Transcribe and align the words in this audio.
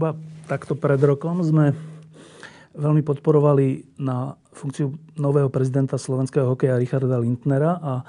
Zhruba 0.00 0.16
takto 0.48 0.80
pred 0.80 0.96
rokom 1.04 1.44
sme 1.44 1.76
veľmi 2.72 3.04
podporovali 3.04 4.00
na 4.00 4.32
funkciu 4.48 4.96
nového 5.20 5.52
prezidenta 5.52 6.00
slovenského 6.00 6.48
hokeja 6.48 6.80
Richarda 6.80 7.20
Lindnera 7.20 7.76
a 7.76 8.00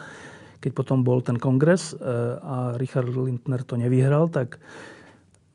keď 0.63 0.71
potom 0.71 1.03
bol 1.03 1.19
ten 1.19 1.35
kongres 1.35 1.91
e, 1.91 1.99
a 2.39 2.79
Richard 2.79 3.11
Lindner 3.11 3.67
to 3.67 3.75
nevyhral, 3.75 4.31
tak 4.31 4.63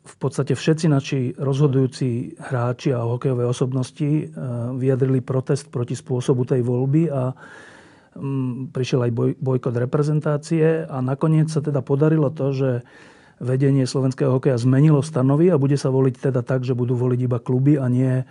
v 0.05 0.17
podstate 0.21 0.53
všetci 0.53 0.93
naši 0.93 1.33
rozhodujúci 1.41 2.37
hráči 2.37 2.93
a 2.93 3.01
hokejové 3.01 3.49
osobnosti 3.49 4.05
e, 4.05 4.25
vyjadrili 4.77 5.25
protest 5.25 5.73
proti 5.73 5.97
spôsobu 5.97 6.45
tej 6.45 6.61
voľby 6.61 7.09
a 7.17 7.33
mm, 8.13 8.77
prišiel 8.77 9.09
aj 9.09 9.13
boj, 9.17 9.31
bojkot 9.41 9.73
reprezentácie 9.73 10.85
a 10.85 11.01
nakoniec 11.01 11.49
sa 11.49 11.65
teda 11.65 11.81
podarilo 11.81 12.29
to, 12.29 12.53
že 12.53 12.85
vedenie 13.37 13.85
slovenského 13.85 14.33
hokeja 14.33 14.57
zmenilo 14.57 15.05
stanovy 15.05 15.53
a 15.53 15.61
bude 15.61 15.77
sa 15.77 15.93
voliť 15.93 16.33
teda 16.33 16.41
tak, 16.41 16.65
že 16.65 16.73
budú 16.73 16.97
voliť 16.97 17.21
iba 17.21 17.39
kluby 17.41 17.77
a 17.77 17.87
nie, 17.93 18.25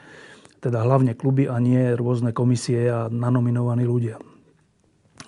teda 0.65 0.81
hlavne 0.81 1.13
kluby 1.13 1.45
a 1.45 1.61
nie 1.61 1.93
rôzne 1.93 2.33
komisie 2.33 2.89
a 2.89 3.05
nanominovaní 3.13 3.85
ľudia. 3.85 4.17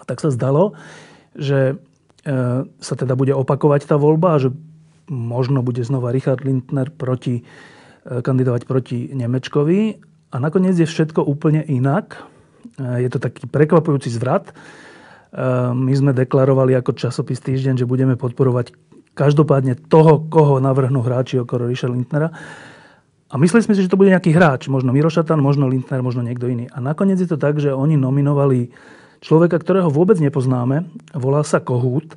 A 0.01 0.03
tak 0.05 0.17
sa 0.17 0.33
zdalo, 0.33 0.73
že 1.37 1.77
e, 2.25 2.65
sa 2.65 2.93
teda 2.97 3.13
bude 3.13 3.37
opakovať 3.37 3.85
tá 3.85 3.95
voľba 4.01 4.37
a 4.37 4.41
že 4.41 4.49
možno 5.07 5.61
bude 5.61 5.85
znova 5.85 6.09
Richard 6.09 6.41
Lindner 6.41 6.89
proti, 6.89 7.41
e, 7.41 7.43
kandidovať 8.25 8.65
proti 8.65 9.13
Nemečkovi. 9.13 10.01
A 10.33 10.35
nakoniec 10.41 10.75
je 10.75 10.89
všetko 10.89 11.21
úplne 11.21 11.61
inak. 11.61 12.25
E, 12.81 13.05
je 13.05 13.09
to 13.13 13.21
taký 13.21 13.45
prekvapujúci 13.45 14.09
zvrat. 14.09 14.49
My 15.75 15.91
sme 15.91 16.15
deklarovali 16.15 16.71
ako 16.79 16.95
časopis 16.95 17.43
Týždeň, 17.43 17.83
že 17.83 17.85
budeme 17.85 18.15
podporovať 18.15 18.71
každopádne 19.17 19.73
toho, 19.89 20.29
koho 20.29 20.61
navrhnú 20.61 21.01
hráči 21.01 21.41
okolo 21.41 21.65
Ríša 21.65 21.89
Lindnera. 21.89 22.29
A 23.27 23.35
mysleli 23.41 23.65
sme 23.65 23.73
si, 23.75 23.83
že 23.83 23.91
to 23.91 23.99
bude 23.99 24.13
nejaký 24.13 24.31
hráč, 24.31 24.69
možno 24.71 24.93
Mirošatan, 24.93 25.41
možno 25.41 25.67
Lindner, 25.67 25.99
možno 26.05 26.23
niekto 26.23 26.47
iný. 26.47 26.69
A 26.71 26.79
nakoniec 26.79 27.19
je 27.19 27.27
to 27.27 27.35
tak, 27.35 27.59
že 27.59 27.73
oni 27.73 27.99
nominovali 27.99 28.71
človeka, 29.19 29.59
ktorého 29.59 29.89
vôbec 29.91 30.21
nepoznáme, 30.21 30.87
volá 31.11 31.41
sa 31.41 31.59
Kohút 31.59 32.15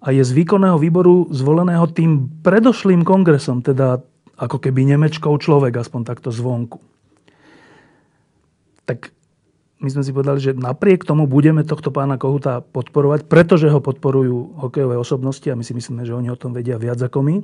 a 0.00 0.10
je 0.10 0.24
z 0.24 0.32
výkonného 0.32 0.80
výboru 0.80 1.28
zvoleného 1.28 1.84
tým 1.92 2.26
predošlým 2.40 3.04
kongresom, 3.04 3.60
teda 3.60 4.00
ako 4.40 4.56
keby 4.56 4.88
Nemečkou 4.96 5.36
človek, 5.36 5.76
aspoň 5.76 6.00
takto 6.08 6.32
zvonku. 6.32 6.80
Tak 8.88 9.12
my 9.80 9.88
sme 9.88 10.04
si 10.04 10.12
povedali, 10.12 10.38
že 10.44 10.52
napriek 10.52 11.08
tomu 11.08 11.24
budeme 11.24 11.64
tohto 11.64 11.88
pána 11.88 12.20
Kohuta 12.20 12.60
podporovať, 12.60 13.24
pretože 13.24 13.72
ho 13.72 13.80
podporujú 13.80 14.60
hokejové 14.60 15.00
osobnosti 15.00 15.48
a 15.48 15.56
my 15.56 15.64
si 15.64 15.72
myslíme, 15.72 16.04
že 16.04 16.12
oni 16.12 16.28
o 16.28 16.36
tom 16.36 16.52
vedia 16.52 16.76
viac 16.76 17.00
ako 17.00 17.24
my. 17.24 17.36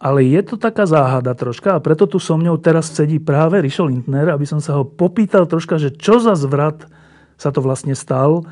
Ale 0.00 0.24
je 0.24 0.40
to 0.46 0.56
taká 0.56 0.88
záhada 0.88 1.36
troška 1.36 1.76
a 1.76 1.82
preto 1.84 2.08
tu 2.08 2.16
so 2.16 2.38
mňou 2.40 2.56
teraz 2.56 2.88
sedí 2.88 3.20
práve 3.20 3.60
Rišo 3.60 3.84
Lindner, 3.84 4.32
aby 4.32 4.48
som 4.48 4.62
sa 4.62 4.80
ho 4.80 4.88
popýtal 4.88 5.44
troška, 5.44 5.76
že 5.76 5.92
čo 5.92 6.16
za 6.16 6.32
zvrat 6.32 6.88
sa 7.36 7.52
to 7.52 7.60
vlastne 7.60 7.92
stal, 7.92 8.48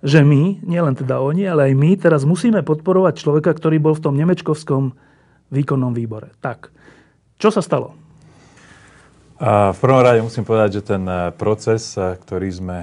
že 0.00 0.24
my, 0.24 0.64
nielen 0.64 0.96
teda 0.96 1.18
oni, 1.20 1.44
ale 1.50 1.72
aj 1.72 1.74
my 1.76 1.90
teraz 1.98 2.22
musíme 2.24 2.64
podporovať 2.64 3.20
človeka, 3.20 3.52
ktorý 3.52 3.82
bol 3.82 3.92
v 3.98 4.04
tom 4.06 4.14
nemečkovskom 4.16 4.96
výkonnom 5.50 5.92
výbore. 5.92 6.32
Tak, 6.40 6.72
čo 7.36 7.52
sa 7.52 7.60
stalo? 7.60 7.99
V 9.40 9.78
prvom 9.80 10.04
rade 10.04 10.20
musím 10.20 10.44
povedať, 10.44 10.84
že 10.84 10.92
ten 10.92 11.00
e, 11.08 11.32
proces, 11.32 11.96
e, 11.96 12.12
ktorý 12.12 12.48
sme, 12.52 12.78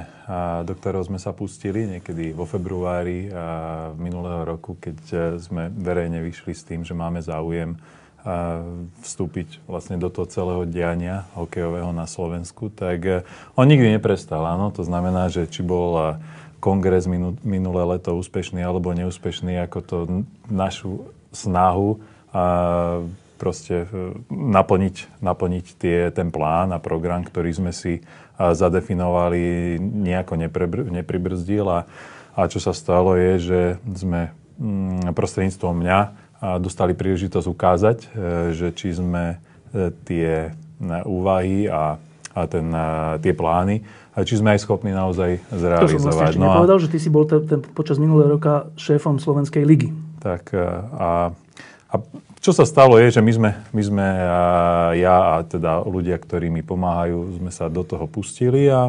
do 0.65 0.73
ktorého 0.73 1.05
sme 1.05 1.21
sa 1.21 1.29
pustili 1.29 1.85
niekedy 1.85 2.33
vo 2.33 2.43
februári 2.43 3.31
minulého 3.95 4.43
roku, 4.43 4.75
keď 4.75 4.97
sme 5.39 5.71
verejne 5.71 6.19
vyšli 6.19 6.51
s 6.51 6.67
tým, 6.67 6.83
že 6.83 6.91
máme 6.91 7.23
záujem 7.23 7.79
vstúpiť 8.99 9.63
vlastne 9.63 9.95
do 9.95 10.11
toho 10.11 10.27
celého 10.27 10.67
diania 10.67 11.23
hokejového 11.31 11.95
na 11.95 12.03
Slovensku, 12.03 12.67
tak 12.67 13.23
on 13.55 13.71
nikdy 13.71 13.95
neprestal. 13.95 14.43
Áno? 14.43 14.67
To 14.75 14.83
znamená, 14.83 15.31
že 15.31 15.47
či 15.47 15.63
bol 15.63 16.19
kongres 16.59 17.07
minulé 17.47 17.83
leto 17.87 18.11
úspešný 18.19 18.59
alebo 18.59 18.91
neúspešný, 18.91 19.63
ako 19.63 19.79
to 19.79 19.97
našu 20.51 21.07
snahu 21.31 22.03
proste 23.37 23.85
e, 23.85 24.17
naplniť, 24.33 25.21
naplniť 25.21 25.65
tie, 25.77 26.09
ten 26.11 26.33
plán 26.33 26.73
a 26.73 26.81
program, 26.81 27.21
ktorý 27.23 27.53
sme 27.53 27.71
si 27.71 28.01
zadefinovali, 28.37 29.77
nejako 29.81 30.37
neprebr- 30.37 30.89
nepribrzdil. 30.93 31.65
A, 31.73 31.79
a 32.37 32.41
čo 32.45 32.61
sa 32.61 32.69
stalo 32.69 33.17
je, 33.17 33.41
že 33.41 33.61
sme 33.97 34.29
mm, 34.61 35.09
prostredníctvom 35.17 35.73
mňa 35.73 35.99
dostali 36.61 36.93
príležitosť 36.93 37.47
ukázať, 37.49 37.97
e, 37.97 38.07
že 38.53 38.67
či 38.77 38.93
sme 38.93 39.37
e, 39.73 39.89
tie 40.05 40.53
úvahy 41.09 41.65
a, 41.65 41.97
a 42.37 42.41
ten, 42.45 42.69
tie 43.25 43.33
plány, 43.33 43.81
a 44.13 44.21
či 44.21 44.37
sme 44.37 44.53
aj 44.53 44.61
schopní 44.61 44.93
naozaj 44.93 45.41
zrealizovať. 45.49 46.37
To 46.37 46.37
som 46.37 46.41
no 46.41 46.53
nepovedal, 46.53 46.77
že 46.77 46.89
ty 46.93 47.01
si 47.01 47.09
bol 47.09 47.25
ten, 47.25 47.41
ten, 47.49 47.65
počas 47.65 47.97
minulého 47.97 48.37
roka 48.37 48.69
šéfom 48.77 49.17
Slovenskej 49.17 49.65
ligy. 49.65 49.89
Tak 50.21 50.53
a, 50.53 51.33
a 51.89 51.95
čo 52.47 52.55
sa 52.55 52.63
stalo 52.63 52.95
je, 52.95 53.11
že 53.11 53.19
my 53.19 53.31
sme, 53.35 53.51
my 53.75 53.83
sme 53.83 54.07
ja 55.03 55.17
a 55.35 55.43
teda 55.43 55.83
ľudia, 55.83 56.15
ktorí 56.15 56.47
mi 56.47 56.63
pomáhajú, 56.63 57.43
sme 57.43 57.51
sa 57.51 57.67
do 57.67 57.83
toho 57.83 58.07
pustili 58.07 58.71
a, 58.71 58.87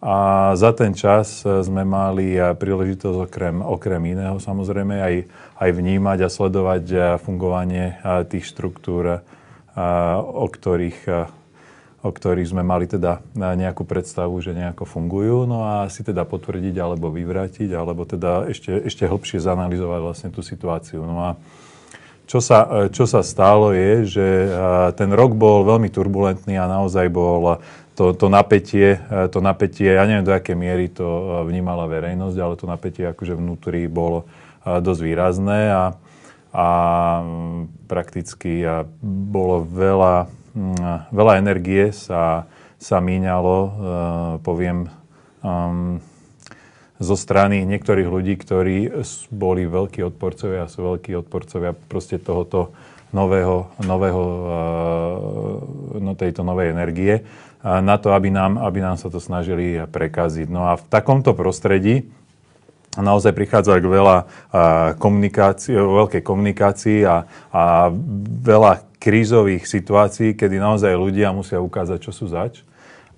a 0.00 0.16
za 0.56 0.72
ten 0.72 0.96
čas 0.96 1.44
sme 1.44 1.84
mali 1.84 2.40
príležitosť 2.40 3.28
okrem, 3.28 3.60
okrem 3.60 4.16
iného 4.16 4.40
samozrejme 4.40 5.04
aj, 5.04 5.14
aj 5.60 5.70
vnímať 5.76 6.18
a 6.24 6.32
sledovať 6.32 6.84
fungovanie 7.20 8.00
tých 8.32 8.48
štruktúr, 8.48 9.20
o 10.16 10.46
ktorých, 10.48 11.28
o 12.00 12.08
ktorých 12.08 12.56
sme 12.56 12.64
mali 12.64 12.88
teda 12.88 13.20
nejakú 13.36 13.84
predstavu, 13.84 14.32
že 14.40 14.56
nejako 14.56 14.88
fungujú. 14.88 15.44
No 15.44 15.68
a 15.68 15.92
si 15.92 16.00
teda 16.00 16.24
potvrdiť 16.24 16.72
alebo 16.80 17.12
vyvrátiť, 17.12 17.68
alebo 17.68 18.08
teda 18.08 18.48
ešte, 18.48 18.80
ešte 18.80 19.04
hlbšie 19.04 19.44
zanalizovať 19.44 20.00
vlastne 20.00 20.28
tú 20.32 20.40
situáciu. 20.40 21.04
No 21.04 21.20
a 21.20 21.30
čo 22.28 22.44
sa, 22.44 22.68
e, 22.68 22.92
čo 22.92 23.08
sa 23.08 23.24
stalo 23.24 23.72
je, 23.72 24.04
že 24.04 24.26
e, 24.44 24.48
ten 24.92 25.08
rok 25.16 25.32
bol 25.32 25.64
veľmi 25.64 25.88
turbulentný 25.88 26.60
a 26.60 26.68
naozaj 26.68 27.08
bol 27.08 27.56
to, 27.96 28.12
to, 28.12 28.28
napätie, 28.28 29.00
e, 29.00 29.26
to 29.32 29.40
napätie, 29.40 29.96
ja 29.96 30.04
neviem 30.04 30.28
do 30.28 30.36
akej 30.36 30.54
miery 30.54 30.92
to 30.92 31.42
vnímala 31.48 31.88
verejnosť, 31.88 32.36
ale 32.36 32.54
to 32.60 32.68
napätie 32.68 33.08
akože 33.08 33.32
vnútri 33.32 33.88
bolo 33.88 34.28
dosť 34.68 35.00
výrazné 35.00 35.72
a, 35.72 35.84
a 36.52 36.68
prakticky 37.88 38.60
bolo 39.00 39.64
veľa, 39.64 40.28
veľa 41.08 41.32
energie 41.40 41.88
sa, 41.96 42.44
sa 42.76 43.00
míňalo, 43.00 43.56
poviem, 44.44 44.92
um, 45.40 46.04
zo 46.98 47.14
strany 47.14 47.62
niektorých 47.62 48.08
ľudí, 48.10 48.34
ktorí 48.38 48.90
boli 49.30 49.70
veľkí 49.70 50.02
odporcovia 50.02 50.66
a 50.66 50.70
sú 50.70 50.82
veľkí 50.82 51.14
odporcovia 51.14 51.74
proste 51.74 52.18
tohoto 52.18 52.74
nového, 53.14 53.70
nového, 53.86 54.22
eh, 54.22 56.00
no 56.02 56.12
tejto 56.18 56.42
novej 56.42 56.74
energie 56.74 57.24
na 57.58 57.98
to, 57.98 58.14
aby 58.14 58.30
nám, 58.30 58.54
aby 58.54 58.78
nám 58.78 59.02
sa 59.02 59.10
to 59.10 59.18
snažili 59.18 59.82
prekaziť. 59.82 60.46
No 60.46 60.70
a 60.70 60.78
v 60.78 60.84
takomto 60.86 61.34
prostredí 61.34 62.06
naozaj 62.94 63.34
prichádza 63.34 63.82
k 63.82 63.86
veľa 63.86 64.16
eh, 64.22 64.26
komunikácií, 64.98 65.74
veľkej 65.74 66.22
komunikácii 66.22 66.98
a, 67.06 67.26
a 67.50 67.90
veľa 68.42 68.86
krízových 68.98 69.64
situácií, 69.64 70.34
kedy 70.34 70.58
naozaj 70.58 70.92
ľudia 70.98 71.30
musia 71.30 71.62
ukázať, 71.62 71.98
čo 72.02 72.12
sú 72.14 72.26
zač. 72.26 72.66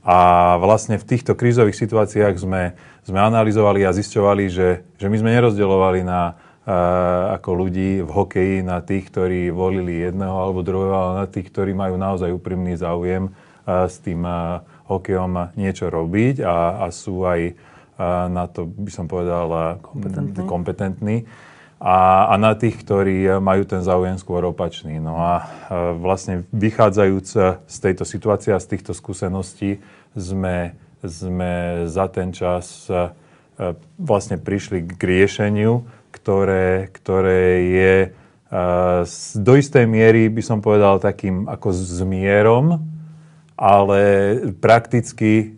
A 0.00 0.56
vlastne 0.56 0.96
v 0.96 1.04
týchto 1.04 1.36
krízových 1.36 1.76
situáciách 1.76 2.36
sme 2.40 2.72
sme 3.10 3.18
analyzovali 3.20 3.82
a 3.82 3.96
zisťovali, 3.96 4.44
že, 4.52 4.68
že 5.00 5.06
my 5.08 5.16
sme 5.16 5.34
nerozdeľovali 5.34 6.00
na, 6.04 6.36
uh, 6.36 7.34
ako 7.40 7.50
ľudí 7.66 8.04
v 8.04 8.10
hokeji 8.10 8.56
na 8.62 8.84
tých, 8.84 9.08
ktorí 9.08 9.48
volili 9.48 10.04
jedného 10.04 10.36
alebo 10.36 10.62
druhého, 10.62 10.94
ale 10.94 11.12
na 11.24 11.26
tých, 11.26 11.48
ktorí 11.48 11.72
majú 11.72 11.96
naozaj 11.96 12.30
úprimný 12.30 12.76
záujem 12.76 13.32
uh, 13.32 13.88
s 13.88 13.98
tým 13.98 14.22
uh, 14.22 14.60
hokejom 14.86 15.54
niečo 15.58 15.90
robiť 15.90 16.42
a, 16.42 16.86
a 16.86 16.86
sú 16.90 17.22
aj 17.22 17.54
na 18.32 18.48
to, 18.48 18.64
by 18.64 18.88
som 18.88 19.04
povedal, 19.04 19.76
kompetentní. 19.84 20.48
kompetentní. 20.48 21.16
A, 21.80 22.28
a 22.28 22.34
na 22.36 22.52
tých, 22.52 22.76
ktorí 22.76 23.40
majú 23.40 23.64
ten 23.64 23.80
záujem 23.80 24.20
skôr 24.20 24.44
opačný. 24.44 25.00
No 25.00 25.16
a 25.16 25.48
vlastne 25.96 26.44
vychádzajúc 26.52 27.26
z 27.64 27.76
tejto 27.80 28.04
situácie 28.04 28.52
a 28.52 28.60
z 28.60 28.76
týchto 28.76 28.92
skúseností 28.92 29.80
sme, 30.12 30.76
sme 31.00 31.84
za 31.88 32.04
ten 32.12 32.36
čas 32.36 32.84
vlastne 33.96 34.36
prišli 34.36 34.84
k 34.92 35.00
riešeniu, 35.00 35.88
ktoré, 36.12 36.92
ktoré 36.92 37.44
je 37.72 37.96
do 39.40 39.52
istej 39.56 39.88
miery, 39.88 40.28
by 40.28 40.42
som 40.44 40.60
povedal, 40.60 41.00
takým 41.00 41.48
ako 41.48 41.72
zmierom, 41.72 42.76
ale 43.56 44.00
prakticky 44.60 45.56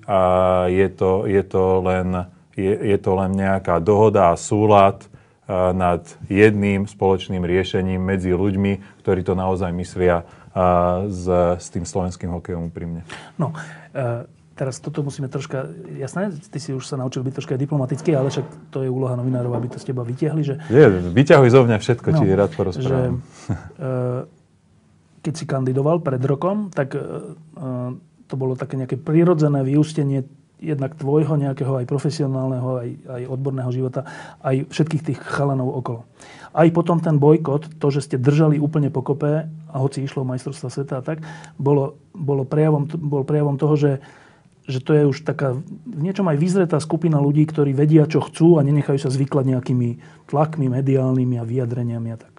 je 0.71 0.89
to, 0.95 1.27
je 1.27 1.43
to, 1.43 1.65
len, 1.83 2.31
je, 2.55 2.75
je 2.79 2.99
to 3.03 3.11
len 3.19 3.35
nejaká 3.35 3.83
dohoda 3.83 4.31
a 4.31 4.39
súlad 4.39 5.11
nad 5.73 6.03
jedným 6.33 6.89
spoločným 6.89 7.45
riešením 7.45 8.01
medzi 8.01 8.33
ľuďmi, 8.33 9.05
ktorí 9.05 9.21
to 9.21 9.37
naozaj 9.37 9.71
myslia 9.77 10.25
s, 11.09 11.25
s 11.59 11.67
tým 11.73 11.85
slovenským 11.89 12.29
hokejom 12.29 12.69
úprimne. 12.69 13.09
No, 13.41 13.57
e, 13.97 14.29
teraz 14.53 14.79
toto 14.85 15.01
musíme 15.01 15.33
troška, 15.33 15.65
jasné, 15.97 16.29
ty 16.53 16.59
si 16.61 16.77
už 16.77 16.85
sa 16.85 17.01
naučil 17.01 17.25
byť 17.25 17.33
troška 17.33 17.55
diplomatický, 17.57 18.13
ale 18.13 18.29
však 18.29 18.47
to 18.69 18.85
je 18.85 18.93
úloha 18.93 19.17
novinárov, 19.17 19.57
aby 19.57 19.73
to 19.73 19.81
z 19.81 19.93
teba 19.93 20.05
vytiahli, 20.05 20.43
že... 20.45 20.55
Je, 20.69 20.87
vyťahuj 21.09 21.49
zo 21.49 21.61
mňa 21.65 21.77
všetko, 21.81 22.09
no, 22.13 22.17
ti 22.21 22.25
rád 22.37 22.53
porozprávam. 22.53 23.25
Že, 23.25 23.53
e, 23.57 23.99
keď 25.23 25.35
si 25.39 25.45
kandidoval 25.49 26.05
pred 26.05 26.21
rokom, 26.21 26.69
tak 26.69 26.99
e, 26.99 27.01
to 28.29 28.35
bolo 28.37 28.57
také 28.57 28.77
nejaké 28.77 29.01
prirodzené 29.01 29.65
vyústenie 29.65 30.25
jednak 30.63 30.95
tvojho 30.95 31.35
nejakého 31.35 31.83
aj 31.83 31.87
profesionálneho, 31.91 32.69
aj, 32.79 32.91
aj 33.11 33.23
odborného 33.27 33.71
života, 33.75 34.07
aj 34.47 34.71
všetkých 34.71 35.03
tých 35.11 35.19
chalanov 35.19 35.75
okolo. 35.83 36.07
Aj 36.55 36.69
potom 36.71 37.03
ten 37.03 37.19
bojkot, 37.19 37.83
to, 37.83 37.87
že 37.91 38.07
ste 38.07 38.17
držali 38.23 38.63
úplne 38.63 38.89
pokope, 38.95 39.51
a 39.73 39.77
hoci 39.81 40.05
išlo 40.05 40.23
majstrovstva 40.23 40.69
sveta 40.71 40.95
a 41.01 41.05
tak, 41.05 41.25
bolo, 41.59 41.99
bolo, 42.15 42.47
prejavom, 42.47 42.87
bol 42.87 43.25
prejavom 43.27 43.57
toho, 43.57 43.75
že, 43.75 43.93
že 44.69 44.79
to 44.85 44.93
je 44.93 45.03
už 45.09 45.25
taká 45.25 45.57
v 45.89 46.01
niečom 46.05 46.29
aj 46.29 46.39
vyzretá 46.39 46.79
skupina 46.79 47.19
ľudí, 47.19 47.43
ktorí 47.49 47.73
vedia, 47.73 48.05
čo 48.07 48.23
chcú 48.23 48.61
a 48.61 48.65
nenechajú 48.65 49.01
sa 49.01 49.11
zvyklať 49.11 49.49
nejakými 49.49 49.89
tlakmi 50.29 50.69
mediálnymi 50.69 51.41
a 51.41 51.49
vyjadreniami 51.49 52.09
a 52.15 52.19
tak. 52.21 52.33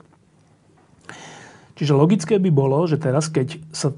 Čiže 1.73 1.97
logické 1.97 2.37
by 2.37 2.53
bolo, 2.53 2.85
že 2.85 3.01
teraz, 3.01 3.33
keď 3.33 3.57
sa 3.73 3.97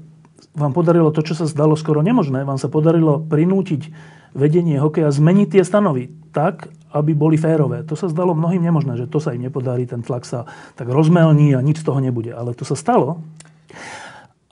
vám 0.56 0.72
podarilo 0.72 1.12
to, 1.12 1.20
čo 1.20 1.36
sa 1.36 1.44
zdalo 1.44 1.76
skoro 1.76 2.00
nemožné, 2.00 2.42
vám 2.48 2.56
sa 2.56 2.72
podarilo 2.72 3.20
prinútiť 3.20 3.92
vedenie 4.36 4.76
hokeja 4.76 5.08
zmeniť 5.08 5.48
tie 5.58 5.62
stanovy 5.64 6.12
tak, 6.30 6.68
aby 6.92 7.16
boli 7.16 7.40
férové. 7.40 7.82
To 7.88 7.96
sa 7.96 8.12
zdalo 8.12 8.36
mnohým 8.36 8.60
nemožné, 8.60 9.00
že 9.00 9.08
to 9.08 9.16
sa 9.16 9.32
im 9.32 9.48
nepodarí, 9.48 9.88
ten 9.88 10.04
tlak 10.04 10.28
sa 10.28 10.44
tak 10.76 10.92
rozmelní 10.92 11.56
a 11.56 11.64
nič 11.64 11.80
z 11.80 11.86
toho 11.88 12.00
nebude. 12.00 12.36
Ale 12.36 12.52
to 12.52 12.68
sa 12.68 12.76
stalo. 12.76 13.24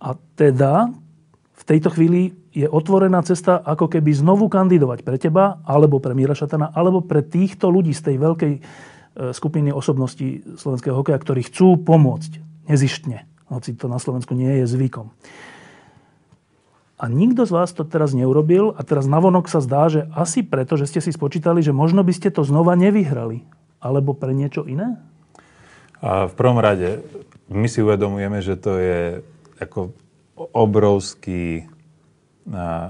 A 0.00 0.16
teda 0.36 0.92
v 1.52 1.62
tejto 1.64 1.92
chvíli 1.92 2.36
je 2.52 2.68
otvorená 2.68 3.24
cesta 3.24 3.60
ako 3.64 3.88
keby 3.88 4.12
znovu 4.12 4.52
kandidovať 4.52 5.00
pre 5.00 5.16
teba, 5.16 5.64
alebo 5.64 5.98
pre 5.98 6.12
Míra 6.12 6.36
Šatana, 6.36 6.70
alebo 6.76 7.00
pre 7.00 7.24
týchto 7.24 7.72
ľudí 7.72 7.96
z 7.96 8.12
tej 8.12 8.16
veľkej 8.20 8.54
e, 8.54 8.60
skupiny 9.32 9.72
osobností 9.72 10.56
slovenského 10.60 10.94
hokeja, 10.94 11.18
ktorí 11.18 11.48
chcú 11.48 11.80
pomôcť 11.80 12.44
nezištne, 12.68 13.24
hoci 13.48 13.74
to 13.74 13.88
na 13.88 13.96
Slovensku 13.96 14.36
nie 14.36 14.62
je 14.62 14.70
zvykom. 14.70 15.10
A 17.04 17.12
nikto 17.12 17.44
z 17.44 17.52
vás 17.52 17.68
to 17.76 17.84
teraz 17.84 18.16
neurobil 18.16 18.72
a 18.72 18.80
teraz 18.80 19.04
navonok 19.04 19.44
sa 19.52 19.60
zdá, 19.60 19.92
že 19.92 20.08
asi 20.16 20.40
preto, 20.40 20.80
že 20.80 20.88
ste 20.88 21.04
si 21.04 21.12
spočítali, 21.12 21.60
že 21.60 21.68
možno 21.68 22.00
by 22.00 22.16
ste 22.16 22.32
to 22.32 22.48
znova 22.48 22.72
nevyhrali. 22.80 23.44
Alebo 23.76 24.16
pre 24.16 24.32
niečo 24.32 24.64
iné? 24.64 24.96
A 26.00 26.32
v 26.32 26.32
prvom 26.32 26.56
rade, 26.64 27.04
my 27.52 27.68
si 27.68 27.84
uvedomujeme, 27.84 28.40
že 28.40 28.56
to 28.56 28.80
je 28.80 29.20
ako 29.60 29.92
obrovský 30.56 31.68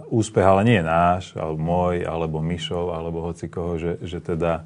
úspech, 0.07 0.47
ale 0.47 0.63
nie 0.63 0.79
náš, 0.79 1.35
alebo 1.35 1.59
môj, 1.59 2.07
alebo 2.07 2.39
Myšov, 2.39 2.95
alebo 2.95 3.27
hoci 3.27 3.51
koho, 3.51 3.83
že, 3.83 3.99
že, 3.99 4.23
teda, 4.23 4.63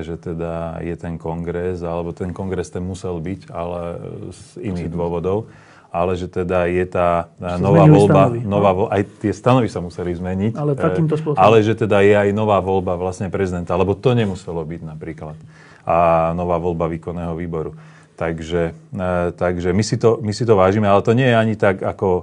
že 0.00 0.16
teda 0.16 0.80
je 0.80 0.96
ten 0.96 1.20
kongres, 1.20 1.84
alebo 1.84 2.16
ten 2.16 2.32
kongres 2.32 2.72
ten 2.72 2.80
musel 2.80 3.20
byť, 3.20 3.52
ale 3.52 4.00
z 4.32 4.64
iných 4.64 4.88
dôvodov 4.88 5.52
ale 5.92 6.16
že 6.16 6.24
teda 6.24 6.64
je 6.72 6.88
tá 6.88 7.28
e, 7.36 7.60
nová 7.60 7.84
voľba, 7.84 8.32
stanovy, 8.32 8.38
nová, 8.48 8.70
no? 8.72 8.88
aj 8.88 9.02
tie 9.20 9.32
stanovy 9.36 9.68
sa 9.68 9.84
museli 9.84 10.16
zmeniť. 10.16 10.56
Ale 10.56 10.72
takýmto 10.72 11.20
spôsobom. 11.20 11.36
Ale 11.36 11.60
že 11.60 11.76
teda 11.76 12.00
je 12.00 12.16
aj 12.16 12.28
nová 12.32 12.64
voľba 12.64 12.96
vlastne 12.96 13.28
prezidenta, 13.28 13.76
lebo 13.76 13.92
to 13.92 14.16
nemuselo 14.16 14.64
byť 14.64 14.80
napríklad. 14.88 15.36
A 15.84 16.32
nová 16.32 16.56
voľba 16.56 16.88
výkonného 16.88 17.36
výboru. 17.36 17.76
Takže, 18.16 18.72
e, 18.72 19.04
takže 19.36 19.76
my, 19.76 19.84
si 19.84 20.00
to, 20.00 20.16
my 20.24 20.32
si 20.32 20.48
to 20.48 20.56
vážime, 20.56 20.88
ale 20.88 21.04
to 21.04 21.12
nie 21.12 21.28
je 21.28 21.36
ani 21.36 21.54
tak 21.60 21.84
ako 21.84 22.08
e, 22.16 22.22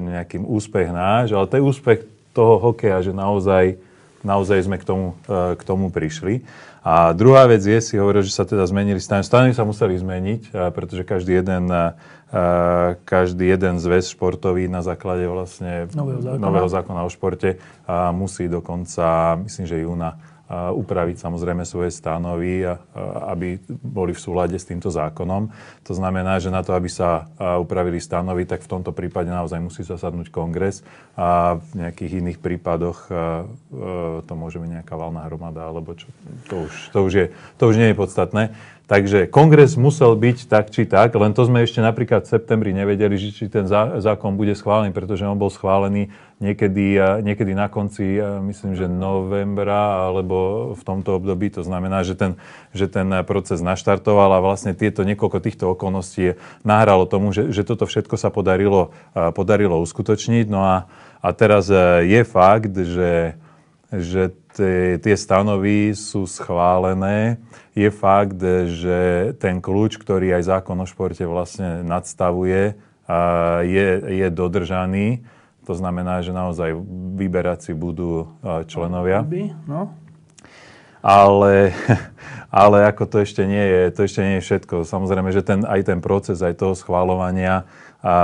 nejakým 0.00 0.48
úspech 0.48 0.88
náš, 0.88 1.36
ale 1.36 1.44
to 1.44 1.60
je 1.60 1.68
úspech 1.68 2.00
toho 2.32 2.56
hokeja, 2.56 3.04
že 3.04 3.12
naozaj, 3.12 3.76
naozaj 4.24 4.64
sme 4.64 4.80
k 4.80 4.84
tomu, 4.88 5.14
k 5.28 5.62
tomu 5.62 5.92
prišli. 5.92 6.42
A 6.84 7.14
druhá 7.16 7.46
vec 7.48 7.64
je, 7.64 7.78
si 7.80 7.94
hovoril, 7.96 8.20
že 8.26 8.34
sa 8.34 8.42
teda 8.44 8.66
zmenili 8.68 8.98
stany. 9.00 9.24
Stany 9.24 9.56
sa 9.56 9.62
museli 9.64 9.96
zmeniť, 9.96 10.52
pretože 10.74 11.06
každý 11.06 11.40
jeden, 11.40 11.70
každý 13.06 13.46
jeden 13.46 13.78
zväz 13.78 14.10
športový 14.10 14.66
na 14.66 14.82
základe 14.82 15.22
vlastne 15.30 15.86
nového 15.94 16.18
zákona, 16.18 16.42
nového 16.42 16.68
zákona 16.68 17.00
o 17.06 17.10
športe 17.10 17.56
musí 18.10 18.50
dokonca, 18.50 19.38
myslím, 19.46 19.66
že 19.66 19.86
júna 19.86 20.18
upraviť 20.52 21.16
samozrejme 21.24 21.64
svoje 21.64 21.88
stanovy, 21.88 22.68
aby 23.32 23.56
boli 23.80 24.12
v 24.12 24.20
súlade 24.20 24.60
s 24.60 24.68
týmto 24.68 24.92
zákonom. 24.92 25.48
To 25.88 25.92
znamená, 25.96 26.36
že 26.36 26.52
na 26.52 26.60
to, 26.60 26.76
aby 26.76 26.92
sa 26.92 27.32
upravili 27.40 27.96
stanovy, 27.96 28.44
tak 28.44 28.60
v 28.60 28.70
tomto 28.76 28.92
prípade 28.92 29.32
naozaj 29.32 29.56
musí 29.56 29.80
zasadnúť 29.80 30.28
kongres 30.28 30.84
a 31.16 31.56
v 31.56 31.88
nejakých 31.88 32.20
iných 32.20 32.38
prípadoch 32.44 33.08
to 34.28 34.32
môže 34.36 34.60
byť 34.60 34.70
nejaká 34.84 34.94
valná 35.00 35.24
hromada, 35.24 35.64
alebo 35.64 35.96
čo, 35.96 36.12
to 36.52 36.68
už, 36.68 36.74
to 36.92 36.98
už, 37.00 37.12
je, 37.12 37.26
to 37.56 37.64
už 37.64 37.76
nie 37.80 37.88
je 37.90 37.96
podstatné. 37.96 38.44
Takže 38.84 39.32
kongres 39.32 39.80
musel 39.80 40.12
byť 40.12 40.44
tak 40.44 40.68
či 40.68 40.84
tak, 40.84 41.16
len 41.16 41.32
to 41.32 41.48
sme 41.48 41.64
ešte 41.64 41.80
napríklad 41.80 42.28
v 42.28 42.36
septembri 42.36 42.76
nevedeli, 42.76 43.16
či 43.16 43.48
ten 43.48 43.64
zákon 43.64 44.36
bude 44.36 44.52
schválený, 44.52 44.92
pretože 44.92 45.24
on 45.24 45.40
bol 45.40 45.48
schválený 45.48 46.12
niekedy, 46.42 46.98
niekedy 47.22 47.52
na 47.54 47.70
konci, 47.70 48.18
myslím, 48.46 48.74
že 48.74 48.90
novembra 48.90 50.08
alebo 50.08 50.70
v 50.74 50.82
tomto 50.82 51.18
období. 51.18 51.50
To 51.54 51.62
znamená, 51.62 52.02
že 52.02 52.14
ten, 52.18 52.38
že 52.74 52.90
ten 52.90 53.06
proces 53.26 53.62
naštartoval 53.62 54.38
a 54.38 54.44
vlastne 54.44 54.74
tieto 54.74 55.06
niekoľko 55.06 55.38
týchto 55.42 55.64
okolností 55.74 56.38
nahralo 56.66 57.06
tomu, 57.06 57.30
že, 57.30 57.50
že 57.50 57.62
toto 57.62 57.86
všetko 57.86 58.18
sa 58.18 58.30
podarilo, 58.30 58.94
podarilo 59.34 59.78
uskutočniť. 59.82 60.46
No 60.50 60.62
a, 60.64 60.76
a 61.22 61.28
teraz 61.34 61.70
je 62.02 62.20
fakt, 62.26 62.74
že, 62.74 63.38
že 63.90 64.34
tie, 64.54 64.98
tie 65.02 65.14
stanovy 65.18 65.94
sú 65.94 66.26
schválené 66.26 67.38
je 67.74 67.90
fakt, 67.90 68.38
že 68.70 69.34
ten 69.42 69.58
kľúč, 69.58 69.98
ktorý 69.98 70.38
aj 70.38 70.46
zákon 70.46 70.78
o 70.78 70.86
športe 70.86 71.26
vlastne 71.26 71.82
nadstavuje, 71.82 72.78
je, 73.66 73.88
je 73.98 74.26
dodržaný. 74.30 75.26
To 75.64 75.72
znamená, 75.72 76.20
že 76.20 76.36
naozaj 76.36 76.76
vyberať 77.16 77.70
si 77.70 77.72
budú 77.72 78.36
členovia. 78.68 79.24
No. 79.64 79.96
Ale, 81.04 81.76
ale 82.64 82.88
ako 82.88 83.04
to 83.04 83.16
ešte 83.20 83.44
nie 83.44 83.60
je, 83.60 83.80
to 83.92 84.00
ešte 84.08 84.20
nie 84.24 84.34
je 84.40 84.46
všetko. 84.48 84.88
Samozrejme, 84.88 85.28
že 85.32 85.44
ten, 85.44 85.60
aj 85.68 85.80
ten 85.84 86.00
proces, 86.00 86.40
aj 86.40 86.56
toho 86.56 86.72
schváľovania 86.72 87.68
a 88.04 88.16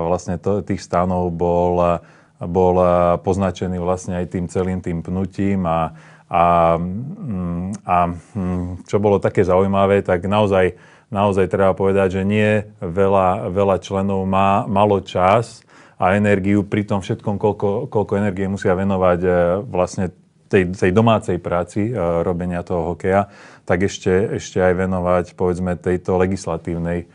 vlastne 0.00 0.36
to, 0.36 0.60
tých 0.60 0.84
stanov 0.84 1.32
bol, 1.32 2.00
bol 2.40 2.76
poznačený 3.20 3.80
vlastne 3.80 4.20
aj 4.20 4.32
tým 4.32 4.44
celým 4.48 4.80
tým 4.84 5.00
pnutím 5.00 5.64
a, 5.64 5.96
a, 6.28 6.76
mm, 6.76 7.84
a 7.84 7.96
mm, 8.12 8.84
čo 8.84 9.00
bolo 9.00 9.16
také 9.20 9.40
zaujímavé, 9.44 10.04
tak 10.04 10.28
naozaj, 10.28 10.76
naozaj 11.08 11.48
treba 11.48 11.72
povedať, 11.72 12.20
že 12.20 12.22
nie 12.28 12.64
veľa, 12.80 13.48
veľa 13.48 13.76
členov 13.80 14.24
má 14.28 14.68
malo 14.68 15.00
čas 15.00 15.64
a 15.98 16.16
energiu 16.16 16.64
pri 16.64 16.84
tom 16.88 17.00
všetkom, 17.00 17.36
koľko, 17.36 17.92
koľko 17.92 18.12
energie 18.20 18.48
musia 18.48 18.76
venovať 18.76 19.20
e, 19.24 19.30
vlastne 19.66 20.12
tej, 20.52 20.76
tej 20.76 20.92
domácej 20.92 21.40
práci, 21.40 21.88
e, 21.88 21.92
robenia 21.96 22.60
toho 22.60 22.92
hokeja, 22.92 23.32
tak 23.64 23.88
ešte, 23.88 24.36
ešte 24.36 24.60
aj 24.60 24.74
venovať, 24.76 25.24
povedzme, 25.32 25.80
tejto 25.80 26.20
legislatívnej 26.20 26.98
e, 27.02 27.06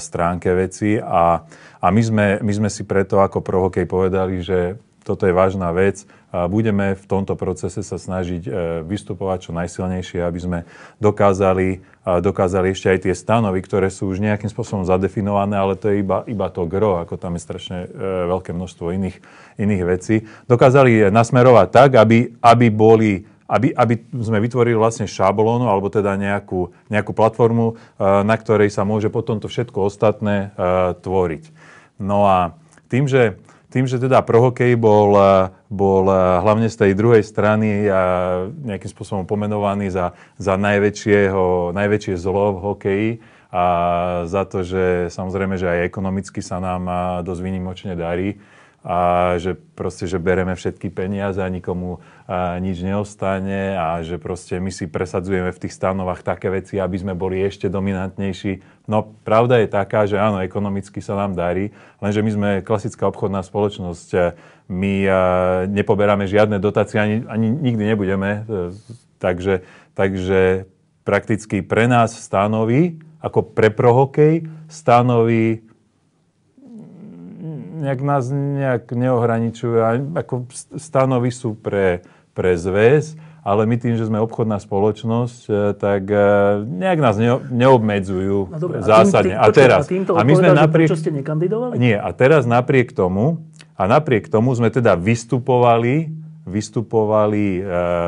stránke 0.00 0.48
veci. 0.56 0.96
A, 0.96 1.44
a 1.78 1.86
my, 1.92 2.02
sme, 2.02 2.26
my 2.40 2.52
sme 2.56 2.68
si 2.72 2.88
preto 2.88 3.20
ako 3.20 3.44
prohokej 3.44 3.84
povedali, 3.84 4.40
že 4.40 4.80
toto 5.04 5.28
je 5.28 5.36
vážna 5.36 5.72
vec. 5.72 6.08
Budeme 6.28 6.92
v 6.92 7.04
tomto 7.08 7.40
procese 7.40 7.80
sa 7.80 7.96
snažiť 7.96 8.42
e, 8.44 8.50
vystupovať 8.84 9.48
čo 9.48 9.56
najsilnejšie, 9.56 10.20
aby 10.20 10.36
sme 10.36 10.58
dokázali, 11.00 11.80
dokázali 12.04 12.76
ešte 12.76 12.92
aj 12.92 12.98
tie 13.08 13.14
stanovy, 13.16 13.64
ktoré 13.64 13.88
sú 13.88 14.12
už 14.12 14.20
nejakým 14.20 14.52
spôsobom 14.52 14.84
zadefinované, 14.84 15.56
ale 15.56 15.72
to 15.80 15.88
je 15.88 16.04
iba, 16.04 16.28
iba 16.28 16.52
to 16.52 16.68
gro, 16.68 17.00
ako 17.00 17.16
tam 17.16 17.40
je 17.40 17.42
strašne 17.48 17.78
e, 17.80 17.88
veľké 18.28 18.52
množstvo 18.52 18.92
iných, 18.92 19.16
iných 19.56 19.82
vecí, 19.88 20.28
dokázali 20.44 21.08
nasmerovať 21.08 21.68
tak, 21.72 21.90
aby, 21.96 22.36
aby 22.44 22.66
boli 22.68 23.24
aby, 23.48 23.72
aby 23.72 23.96
sme 24.12 24.44
vytvorili 24.44 24.76
vlastne 24.76 25.08
šablónu 25.08 25.72
alebo 25.72 25.88
teda 25.88 26.20
nejakú, 26.20 26.68
nejakú 26.92 27.16
platformu, 27.16 27.80
na 27.96 28.36
ktorej 28.36 28.68
sa 28.68 28.84
môže 28.84 29.08
potom 29.08 29.40
to 29.40 29.48
všetko 29.48 29.88
ostatné 29.88 30.52
tvoriť. 31.00 31.48
No 31.96 32.28
a 32.28 32.52
tým, 32.92 33.08
že 33.08 33.40
tým, 33.68 33.84
že 33.84 34.00
teda 34.00 34.24
prohokej 34.24 34.80
bol, 34.80 35.12
bol 35.68 36.04
hlavne 36.40 36.72
z 36.72 36.76
tej 36.88 36.92
druhej 36.96 37.20
strany 37.20 37.84
a 37.88 38.02
nejakým 38.48 38.88
spôsobom 38.88 39.28
pomenovaný 39.28 39.92
za, 39.92 40.16
za 40.40 40.56
najväčšieho, 40.56 41.76
najväčšie 41.76 42.14
zlo 42.16 42.56
v 42.56 42.62
hokeji 42.64 43.10
a 43.48 43.64
za 44.28 44.44
to, 44.44 44.64
že 44.64 45.12
samozrejme, 45.12 45.56
že 45.56 45.68
aj 45.68 45.88
ekonomicky 45.88 46.40
sa 46.40 46.60
nám 46.60 46.88
dosť 47.24 47.40
výnimočne 47.44 47.92
darí, 47.96 48.40
a 48.88 49.36
že 49.36 49.52
proste, 49.52 50.08
že 50.08 50.16
bereme 50.16 50.56
všetky 50.56 50.88
peniaze 50.88 51.36
a 51.44 51.52
nikomu 51.52 52.00
a 52.24 52.56
nič 52.56 52.80
neostane 52.80 53.76
a 53.76 54.00
že 54.00 54.16
proste 54.16 54.56
my 54.56 54.72
si 54.72 54.88
presadzujeme 54.88 55.52
v 55.52 55.60
tých 55.60 55.76
stanovách 55.76 56.24
také 56.24 56.48
veci, 56.48 56.80
aby 56.80 56.96
sme 56.96 57.12
boli 57.12 57.44
ešte 57.44 57.68
dominantnejší. 57.68 58.88
No 58.88 59.04
pravda 59.28 59.60
je 59.60 59.68
taká, 59.68 60.08
že 60.08 60.16
áno, 60.16 60.40
ekonomicky 60.40 61.04
sa 61.04 61.20
nám 61.20 61.36
darí, 61.36 61.68
lenže 62.00 62.24
my 62.24 62.30
sme 62.32 62.50
klasická 62.64 63.04
obchodná 63.12 63.44
spoločnosť. 63.44 64.08
My 64.72 65.04
nepoberáme 65.68 66.24
žiadne 66.24 66.56
dotácie, 66.56 66.96
ani, 66.96 67.16
ani 67.28 67.52
nikdy 67.52 67.92
nebudeme. 67.92 68.48
Takže, 69.20 69.68
takže 69.92 70.64
prakticky 71.04 71.60
pre 71.60 71.84
nás 71.84 72.16
stanoví, 72.16 73.04
ako 73.20 73.52
pre 73.52 73.68
prohokej, 73.68 74.48
stanoví 74.72 75.67
nejak 77.78 78.00
nás 78.02 78.28
nejak 78.34 78.90
neohraničujú. 78.90 79.78
Ako 80.18 80.50
stanovy 80.74 81.30
sú 81.30 81.54
pre, 81.54 82.02
pre 82.34 82.58
zväz, 82.58 83.14
ale 83.48 83.64
my 83.64 83.80
tým, 83.80 83.96
že 83.96 84.04
sme 84.04 84.20
obchodná 84.20 84.60
spoločnosť, 84.60 85.40
e, 85.48 85.52
tak 85.78 86.02
e, 86.10 86.26
nejak 86.68 86.98
nás 87.00 87.16
neobmedzujú 87.48 88.38
no, 88.50 88.58
dobré, 88.60 88.84
zásadne. 88.84 89.40
A, 89.40 89.48
tým, 89.48 89.54
a 89.54 89.56
teraz... 89.56 89.80
A 89.80 89.88
týmto 89.88 90.12
a 90.12 90.20
my 90.20 90.32
sme 90.36 90.52
napriek, 90.52 90.88
prečo 90.92 91.00
ste 91.00 91.10
nekandidovali? 91.14 91.80
Nie, 91.80 91.96
a 91.96 92.12
teraz 92.12 92.44
napriek 92.44 92.92
tomu, 92.92 93.40
a 93.78 93.88
napriek 93.88 94.28
tomu 94.28 94.52
sme 94.52 94.68
teda 94.68 94.98
vystupovali, 95.00 96.12
vystupovali 96.44 97.46
e, 97.56 97.60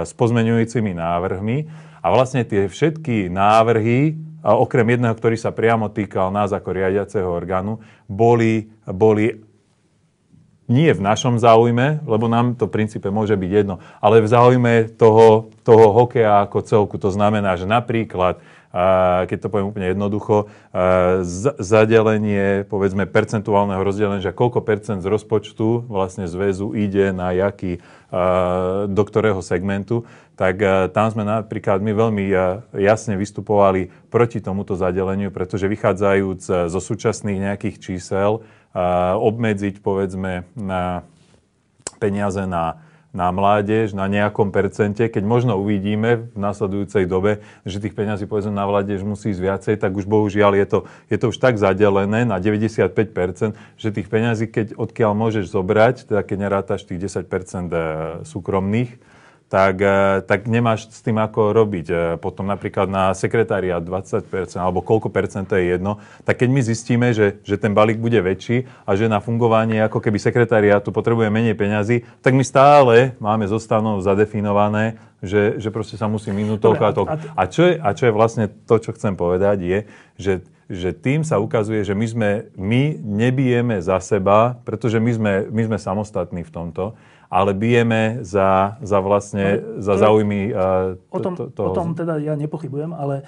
s 0.05 0.12
pozmeňujúcimi 0.12 0.93
návrhmi 0.93 1.57
a 2.05 2.07
vlastne 2.12 2.45
tie 2.45 2.69
všetky 2.69 3.33
návrhy, 3.33 4.29
a 4.41 4.57
okrem 4.57 4.97
jedného, 4.97 5.12
ktorý 5.12 5.37
sa 5.37 5.53
priamo 5.53 5.93
týkal 5.93 6.33
nás 6.33 6.49
ako 6.53 6.73
riadiaceho 6.73 7.29
orgánu, 7.29 7.81
boli, 8.09 8.73
boli 8.89 9.37
nie 10.71 10.95
v 10.95 11.03
našom 11.03 11.43
záujme, 11.43 12.07
lebo 12.07 12.31
nám 12.31 12.55
to 12.55 12.71
v 12.71 12.79
princípe 12.79 13.11
môže 13.11 13.35
byť 13.35 13.50
jedno, 13.50 13.83
ale 13.99 14.23
v 14.23 14.31
záujme 14.31 14.75
toho, 14.95 15.50
toho 15.67 15.91
hokeja 15.91 16.47
ako 16.47 16.62
celku. 16.62 16.95
To 17.03 17.11
znamená, 17.11 17.59
že 17.59 17.67
napríklad, 17.67 18.39
keď 19.27 19.39
to 19.43 19.50
poviem 19.50 19.75
úplne 19.75 19.91
jednoducho, 19.91 20.47
zadelenie, 21.59 22.62
povedzme, 22.71 23.11
percentuálneho 23.11 23.83
rozdelenia, 23.83 24.23
že 24.23 24.31
koľko 24.31 24.62
percent 24.62 25.03
z 25.03 25.11
rozpočtu 25.11 25.91
vlastne 25.91 26.31
zväzu 26.31 26.79
ide 26.79 27.11
na 27.11 27.35
jaký, 27.35 27.83
do 28.87 29.03
ktorého 29.03 29.43
segmentu, 29.43 30.07
tak 30.39 30.62
tam 30.95 31.11
sme 31.11 31.27
napríklad 31.27 31.83
my 31.83 31.93
veľmi 31.93 32.25
jasne 32.79 33.19
vystupovali 33.19 33.91
proti 34.07 34.39
tomuto 34.39 34.79
zadeleniu, 34.79 35.35
pretože 35.35 35.67
vychádzajúc 35.67 36.71
zo 36.71 36.81
súčasných 36.81 37.50
nejakých 37.50 37.77
čísel, 37.83 38.47
obmedziť 39.19 39.83
povedzme 39.83 40.47
na 40.55 41.03
peniaze 41.99 42.47
na, 42.47 42.81
na 43.11 43.35
mládež 43.35 43.91
na 43.91 44.07
nejakom 44.07 44.55
percente, 44.55 45.03
keď 45.11 45.27
možno 45.27 45.59
uvidíme 45.59 46.31
v 46.31 46.39
nasledujúcej 46.39 47.11
dobe, 47.11 47.43
že 47.67 47.83
tých 47.83 47.99
peňazí 47.99 48.31
povedzme 48.31 48.55
na 48.55 48.71
mládež 48.71 49.03
musí 49.03 49.35
ísť 49.35 49.43
viacej, 49.43 49.75
tak 49.83 49.93
už 49.99 50.07
bohužiaľ 50.07 50.55
je 50.55 50.67
to, 50.67 50.79
je 51.11 51.17
to 51.19 51.27
už 51.35 51.39
tak 51.43 51.59
zadelené 51.59 52.23
na 52.23 52.39
95%, 52.39 53.59
že 53.75 53.89
tých 53.91 54.07
peňazí, 54.07 54.47
keď 54.47 54.79
odkiaľ 54.79 55.12
môžeš 55.19 55.50
zobrať, 55.50 56.07
teda 56.07 56.23
keď 56.23 56.37
nerátaš 56.39 56.87
tých 56.87 57.11
10% 57.11 57.27
e, 57.27 57.79
súkromných, 58.23 59.10
tak, 59.50 59.83
e, 59.83 60.23
tak 60.30 60.47
nemáš 60.47 60.87
s 60.95 61.02
tým 61.02 61.19
ako 61.19 61.50
robiť. 61.50 61.87
E, 61.90 61.95
potom 62.23 62.47
napríklad 62.47 62.87
na 62.87 63.11
sekretária 63.19 63.83
20% 63.83 64.30
alebo 64.54 64.78
koľko 64.78 65.11
percent 65.11 65.50
to 65.50 65.59
je 65.59 65.75
jedno, 65.75 65.99
tak 66.23 66.38
keď 66.38 66.49
my 66.54 66.61
zistíme, 66.62 67.11
že, 67.11 67.42
že 67.42 67.59
ten 67.59 67.75
balík 67.75 67.99
bude 67.99 68.23
väčší 68.23 68.71
a 68.87 68.95
že 68.95 69.11
na 69.11 69.19
fungovanie 69.19 69.83
ako 69.83 69.99
keby 69.99 70.23
sekretariátu 70.23 70.95
potrebuje 70.95 71.35
menej 71.35 71.59
peňazí, 71.59 72.07
tak 72.23 72.38
my 72.38 72.47
stále 72.47 73.19
máme 73.19 73.50
zostanov 73.50 74.07
zadefinované, 74.07 75.02
že, 75.19 75.59
že 75.59 75.69
proste 75.75 75.99
sa 75.99 76.07
musí 76.07 76.30
minúť 76.30 76.62
toľko 76.62 76.83
a 76.87 76.92
toľko. 76.95 77.14
A 77.35 77.42
čo, 77.50 77.62
je, 77.66 77.75
a 77.83 77.90
čo 77.90 78.07
je 78.07 78.14
vlastne 78.14 78.47
to, 78.71 78.78
čo 78.78 78.95
chcem 78.95 79.19
povedať, 79.19 79.59
je, 79.66 79.78
že 80.16 80.33
že 80.71 80.95
tým 80.95 81.26
sa 81.26 81.42
ukazuje, 81.42 81.83
že 81.83 81.99
my, 81.99 82.07
sme, 82.07 82.30
my 82.54 82.95
nebijeme 83.02 83.83
za 83.83 83.99
seba, 83.99 84.54
pretože 84.62 85.02
my 85.02 85.11
sme, 85.11 85.33
my 85.50 85.62
sme 85.66 85.78
samostatní 85.83 86.47
v 86.47 86.54
tomto, 86.54 86.95
ale 87.30 87.54
bijeme 87.54 88.26
za, 88.26 88.76
za 88.82 88.99
vlastne, 88.99 89.62
no, 89.62 89.78
za 89.78 89.94
záujmy 90.02 90.50
uh, 90.50 90.99
o, 91.14 91.18
tom, 91.22 91.38
to, 91.38 91.46
toho... 91.54 91.70
o 91.70 91.76
tom 91.78 91.94
teda 91.94 92.18
ja 92.18 92.34
nepochybujem, 92.34 92.90
ale 92.90 93.22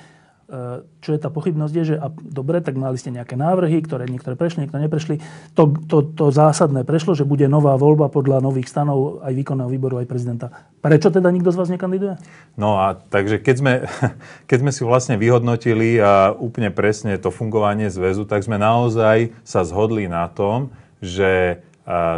uh, 0.50 0.82
čo 0.98 1.14
je 1.14 1.22
tá 1.22 1.30
pochybnosť 1.30 1.74
je, 1.78 1.84
že 1.94 1.96
a, 2.02 2.10
dobre, 2.10 2.58
tak 2.58 2.74
mali 2.74 2.98
ste 2.98 3.14
nejaké 3.14 3.38
návrhy, 3.38 3.78
ktoré 3.78 4.10
niektoré 4.10 4.34
prešli, 4.34 4.66
niektoré 4.66 4.90
neprešli. 4.90 5.22
To, 5.54 5.70
to, 5.86 6.02
to 6.18 6.34
zásadné 6.34 6.82
prešlo, 6.82 7.14
že 7.14 7.22
bude 7.22 7.46
nová 7.46 7.78
voľba 7.78 8.10
podľa 8.10 8.42
nových 8.42 8.66
stanov 8.66 9.22
aj 9.22 9.38
výkonného 9.38 9.70
výboru, 9.70 10.02
aj 10.02 10.10
prezidenta. 10.10 10.50
Prečo 10.82 11.14
teda 11.14 11.30
nikto 11.30 11.54
z 11.54 11.62
vás 11.62 11.70
nekandiduje? 11.70 12.18
No 12.58 12.82
a 12.82 12.98
takže 12.98 13.38
keď 13.38 13.54
sme, 13.54 13.72
keď 14.50 14.58
sme 14.66 14.72
si 14.74 14.82
vlastne 14.82 15.14
vyhodnotili 15.14 16.02
a 16.02 16.34
úplne 16.34 16.74
presne 16.74 17.14
to 17.22 17.30
fungovanie 17.30 17.86
zväzu, 17.86 18.26
tak 18.26 18.42
sme 18.42 18.58
naozaj 18.58 19.30
sa 19.46 19.62
zhodli 19.62 20.10
na 20.10 20.26
tom, 20.26 20.74
že 20.98 21.62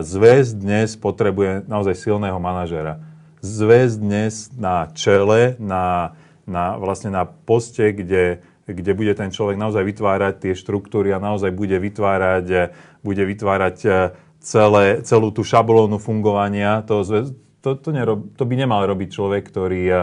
Zväz 0.05 0.53
dnes 0.53 0.93
potrebuje 1.01 1.65
naozaj 1.65 1.97
silného 1.97 2.37
manažera. 2.37 3.01
Zväz 3.41 3.97
dnes 3.97 4.53
na 4.53 4.93
čele, 4.93 5.57
na, 5.57 6.13
na, 6.45 6.77
vlastne 6.77 7.09
na 7.09 7.25
poste, 7.25 7.97
kde, 7.97 8.45
kde 8.69 8.93
bude 8.93 9.17
ten 9.17 9.33
človek 9.33 9.57
naozaj 9.57 9.81
vytvárať 9.89 10.35
tie 10.41 10.53
štruktúry 10.53 11.17
a 11.17 11.21
naozaj 11.21 11.49
bude 11.53 11.81
vytvárať, 11.81 12.77
bude 13.01 13.25
vytvárať 13.25 13.77
e, 13.85 13.89
celé, 14.45 15.01
celú 15.01 15.33
tú 15.33 15.41
šablónu 15.41 15.97
fungovania 15.97 16.85
zväzu. 16.85 17.37
To, 17.65 17.73
to, 17.81 17.89
nerob, 17.97 18.37
to 18.37 18.45
by 18.45 18.61
nemal 18.61 18.85
robiť 18.85 19.09
človek, 19.17 19.49
ktorý, 19.49 19.83
e, 19.89 20.01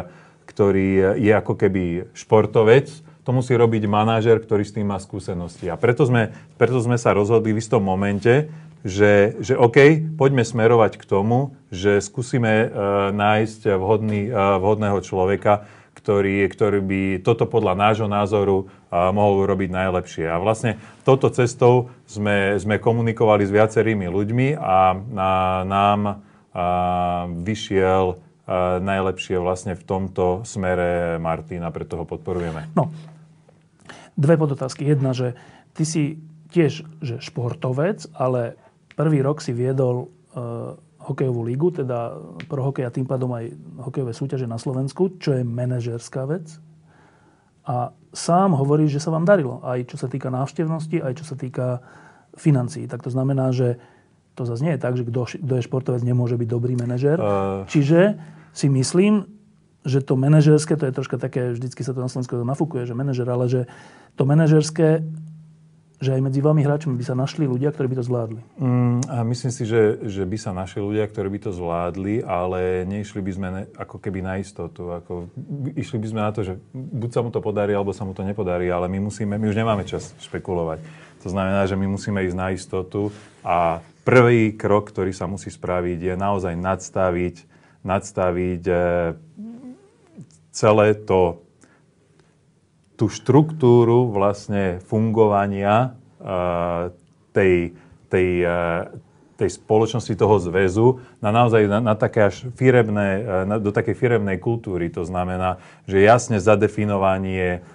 ktorý 0.50 1.22
je 1.22 1.34
ako 1.38 1.54
keby 1.54 2.10
športovec, 2.18 2.90
to 3.22 3.30
musí 3.30 3.54
robiť 3.54 3.86
manažer, 3.86 4.42
ktorý 4.42 4.66
s 4.66 4.74
tým 4.74 4.90
má 4.90 4.98
skúsenosti. 4.98 5.70
A 5.70 5.78
preto 5.78 6.10
sme, 6.10 6.34
preto 6.58 6.82
sme 6.82 6.98
sa 6.98 7.14
rozhodli 7.14 7.54
v 7.54 7.62
istom 7.62 7.86
momente, 7.86 8.50
že, 8.82 9.38
že 9.42 9.54
OK, 9.54 10.02
poďme 10.18 10.42
smerovať 10.42 10.98
k 10.98 11.04
tomu, 11.06 11.54
že 11.70 12.02
skúsime 12.02 12.68
uh, 12.68 12.70
nájsť 13.14 13.78
vhodný, 13.78 14.30
uh, 14.30 14.58
vhodného 14.58 15.00
človeka, 15.06 15.70
ktorý, 15.94 16.50
ktorý 16.50 16.80
by 16.82 17.02
toto 17.22 17.46
podľa 17.46 17.78
nášho 17.78 18.10
názoru 18.10 18.66
uh, 18.66 19.14
mohol 19.14 19.46
urobiť 19.46 19.70
najlepšie. 19.70 20.26
A 20.26 20.42
vlastne 20.42 20.82
touto 21.06 21.30
cestou 21.30 21.94
sme, 22.10 22.58
sme 22.58 22.82
komunikovali 22.82 23.46
s 23.46 23.54
viacerými 23.54 24.10
ľuďmi 24.10 24.58
a 24.58 24.98
na, 24.98 25.32
nám 25.62 26.00
uh, 26.10 27.30
vyšiel 27.30 28.18
uh, 28.18 28.82
najlepšie 28.82 29.38
vlastne 29.38 29.78
v 29.78 29.84
tomto 29.86 30.42
smere 30.42 31.22
Martina, 31.22 31.70
preto 31.70 32.02
ho 32.02 32.06
podporujeme. 32.10 32.74
No, 32.74 32.90
dve 34.18 34.42
podotázky. 34.42 34.90
Jedna, 34.90 35.14
že 35.14 35.38
ty 35.78 35.86
si 35.86 36.04
tiež 36.52 36.84
že 37.00 37.16
športovec, 37.24 38.12
ale 38.12 38.60
Prvý 38.96 39.20
rok 39.24 39.40
si 39.40 39.56
viedol 39.56 40.08
uh, 40.08 40.76
hokejovú 41.02 41.42
lígu, 41.46 41.74
teda 41.74 42.14
pro 42.46 42.62
hokej 42.62 42.86
a 42.86 42.94
tým 42.94 43.10
pádom 43.10 43.34
aj 43.34 43.50
hokejové 43.82 44.14
súťaže 44.14 44.46
na 44.46 44.62
Slovensku, 44.62 45.18
čo 45.18 45.34
je 45.34 45.42
manažerská 45.42 46.30
vec. 46.30 46.62
A 47.66 47.94
sám 48.14 48.58
hovorí, 48.58 48.90
že 48.90 49.02
sa 49.02 49.14
vám 49.14 49.26
darilo, 49.26 49.62
aj 49.66 49.90
čo 49.90 49.98
sa 49.98 50.10
týka 50.10 50.30
návštevnosti, 50.30 51.02
aj 51.02 51.14
čo 51.18 51.26
sa 51.26 51.36
týka 51.38 51.82
financií. 52.38 52.86
Tak 52.86 53.06
to 53.06 53.10
znamená, 53.14 53.54
že 53.54 53.82
to 54.38 54.48
zase 54.48 54.64
nie 54.64 54.74
je 54.78 54.82
tak, 54.82 54.94
že 54.96 55.04
kto, 55.04 55.28
kto 55.42 55.54
je 55.60 55.66
športovec, 55.66 56.02
nemôže 56.06 56.40
byť 56.40 56.48
dobrý 56.48 56.74
manažer. 56.78 57.18
Uh... 57.20 57.68
Čiže 57.68 58.18
si 58.52 58.68
myslím, 58.72 59.28
že 59.82 60.06
to 60.06 60.14
manažerské, 60.14 60.78
to 60.78 60.86
je 60.86 60.94
troška 60.94 61.18
také, 61.18 61.58
vždycky 61.58 61.82
sa 61.82 61.98
to 61.98 62.06
na 62.06 62.10
Slovensku 62.10 62.38
nafúkuje, 62.46 62.86
že 62.86 62.94
manažer, 62.94 63.26
ale 63.26 63.50
že 63.50 63.62
to 64.14 64.30
manažerské 64.30 65.02
že 66.02 66.18
aj 66.18 66.22
medzi 66.26 66.42
vami 66.42 66.66
hráčmi 66.66 66.98
by 66.98 67.06
sa 67.06 67.14
našli 67.14 67.46
ľudia, 67.46 67.70
ktorí 67.70 67.94
by 67.94 67.98
to 68.02 68.06
zvládli? 68.10 68.42
Mm, 68.58 69.06
a 69.06 69.22
myslím 69.22 69.52
si, 69.54 69.64
že, 69.70 70.02
že 70.02 70.26
by 70.26 70.38
sa 70.42 70.50
našli 70.50 70.82
ľudia, 70.82 71.06
ktorí 71.06 71.30
by 71.30 71.40
to 71.46 71.52
zvládli, 71.54 72.26
ale 72.26 72.90
neišli 72.90 73.22
by 73.22 73.32
sme 73.32 73.48
ne, 73.54 73.64
ako 73.78 74.02
keby 74.02 74.26
na 74.26 74.42
istotu. 74.42 74.90
Ako, 74.98 75.30
išli 75.78 76.02
by 76.02 76.08
sme 76.10 76.22
na 76.26 76.34
to, 76.34 76.42
že 76.42 76.58
buď 76.74 77.10
sa 77.14 77.22
mu 77.22 77.30
to 77.30 77.38
podarí, 77.38 77.78
alebo 77.78 77.94
sa 77.94 78.02
mu 78.02 78.18
to 78.18 78.26
nepodarí, 78.26 78.74
ale 78.74 78.90
my, 78.90 78.98
musíme, 78.98 79.38
my 79.38 79.46
už 79.46 79.56
nemáme 79.62 79.86
čas 79.86 80.18
špekulovať. 80.26 80.82
To 81.22 81.30
znamená, 81.30 81.70
že 81.70 81.78
my 81.78 81.86
musíme 81.86 82.26
ísť 82.26 82.38
na 82.38 82.50
istotu 82.50 83.14
a 83.46 83.86
prvý 84.02 84.58
krok, 84.58 84.90
ktorý 84.90 85.14
sa 85.14 85.30
musí 85.30 85.54
spraviť, 85.54 86.02
je 86.02 86.16
naozaj 86.18 86.58
nadstaviť, 86.58 87.36
nadstaviť 87.86 88.64
e, 88.66 88.76
celé 90.50 90.88
to, 90.98 91.46
tú 93.02 93.10
štruktúru 93.10 94.14
vlastne 94.14 94.78
fungovania 94.86 95.98
uh, 96.22 96.94
tej, 97.34 97.74
tej, 98.14 98.30
uh, 98.46 98.94
tej 99.42 99.58
spoločnosti, 99.58 100.14
toho 100.14 100.38
zväzu 100.38 101.02
na 101.18 101.34
naozaj 101.34 101.66
na, 101.66 101.82
na 101.82 101.98
také 101.98 102.30
až 102.30 102.46
firebné, 102.54 103.26
na, 103.50 103.58
do 103.58 103.74
takej 103.74 103.98
firebnej 103.98 104.38
kultúry. 104.38 104.94
To 104.94 105.02
znamená, 105.02 105.58
že 105.90 106.06
jasne 106.06 106.38
zadefinovanie 106.38 107.66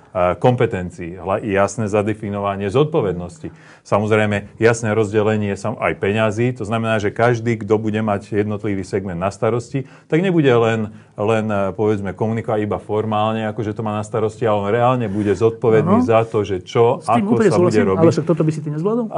kompetencií, 0.41 1.21
jasné 1.45 1.93
zadefinovanie 1.93 2.73
zodpovednosti. 2.73 3.53
Samozrejme, 3.85 4.57
jasné 4.57 4.97
rozdelenie 4.97 5.53
aj 5.57 5.93
peňazí, 6.01 6.57
to 6.57 6.65
znamená, 6.65 6.97
že 6.97 7.13
každý, 7.13 7.61
kto 7.61 7.77
bude 7.77 8.01
mať 8.01 8.33
jednotlivý 8.33 8.81
segment 8.81 9.21
na 9.21 9.29
starosti, 9.29 9.85
tak 10.09 10.25
nebude 10.25 10.49
len, 10.49 10.97
len 11.21 11.47
povedzme, 11.77 12.17
komunikovať 12.17 12.65
iba 12.65 12.81
formálne, 12.81 13.45
ako 13.45 13.61
že 13.61 13.77
to 13.77 13.85
má 13.85 13.93
na 13.93 14.05
starosti, 14.05 14.49
ale 14.49 14.57
on 14.57 14.69
reálne 14.73 15.07
bude 15.13 15.37
zodpovedný 15.37 16.01
ano. 16.01 16.09
za 16.09 16.25
to, 16.25 16.49
že 16.49 16.65
čo, 16.65 17.05
S 17.05 17.13
tým 17.13 17.29
ako 17.29 17.33
sa 17.45 17.61
bude 17.61 17.83
robiť. 17.85 18.01
Ale 18.01 18.11
však 18.17 18.27
toto 18.27 18.43
by 18.43 18.51
si 18.57 18.61
ty 18.65 18.73
nezvládol? 18.73 19.13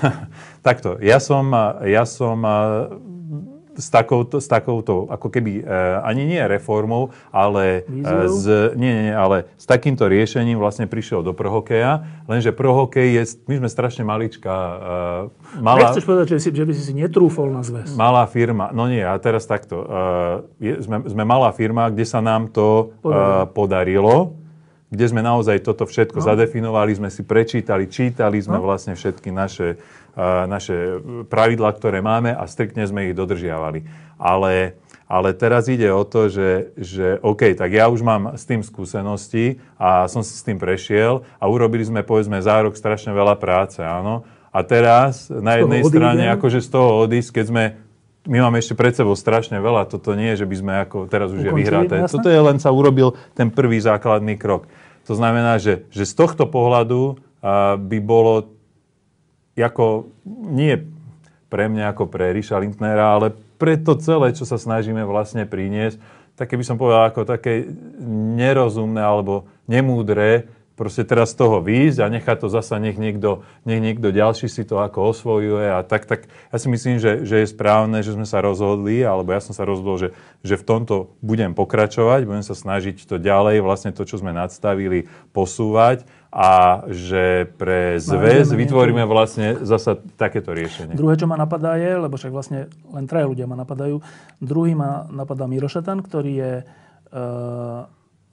takto, 0.66 0.96
ja 1.04 1.20
som, 1.20 1.52
ja 1.84 2.08
som 2.08 2.40
s 3.80 3.88
takouto, 3.88 4.38
s 4.38 4.46
takouto 4.46 5.08
ako 5.08 5.32
keby 5.32 5.60
e, 5.60 5.72
ani 6.04 6.28
nie 6.28 6.42
reformou, 6.44 7.10
ale, 7.32 7.88
e, 7.88 8.28
s, 8.28 8.44
nie, 8.76 9.10
nie, 9.10 9.14
ale 9.16 9.48
s 9.56 9.64
takýmto 9.64 10.06
riešením 10.06 10.60
vlastne 10.60 10.84
prišiel 10.84 11.24
do 11.24 11.32
prohokeja, 11.32 12.04
lenže 12.28 12.52
prohokej 12.52 13.08
je, 13.16 13.22
my 13.48 13.64
sme 13.64 13.68
strašne 13.72 14.04
maličká. 14.04 14.54
E, 15.56 15.64
malá, 15.64 15.90
Nechceš 15.90 16.04
povedať, 16.04 16.36
že, 16.36 16.38
si, 16.44 16.48
že 16.52 16.64
by 16.68 16.72
si 16.76 16.82
si 16.84 16.92
netrúfol 16.92 17.48
na 17.48 17.64
zväz? 17.64 17.96
Malá 17.96 18.28
firma, 18.28 18.68
no 18.70 18.84
nie, 18.86 19.02
a 19.02 19.16
teraz 19.16 19.48
takto. 19.48 19.82
Je, 20.60 20.76
sme, 20.84 21.02
sme 21.08 21.24
malá 21.24 21.50
firma, 21.56 21.88
kde 21.88 22.04
sa 22.04 22.20
nám 22.20 22.52
to 22.52 22.92
podarilo. 23.00 23.48
Podarilo 23.50 24.40
kde 24.90 25.06
sme 25.06 25.22
naozaj 25.22 25.62
toto 25.62 25.86
všetko 25.86 26.18
no. 26.18 26.26
zadefinovali, 26.26 26.98
sme 26.98 27.10
si 27.14 27.22
prečítali, 27.22 27.86
čítali 27.86 28.42
sme 28.42 28.58
no. 28.58 28.66
vlastne 28.66 28.98
všetky 28.98 29.30
naše 29.30 29.78
naše 30.18 31.00
pravidlá, 31.30 31.70
ktoré 31.76 32.02
máme 32.02 32.34
a 32.34 32.44
striktne 32.50 32.84
sme 32.86 33.10
ich 33.10 33.14
dodržiavali. 33.16 33.86
Ale, 34.20 34.76
ale 35.08 35.28
teraz 35.32 35.70
ide 35.70 35.88
o 35.90 36.04
to, 36.04 36.28
že, 36.28 36.76
že 36.76 37.06
OK, 37.22 37.56
tak 37.56 37.70
ja 37.72 37.88
už 37.88 38.04
mám 38.04 38.36
s 38.36 38.44
tým 38.44 38.60
skúsenosti 38.60 39.62
a 39.80 40.10
som 40.10 40.20
si 40.20 40.34
s 40.36 40.44
tým 40.44 40.60
prešiel 40.60 41.24
a 41.40 41.44
urobili 41.48 41.86
sme 41.86 42.04
povedzme 42.04 42.42
za 42.42 42.60
rok 42.60 42.76
strašne 42.76 43.14
veľa 43.14 43.38
práce, 43.40 43.80
áno. 43.80 44.26
A 44.50 44.66
teraz 44.66 45.30
na 45.30 45.62
jednej 45.62 45.86
strane 45.86 46.26
akože 46.34 46.58
z 46.58 46.68
toho 46.74 47.06
odísť, 47.06 47.30
keď 47.38 47.46
sme 47.46 47.64
my 48.28 48.36
máme 48.36 48.60
ešte 48.60 48.76
pred 48.76 48.92
sebou 48.92 49.16
strašne 49.16 49.56
veľa. 49.56 49.88
Toto 49.88 50.12
nie 50.12 50.36
je, 50.36 50.44
že 50.44 50.46
by 50.46 50.56
sme 50.60 50.72
ako 50.84 51.08
teraz 51.08 51.32
už 51.32 51.40
Ukončili, 51.40 51.56
je 51.56 51.60
vyhraté. 51.64 51.94
Toto 52.04 52.28
je 52.28 52.36
len 52.36 52.60
sa 52.60 52.68
urobil 52.68 53.16
ten 53.32 53.48
prvý 53.48 53.80
základný 53.80 54.36
krok. 54.36 54.68
To 55.08 55.16
znamená, 55.16 55.56
že, 55.56 55.88
že 55.88 56.04
z 56.04 56.12
tohto 56.12 56.44
pohľadu 56.44 57.16
by 57.80 57.98
bolo 58.04 58.52
ako 59.58 60.10
nie 60.26 60.78
pre 61.50 61.66
mňa 61.66 61.96
ako 61.96 62.06
pre 62.06 62.30
Ríša 62.30 62.62
Lindnera, 62.62 63.18
ale 63.18 63.34
pre 63.58 63.74
to 63.76 63.98
celé, 63.98 64.30
čo 64.32 64.46
sa 64.46 64.56
snažíme 64.56 65.02
vlastne 65.02 65.44
priniesť, 65.44 65.98
také 66.38 66.54
by 66.56 66.64
som 66.64 66.78
povedal 66.78 67.10
ako 67.10 67.26
také 67.26 67.66
nerozumné 68.38 69.02
alebo 69.02 69.50
nemúdre 69.66 70.48
proste 70.80 71.04
teraz 71.04 71.36
z 71.36 71.44
toho 71.44 71.60
výjsť 71.60 72.00
a 72.00 72.08
nechať 72.08 72.36
to 72.40 72.48
zasa, 72.48 72.80
nech 72.80 72.96
niekto, 72.96 73.44
nech 73.68 73.84
niekto 73.84 74.08
ďalší 74.08 74.48
si 74.48 74.64
to 74.64 74.80
ako 74.80 75.12
osvojuje 75.12 75.76
a 75.76 75.84
tak, 75.84 76.08
tak 76.08 76.32
ja 76.48 76.56
si 76.56 76.72
myslím, 76.72 76.96
že, 76.96 77.28
že 77.28 77.44
je 77.44 77.52
správne, 77.52 78.00
že 78.00 78.16
sme 78.16 78.24
sa 78.24 78.40
rozhodli, 78.40 79.04
alebo 79.04 79.36
ja 79.36 79.44
som 79.44 79.52
sa 79.52 79.68
rozhodol, 79.68 80.00
že, 80.00 80.16
že 80.40 80.56
v 80.56 80.64
tomto 80.64 81.12
budem 81.20 81.52
pokračovať, 81.52 82.24
budem 82.24 82.40
sa 82.40 82.56
snažiť 82.56 83.04
to 83.04 83.20
ďalej, 83.20 83.60
vlastne 83.60 83.92
to, 83.92 84.08
čo 84.08 84.24
sme 84.24 84.32
nadstavili, 84.32 85.04
posúvať 85.36 86.08
a 86.32 86.80
že 86.88 87.44
pre 87.60 88.00
zväz 88.00 88.48
vytvoríme 88.48 89.04
vlastne 89.04 89.60
zasa 89.60 90.00
takéto 90.16 90.56
riešenie. 90.56 90.96
Druhé, 90.96 91.20
čo 91.20 91.28
ma 91.28 91.36
napadá 91.36 91.76
je, 91.76 91.92
lebo 91.92 92.16
však 92.16 92.32
vlastne 92.32 92.72
len 92.88 93.04
traja 93.04 93.28
ľudia 93.28 93.44
ma 93.44 93.58
napadajú, 93.60 94.00
druhý 94.40 94.72
ma 94.72 95.04
napadá 95.12 95.44
Mirošatan, 95.44 96.00
ktorý 96.00 96.32
je 96.32 96.52
uh, 96.64 97.84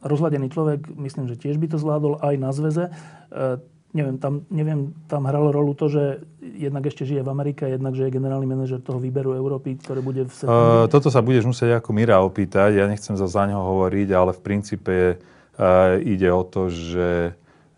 rozladený 0.07 0.49
človek, 0.49 0.87
myslím, 0.95 1.27
že 1.27 1.35
tiež 1.35 1.59
by 1.59 1.67
to 1.71 1.77
zvládol 1.77 2.19
aj 2.23 2.35
na 2.39 2.49
zväze. 2.55 2.89
E, 3.29 3.59
neviem, 3.95 4.17
tam, 4.19 4.43
neviem, 4.51 4.93
tam 5.07 5.25
hralo 5.25 5.49
rolu 5.51 5.73
to, 5.73 5.87
že 5.87 6.03
jednak 6.41 6.85
ešte 6.85 7.07
žije 7.07 7.23
v 7.23 7.29
Amerike, 7.31 7.63
jednak, 7.65 7.95
že 7.95 8.07
je 8.07 8.15
generálny 8.15 8.47
manažer 8.47 8.83
toho 8.83 8.99
výberu 8.99 9.33
Európy, 9.33 9.79
ktoré 9.79 10.03
bude 10.03 10.27
v 10.27 10.31
septembri. 10.31 10.85
Uh, 10.85 10.91
toto 10.91 11.07
sa 11.09 11.23
budeš 11.23 11.47
musieť 11.47 11.79
ako 11.79 11.89
Mira 11.95 12.19
opýtať. 12.21 12.77
Ja 12.77 12.85
nechcem 12.85 13.15
za, 13.15 13.25
za 13.25 13.43
neho 13.47 13.63
hovoriť, 13.63 14.09
ale 14.13 14.31
v 14.35 14.41
princípe 14.43 14.95
uh, 15.17 15.97
ide 16.03 16.29
o 16.31 16.43
to, 16.45 16.69
že 16.69 17.35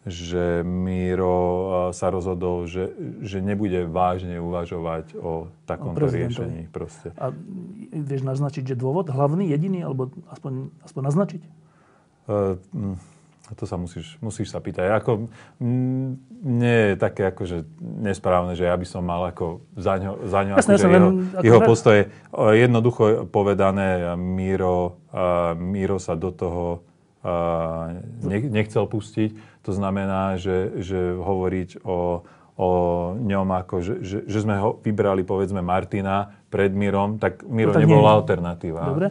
že 0.09 0.65
Miro 0.65 1.91
sa 1.93 2.09
rozhodol, 2.09 2.65
že, 2.65 2.89
že 3.21 3.43
nebude 3.43 3.85
vážne 3.85 4.41
uvažovať 4.41 5.13
o 5.19 5.51
takomto 5.67 6.07
o 6.07 6.09
riešení. 6.09 6.71
Proste. 6.71 7.13
A 7.19 7.29
vieš 7.93 8.25
naznačiť, 8.25 8.73
že 8.73 8.75
dôvod, 8.79 9.11
hlavný, 9.11 9.51
jediný, 9.51 9.85
alebo 9.85 10.09
aspoň, 10.31 10.73
aspoň 10.81 11.01
naznačiť? 11.03 11.41
Uh, 12.29 12.93
to 13.57 13.65
sa 13.65 13.81
musíš, 13.81 14.13
musíš 14.21 14.53
sa 14.53 14.61
pýtať. 14.61 14.93
Ako, 15.01 15.25
m, 15.57 16.21
nie 16.45 16.93
je 16.93 17.01
také 17.01 17.33
akože 17.33 17.65
nesprávne, 17.81 18.53
že 18.53 18.69
ja 18.69 18.77
by 18.77 18.85
som 18.85 19.01
mal 19.01 19.25
ako 19.33 19.65
za 19.73 19.97
ňo, 19.97 20.29
za 20.29 20.39
ňo 20.45 20.53
Jasne, 20.61 20.77
akože 20.77 20.85
jeho, 20.85 20.93
len, 20.93 21.13
jeho 21.41 21.59
postoje. 21.65 22.01
Jednoducho 22.37 23.25
povedané, 23.33 24.13
Míro, 24.13 25.01
uh, 25.09 25.57
Míro 25.57 25.97
sa 25.97 26.13
do 26.13 26.29
toho 26.29 26.85
uh, 27.25 27.97
nechcel 28.29 28.85
pustiť. 28.85 29.33
To 29.65 29.71
znamená, 29.73 30.37
že, 30.37 30.85
že 30.85 31.17
hovoriť 31.17 31.81
o, 31.81 32.21
o 32.53 32.69
ňom 33.17 33.47
ako, 33.65 33.75
že, 33.81 33.95
že, 34.05 34.17
že 34.29 34.39
sme 34.45 34.61
ho 34.61 34.77
vybrali 34.77 35.25
povedzme 35.25 35.65
Martina 35.65 36.37
pred 36.49 36.73
Mirom, 36.73 37.21
tak 37.21 37.45
Miro 37.45 37.71
no, 37.71 37.79
nebol 37.79 38.01
nie. 38.03 38.09
alternatíva. 38.09 38.81
Dobre. 38.89 39.07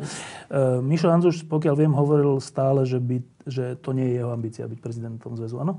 Uh, 0.50 0.82
Mišo 0.82 1.08
Hanzuš, 1.08 1.46
pokiaľ 1.46 1.74
viem, 1.78 1.94
hovoril 1.94 2.42
stále, 2.42 2.82
že, 2.82 2.98
by, 2.98 3.22
že 3.46 3.78
to 3.78 3.94
nie 3.94 4.10
je 4.10 4.14
jeho 4.18 4.30
ambícia 4.34 4.66
byť 4.66 4.78
prezidentom 4.82 5.38
zväzu. 5.38 5.62
Áno? 5.62 5.78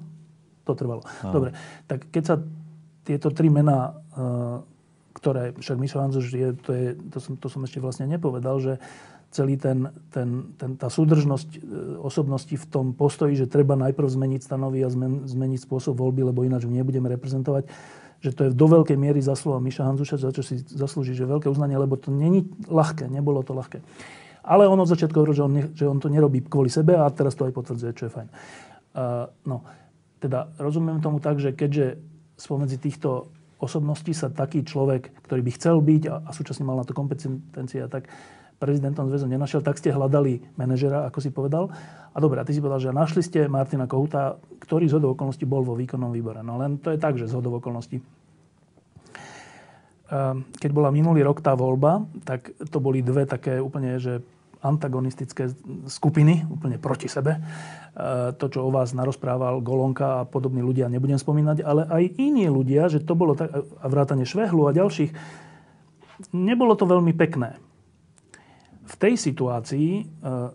To 0.63 0.71
trvalo. 0.73 1.03
Áno. 1.21 1.33
Dobre. 1.35 1.49
Tak 1.85 2.07
keď 2.09 2.23
sa 2.23 2.35
tieto 3.03 3.29
tri 3.35 3.51
mená, 3.51 3.91
uh, 4.15 4.63
ktoré 5.19 5.51
však 5.59 5.77
Mišo 5.77 5.99
Hanzuš 5.99 6.27
je, 6.31 6.49
to, 6.55 6.71
je, 6.71 6.87
to, 7.11 7.17
som, 7.19 7.33
to 7.35 7.47
som 7.51 7.61
ešte 7.67 7.83
vlastne 7.83 8.07
nepovedal, 8.07 8.55
že 8.63 8.79
celý 9.29 9.61
ten, 9.61 9.93
ten, 10.09 10.57
ten, 10.57 10.73
tá 10.73 10.89
súdržnosť 10.89 11.49
e, 11.53 11.59
osobnosti 12.01 12.49
v 12.49 12.65
tom 12.65 12.97
postoji, 12.97 13.37
že 13.37 13.45
treba 13.45 13.77
najprv 13.77 14.09
zmeniť 14.09 14.41
stanovy 14.41 14.81
a 14.81 14.89
zmen, 14.89 15.29
zmeniť 15.29 15.69
spôsob 15.69 16.01
voľby, 16.01 16.25
lebo 16.25 16.41
ináč 16.41 16.65
nebudeme 16.65 17.13
reprezentovať, 17.13 17.69
že 18.19 18.35
to 18.35 18.41
je 18.47 18.51
do 18.51 18.67
veľkej 18.67 18.99
miery 18.99 19.23
zaslova 19.23 19.63
Miša 19.63 19.87
Hanzuša, 19.87 20.19
za 20.19 20.31
čo 20.35 20.43
si 20.43 20.59
zaslúži 20.59 21.15
že 21.15 21.23
veľké 21.23 21.47
uznanie, 21.47 21.79
lebo 21.79 21.95
to 21.95 22.11
není 22.11 22.43
ľahké, 22.67 23.07
nebolo 23.07 23.39
to 23.43 23.55
ľahké. 23.55 23.79
Ale 24.43 24.67
on 24.67 24.79
od 24.79 24.91
začiatku 24.91 25.15
hovoril, 25.15 25.35
že 25.35 25.43
on, 25.43 25.53
že 25.75 25.85
on 25.87 25.99
to 25.99 26.11
nerobí 26.11 26.43
kvôli 26.43 26.71
sebe 26.71 26.95
a 26.95 27.07
teraz 27.11 27.35
to 27.35 27.47
aj 27.47 27.53
potvrdzuje, 27.55 27.91
čo 27.95 28.03
je 28.07 28.15
fajn. 28.15 28.27
Uh, 28.29 29.29
no, 29.45 29.63
teda 30.19 30.51
rozumiem 30.59 30.99
tomu 30.99 31.23
tak, 31.23 31.39
že 31.39 31.55
keďže 31.55 31.99
spomedzi 32.35 32.79
týchto 32.79 33.31
osobností 33.59 34.15
sa 34.15 34.31
taký 34.31 34.63
človek, 34.63 35.11
ktorý 35.27 35.41
by 35.43 35.51
chcel 35.55 35.83
byť 35.83 36.03
a, 36.07 36.15
a 36.23 36.29
súčasne 36.31 36.63
mal 36.63 36.79
na 36.79 36.87
to 36.87 36.95
kompetencie, 36.95 37.83
tak 37.91 38.07
prezidentom 38.59 39.07
zväzu 39.07 39.25
nenašiel, 39.25 39.63
tak 39.63 39.79
ste 39.79 39.95
hľadali 39.95 40.43
manažera, 40.59 41.07
ako 41.07 41.19
si 41.23 41.31
povedal. 41.31 41.71
A 42.11 42.17
dobre, 42.19 42.43
a 42.43 42.45
ty 42.45 42.51
si 42.51 42.59
povedal, 42.59 42.83
že 42.83 42.91
našli 42.91 43.23
ste 43.23 43.47
Martina 43.47 43.87
Kohuta, 43.87 44.35
ktorý 44.59 44.91
z 44.91 44.99
hodov 44.99 45.15
okolností 45.15 45.47
bol 45.47 45.63
vo 45.63 45.79
výkonnom 45.79 46.11
výbore. 46.11 46.43
No 46.43 46.59
len 46.59 46.75
to 46.75 46.91
je 46.91 46.99
tak, 46.99 47.15
že 47.15 47.31
z 47.31 47.39
hodov 47.39 47.63
okolností. 47.63 48.03
Ehm, 50.11 50.43
keď 50.59 50.71
bola 50.75 50.91
minulý 50.91 51.23
rok 51.23 51.39
tá 51.39 51.55
voľba, 51.55 52.03
tak 52.27 52.51
to 52.67 52.77
boli 52.83 52.99
dve 52.99 53.23
také 53.23 53.63
úplne, 53.63 53.95
že 53.95 54.19
antagonistické 54.59 55.47
skupiny, 55.87 56.43
úplne 56.51 56.75
proti 56.75 57.07
sebe. 57.07 57.39
Ehm, 57.39 58.35
to, 58.35 58.51
čo 58.51 58.67
o 58.67 58.73
vás 58.75 58.91
narozprával 58.91 59.63
Golonka 59.63 60.25
a 60.25 60.27
podobní 60.27 60.59
ľudia, 60.59 60.91
nebudem 60.91 61.15
spomínať, 61.15 61.63
ale 61.63 61.87
aj 61.87 62.03
iní 62.19 62.51
ľudia, 62.51 62.91
že 62.91 62.99
to 62.99 63.15
bolo 63.15 63.39
tak, 63.39 63.55
a 63.55 63.85
vrátane 63.87 64.27
Švehlu 64.27 64.67
a 64.67 64.75
ďalších, 64.75 65.15
nebolo 66.35 66.75
to 66.75 66.83
veľmi 66.83 67.15
pekné 67.15 67.68
v 68.89 68.95
tej 68.97 69.13
situácii, 69.21 69.89
eh, 70.01 70.49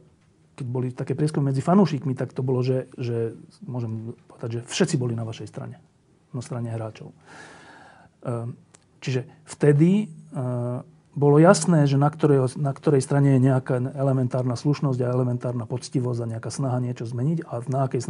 keď 0.55 0.67
boli 0.67 0.91
také 0.91 1.15
prieskumy 1.15 1.51
medzi 1.55 1.63
fanúšikmi, 1.63 2.15
tak 2.15 2.35
to 2.35 2.43
bolo, 2.43 2.63
že, 2.63 2.91
že 2.99 3.39
môžem 3.67 4.15
povedať, 4.27 4.51
že 4.59 4.61
všetci 4.67 4.95
boli 4.99 5.15
na 5.15 5.27
vašej 5.27 5.51
strane. 5.51 5.79
Na 6.35 6.43
strane 6.43 6.71
hráčov. 6.75 7.15
Eh, 8.27 8.51
čiže 8.99 9.27
vtedy 9.47 10.07
eh, 10.07 10.83
bolo 11.15 11.39
jasné, 11.39 11.87
že 11.87 11.95
na 11.95 12.11
ktorej, 12.11 12.59
na 12.59 12.75
ktorej 12.75 12.99
strane 12.99 13.39
je 13.39 13.47
nejaká 13.47 13.79
elementárna 13.95 14.59
slušnosť 14.59 14.99
a 14.99 15.15
elementárna 15.15 15.63
poctivosť 15.63 16.27
a 16.27 16.31
nejaká 16.37 16.51
snaha 16.51 16.83
niečo 16.83 17.07
zmeniť 17.07 17.47
a 17.47 17.63
na 17.71 17.87
akej 17.87 18.03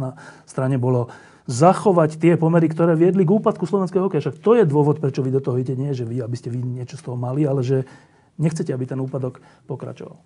strane 0.49 0.81
bolo 0.81 1.13
zachovať 1.45 2.17
tie 2.17 2.33
pomery, 2.33 2.65
ktoré 2.65 2.97
viedli 2.97 3.21
k 3.21 3.37
úpadku 3.37 3.69
slovenského 3.69 4.09
hokeja. 4.09 4.25
Však 4.25 4.41
to 4.41 4.57
je 4.57 4.65
dôvod, 4.65 4.97
prečo 4.97 5.21
vy 5.21 5.29
do 5.29 5.41
toho 5.41 5.61
idete. 5.61 5.77
Nie, 5.77 5.93
že 5.93 6.01
vy, 6.01 6.25
aby 6.25 6.33
ste 6.33 6.49
vy 6.49 6.57
niečo 6.65 6.97
z 6.97 7.05
toho 7.05 7.13
mali, 7.13 7.45
ale 7.45 7.61
že 7.61 7.85
Nechcete, 8.35 8.75
aby 8.75 8.83
ten 8.83 8.99
úpadok 8.99 9.39
pokračoval. 9.67 10.19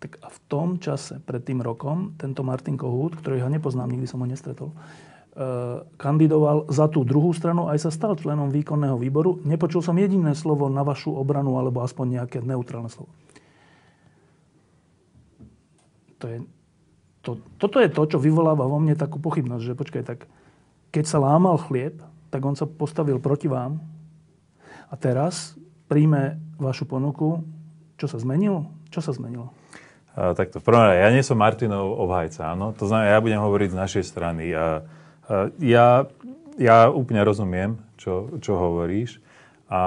Tak 0.00 0.16
a 0.24 0.28
v 0.32 0.38
tom 0.48 0.80
čase, 0.80 1.20
pred 1.20 1.44
tým 1.44 1.60
rokom, 1.60 2.16
tento 2.16 2.40
Martin 2.40 2.80
Kohút, 2.80 3.20
ktorý 3.20 3.44
ho 3.44 3.52
nepoznám, 3.52 3.92
nikdy 3.92 4.08
som 4.08 4.24
ho 4.24 4.28
nestretol, 4.28 4.72
kandidoval 6.00 6.72
za 6.72 6.90
tú 6.90 7.04
druhú 7.06 7.30
stranu, 7.36 7.68
aj 7.70 7.86
sa 7.86 7.90
stal 7.92 8.16
členom 8.16 8.50
výkonného 8.50 8.96
výboru. 8.96 9.38
Nepočul 9.44 9.84
som 9.84 9.96
jediné 9.96 10.34
slovo 10.34 10.72
na 10.72 10.82
vašu 10.82 11.12
obranu, 11.14 11.60
alebo 11.60 11.84
aspoň 11.84 12.20
nejaké 12.20 12.42
neutrálne 12.42 12.88
slovo. 12.88 13.12
To 16.20 16.28
je, 16.28 16.38
to, 17.24 17.40
toto 17.56 17.80
je 17.80 17.88
to, 17.88 18.02
čo 18.04 18.18
vyvoláva 18.20 18.68
vo 18.68 18.76
mne 18.76 18.92
takú 18.92 19.16
pochybnosť, 19.16 19.64
že 19.64 19.78
počkaj, 19.78 20.02
tak 20.04 20.28
keď 20.92 21.04
sa 21.08 21.22
lámal 21.22 21.56
chlieb, 21.56 22.02
tak 22.28 22.44
on 22.44 22.58
sa 22.58 22.68
postavil 22.68 23.16
proti 23.22 23.48
vám 23.48 23.80
a 24.90 24.94
teraz 24.98 25.56
príjme 25.88 26.42
vašu 26.60 26.84
ponuku. 26.86 27.40
Čo 27.96 28.06
sa 28.06 28.20
zmenilo? 28.20 28.68
Čo 28.92 29.00
sa 29.00 29.16
zmenilo? 29.16 29.50
Uh, 30.14 30.36
takto, 30.36 30.60
v 30.60 30.66
prvom 30.68 30.92
ja 30.92 31.08
nie 31.10 31.24
som 31.24 31.40
Martinov 31.40 31.96
obhajca, 31.96 32.52
áno. 32.52 32.76
To 32.76 32.84
znamená, 32.84 33.16
ja 33.16 33.24
budem 33.24 33.40
hovoriť 33.40 33.68
z 33.72 33.80
našej 33.80 34.04
strany. 34.04 34.52
Uh, 34.52 34.84
ja, 35.62 36.04
ja 36.58 36.90
úplne 36.90 37.22
rozumiem, 37.22 37.78
čo, 37.94 38.36
čo 38.42 38.58
hovoríš. 38.58 39.22
A, 39.70 39.82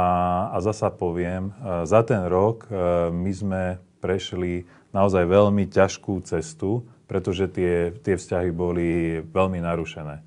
a 0.55 0.57
zasa 0.63 0.87
poviem, 0.87 1.51
za 1.83 2.07
ten 2.07 2.23
rok 2.31 2.71
my 3.11 3.31
sme 3.35 3.83
prešli 3.99 4.63
naozaj 4.95 5.27
veľmi 5.27 5.67
ťažkú 5.67 6.23
cestu, 6.23 6.87
pretože 7.03 7.51
tie, 7.51 7.91
tie 7.91 8.15
vzťahy 8.15 8.55
boli 8.55 9.19
veľmi 9.19 9.59
narušené. 9.59 10.23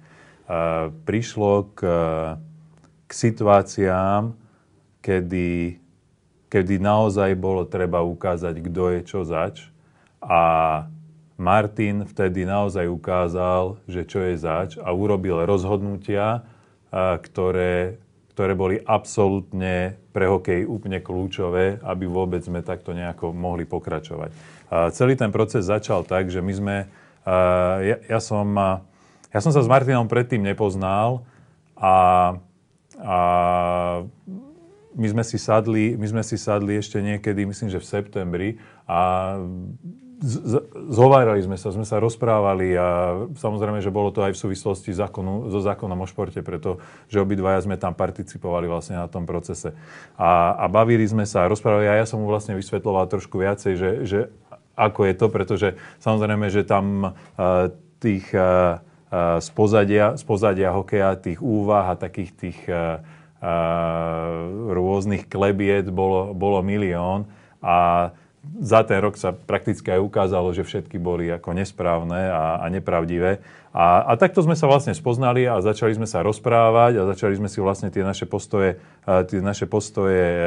Prišlo 1.09 1.73
k, 1.73 1.81
k 3.09 3.11
situáciám, 3.17 4.37
kedy, 5.01 5.81
kedy 6.47 6.79
naozaj 6.79 7.35
bolo 7.35 7.67
treba 7.67 8.03
ukázať, 8.03 8.55
kto 8.63 8.83
je 8.97 9.01
čo 9.03 9.21
zač. 9.27 9.69
A 10.23 10.85
Martin 11.37 12.09
vtedy 12.09 12.49
naozaj 12.49 12.89
ukázal, 12.89 13.77
že 13.85 14.09
čo 14.09 14.25
je 14.25 14.41
zač 14.41 14.81
a 14.81 14.89
urobil 14.97 15.45
rozhodnutia, 15.45 16.49
ktoré, 16.95 18.01
ktoré 18.33 18.53
boli 18.57 18.81
absolútne 18.81 20.01
pre 20.17 20.33
hokej 20.33 20.65
úplne 20.65 21.05
kľúčové, 21.05 21.83
aby 21.85 22.09
vôbec 22.09 22.41
sme 22.41 22.65
takto 22.65 22.97
nejako 22.97 23.37
mohli 23.37 23.69
pokračovať. 23.69 24.33
Celý 24.97 25.13
ten 25.15 25.29
proces 25.29 25.69
začal 25.69 26.09
tak, 26.09 26.33
že 26.33 26.41
my 26.41 26.53
sme... 26.57 26.77
Ja, 27.85 27.97
ja, 28.07 28.21
som, 28.23 28.55
ja 29.29 29.41
som 29.43 29.51
sa 29.51 29.61
s 29.61 29.69
Martinom 29.69 30.07
predtým 30.09 30.41
nepoznal 30.41 31.27
a, 31.75 32.39
a 33.03 33.19
my 34.97 35.07
sme 35.13 35.25
si 35.25 35.37
sadli, 35.37 35.95
my 35.95 36.07
sme 36.09 36.23
si 36.25 36.41
sadli 36.41 36.81
ešte 36.81 37.05
niekedy, 37.05 37.45
myslím, 37.45 37.69
že 37.69 37.79
v 37.79 37.87
septembri 37.87 38.49
a 38.89 39.37
zhovárali 40.89 41.45
sme 41.45 41.61
sa, 41.61 41.69
sme 41.69 41.85
sa 41.85 42.01
rozprávali 42.01 42.73
a 42.73 43.21
samozrejme, 43.37 43.85
že 43.85 43.93
bolo 43.93 44.09
to 44.09 44.25
aj 44.25 44.33
v 44.33 44.43
súvislosti 44.49 44.97
zákonu, 44.97 45.53
so 45.53 45.61
zákonom 45.61 46.01
o 46.01 46.07
športe, 46.09 46.41
pretože 46.41 47.21
obidvaja 47.21 47.61
sme 47.61 47.77
tam 47.77 47.93
participovali 47.93 48.65
vlastne 48.65 48.97
na 48.97 49.13
tom 49.13 49.29
procese. 49.29 49.77
A, 50.17 50.57
a 50.57 50.65
bavili 50.73 51.05
sme 51.05 51.29
sa, 51.29 51.45
rozprávali 51.45 51.85
a 51.93 52.01
ja 52.01 52.09
som 52.09 52.25
mu 52.25 52.33
vlastne 52.33 52.57
vysvetloval 52.57 53.13
trošku 53.13 53.37
viacej, 53.37 53.73
že, 53.77 53.91
že 54.09 54.19
ako 54.73 55.05
je 55.05 55.15
to, 55.17 55.27
pretože 55.29 55.69
samozrejme, 56.01 56.49
že 56.49 56.65
tam 56.65 57.13
uh, 57.13 57.69
tých 58.01 58.29
uh, 58.33 58.81
z, 59.41 59.49
pozadia, 59.53 60.17
z 60.17 60.25
pozadia 60.25 60.73
hokeja, 60.73 61.17
tých 61.21 61.45
úvah 61.45 61.93
a 61.93 62.01
takých 62.01 62.31
tých 62.37 62.59
uh, 62.69 63.05
rôznych 64.73 65.29
klebiet 65.29 65.93
bolo, 65.93 66.33
bolo 66.33 66.65
milión 66.65 67.29
a 67.61 68.11
za 68.63 68.87
ten 68.87 69.03
rok 69.03 69.19
sa 69.19 69.35
prakticky 69.35 69.91
aj 69.91 70.01
ukázalo, 70.01 70.55
že 70.55 70.63
všetky 70.63 71.03
boli 71.03 71.27
ako 71.35 71.51
nesprávne 71.51 72.31
a, 72.31 72.63
a 72.63 72.67
nepravdivé. 72.71 73.43
A, 73.75 74.07
a 74.07 74.13
takto 74.17 74.41
sme 74.41 74.57
sa 74.57 74.71
vlastne 74.71 74.95
spoznali 74.97 75.45
a 75.45 75.61
začali 75.61 75.93
sme 75.99 76.09
sa 76.09 76.23
rozprávať 76.23 77.03
a 77.03 77.09
začali 77.13 77.37
sme 77.37 77.51
si 77.51 77.59
vlastne 77.61 77.93
tie 77.93 78.07
naše 78.07 78.25
postoje, 78.25 78.81
tie 79.05 79.41
naše 79.43 79.67
postoje 79.69 80.23
e, 80.23 80.39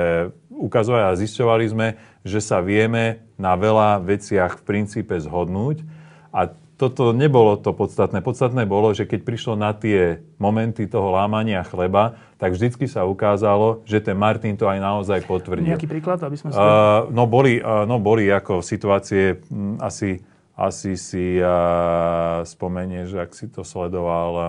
ukazovať 0.49 1.03
a 1.05 1.19
zisťovali 1.19 1.65
sme, 1.69 1.87
že 2.25 2.39
sa 2.41 2.63
vieme 2.63 3.21
na 3.37 3.53
veľa 3.53 4.01
veciach 4.01 4.63
v 4.63 4.65
princípe 4.65 5.13
zhodnúť. 5.19 5.85
A 6.33 6.55
toto 6.79 7.11
nebolo 7.11 7.59
to 7.59 7.75
podstatné. 7.75 8.23
Podstatné 8.23 8.63
bolo, 8.63 8.95
že 8.95 9.03
keď 9.03 9.27
prišlo 9.27 9.59
na 9.59 9.75
tie 9.75 10.23
momenty 10.39 10.87
toho 10.87 11.11
lámania 11.11 11.59
chleba, 11.67 12.15
tak 12.39 12.55
vždycky 12.55 12.87
sa 12.87 13.03
ukázalo, 13.03 13.83
že 13.83 13.99
ten 13.99 14.15
Martin 14.15 14.55
to 14.55 14.63
aj 14.63 14.79
naozaj 14.79 15.27
potvrdil. 15.27 15.75
Nejaký 15.75 15.91
príklad, 15.91 16.23
aby 16.23 16.39
sme 16.39 16.55
si... 16.55 16.57
Uh, 16.57 17.11
no, 17.11 17.27
boli, 17.27 17.59
uh, 17.59 17.83
no 17.83 17.99
boli 17.99 18.31
ako 18.31 18.63
situácie, 18.63 19.43
m, 19.51 19.75
asi, 19.83 20.23
asi 20.55 20.95
si 20.95 21.35
uh, 21.35 22.47
spomenieš, 22.47 23.19
ak 23.19 23.35
si 23.35 23.51
to 23.51 23.67
sledoval, 23.67 24.31
uh, 24.39 24.47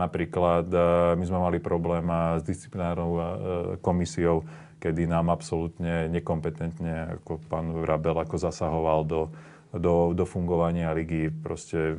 napríklad 0.00 0.72
uh, 0.72 1.12
my 1.20 1.24
sme 1.28 1.36
mali 1.36 1.60
problém 1.60 2.08
uh, 2.08 2.40
s 2.40 2.48
disciplinárnou 2.48 3.10
uh, 3.12 3.22
komisiou, 3.84 4.48
kedy 4.80 5.04
nám 5.04 5.28
absolútne 5.28 6.08
nekompetentne, 6.08 7.20
ako 7.20 7.44
pán 7.44 7.76
Vrabel, 7.76 8.16
ako 8.24 8.40
zasahoval 8.40 9.04
do 9.04 9.20
do, 9.78 10.14
do 10.14 10.24
fungovania 10.24 10.94
ligy. 10.94 11.30
Proste 11.30 11.98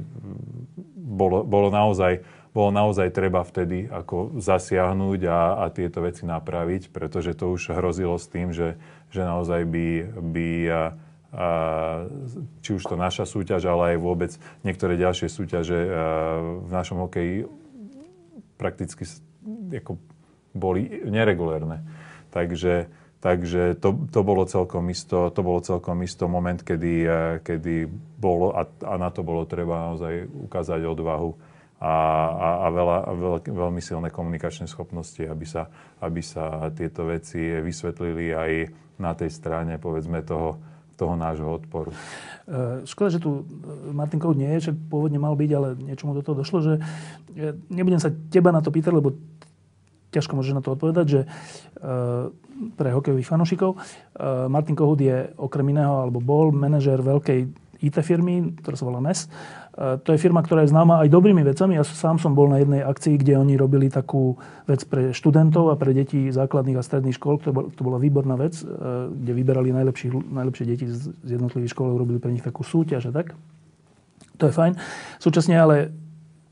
bolo, 0.95 1.45
bolo, 1.45 1.69
naozaj, 1.69 2.23
bolo 2.51 2.69
naozaj 2.73 3.13
treba 3.13 3.45
vtedy 3.45 3.85
ako 3.87 4.39
zasiahnuť 4.41 5.19
a, 5.27 5.39
a 5.61 5.65
tieto 5.69 6.01
veci 6.03 6.25
napraviť, 6.25 6.89
pretože 6.89 7.37
to 7.37 7.53
už 7.53 7.75
hrozilo 7.75 8.17
s 8.17 8.27
tým, 8.31 8.51
že, 8.55 8.79
že 9.13 9.21
naozaj 9.21 9.61
by, 9.67 9.87
by 10.33 10.47
a, 10.67 10.81
a, 11.35 11.47
či 12.65 12.69
už 12.75 12.83
to 12.83 12.95
naša 12.97 13.27
súťaž, 13.27 13.67
ale 13.69 13.95
aj 13.95 13.97
vôbec 14.01 14.31
niektoré 14.65 14.97
ďalšie 14.97 15.29
súťaže 15.29 15.79
a, 15.79 15.87
v 16.65 16.69
našom 16.71 17.05
hokeji 17.05 17.45
prakticky 18.55 19.03
ako 19.71 19.99
boli 20.55 20.87
neregulérne. 21.03 21.83
Takže 22.31 22.87
Takže 23.25 23.81
to, 23.81 24.05
to, 24.13 24.21
bolo 24.21 24.45
celkom 24.45 24.85
isto, 24.93 25.33
to 25.33 25.41
bolo 25.41 25.57
celkom 25.57 25.97
isto 26.05 26.29
moment, 26.29 26.61
kedy, 26.61 26.93
eh, 27.01 27.17
kedy 27.41 27.89
bolo, 28.21 28.53
a, 28.53 28.69
a 28.85 29.01
na 29.01 29.09
to 29.09 29.25
bolo 29.25 29.49
treba 29.49 29.89
naozaj 29.89 30.29
ukázať 30.29 30.85
odvahu 30.85 31.33
a, 31.81 31.95
a, 32.29 32.49
a 32.63 32.67
veľa, 32.69 32.97
veľ, 33.17 33.35
veľmi 33.49 33.81
silné 33.81 34.13
komunikačné 34.13 34.69
schopnosti, 34.69 35.25
aby 35.25 35.41
sa, 35.41 35.73
aby 36.05 36.21
sa 36.21 36.69
tieto 36.77 37.09
veci 37.09 37.41
vysvetlili 37.41 38.29
aj 38.29 38.51
na 39.01 39.17
tej 39.17 39.33
strane, 39.33 39.81
povedzme, 39.81 40.21
toho, 40.21 40.61
toho 40.93 41.17
nášho 41.17 41.49
odporu. 41.49 41.97
Eh, 42.45 42.85
škoda, 42.85 43.09
že 43.09 43.25
tu 43.25 43.41
Martin 43.89 44.21
Kout 44.21 44.37
nie 44.37 44.53
je, 44.61 44.69
že 44.69 44.77
pôvodne 44.77 45.17
mal 45.17 45.33
byť, 45.33 45.51
ale 45.57 45.73
niečomu 45.81 46.13
do 46.13 46.21
toho 46.21 46.45
došlo, 46.45 46.57
že 46.61 46.73
eh, 46.77 47.57
nebudem 47.73 47.97
sa 47.97 48.13
teba 48.29 48.53
na 48.53 48.61
to 48.61 48.69
pýtať, 48.69 48.93
lebo 48.93 49.17
ťažko 50.15 50.39
môžeš 50.39 50.55
na 50.55 50.63
to 50.63 50.73
odpovedať, 50.73 51.07
že 51.07 51.21
pre 52.75 52.89
hokejových 52.91 53.27
fanúšikov. 53.27 53.75
Eh, 53.75 54.47
Martin 54.47 54.75
Kohut 54.75 54.99
je 54.99 55.31
okrem 55.35 55.75
iného, 55.75 56.07
alebo 56.07 56.23
bol 56.23 56.55
manažer 56.55 57.03
veľkej 57.03 57.67
IT 57.83 57.99
firmy, 58.01 58.55
ktorá 58.63 58.75
sa 58.79 58.87
volá 58.87 59.03
NES. 59.03 59.27
Eh, 59.27 59.99
to 59.99 60.15
je 60.15 60.19
firma, 60.19 60.39
ktorá 60.39 60.63
je 60.63 60.71
známa 60.71 61.03
aj 61.03 61.11
dobrými 61.11 61.43
vecami. 61.43 61.75
Ja 61.75 61.83
sám 61.83 62.17
som 62.23 62.31
bol 62.31 62.47
na 62.47 62.63
jednej 62.63 62.81
akcii, 62.81 63.19
kde 63.19 63.35
oni 63.35 63.59
robili 63.59 63.91
takú 63.91 64.39
vec 64.65 64.87
pre 64.87 65.11
študentov 65.11 65.69
a 65.69 65.75
pre 65.75 65.91
deti 65.91 66.31
základných 66.31 66.79
a 66.79 66.83
stredných 66.83 67.19
škôl. 67.19 67.43
To, 67.43 67.51
bol, 67.51 67.65
bola 67.75 67.99
výborná 67.99 68.39
vec, 68.39 68.55
eh, 68.63 68.67
kde 69.11 69.31
vyberali 69.35 69.75
najlepšie 69.75 70.65
deti 70.65 70.87
z 70.87 71.11
jednotlivých 71.27 71.75
škôl, 71.75 71.99
robili 71.99 72.23
pre 72.23 72.31
nich 72.31 72.45
takú 72.45 72.63
súťaž 72.63 73.11
a 73.11 73.13
tak. 73.13 73.35
To 74.39 74.51
je 74.51 74.53
fajn. 74.55 74.73
Súčasne 75.19 75.55
ale 75.55 75.95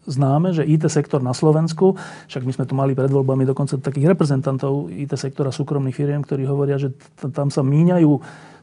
známe, 0.05 0.51
že 0.51 0.67
IT 0.67 0.87
sektor 0.91 1.23
na 1.23 1.31
Slovensku, 1.31 1.95
však 2.27 2.43
my 2.43 2.51
sme 2.51 2.65
tu 2.67 2.73
mali 2.75 2.91
pred 2.93 3.09
voľbami 3.09 3.47
dokonca 3.47 3.79
takých 3.79 4.15
reprezentantov 4.15 4.91
IT 4.91 5.15
sektora 5.15 5.51
súkromných 5.51 5.95
firiem, 5.95 6.21
ktorí 6.23 6.43
hovoria, 6.47 6.79
že 6.79 6.91
tam 7.31 7.47
sa 7.47 7.63
míňajú 7.63 8.11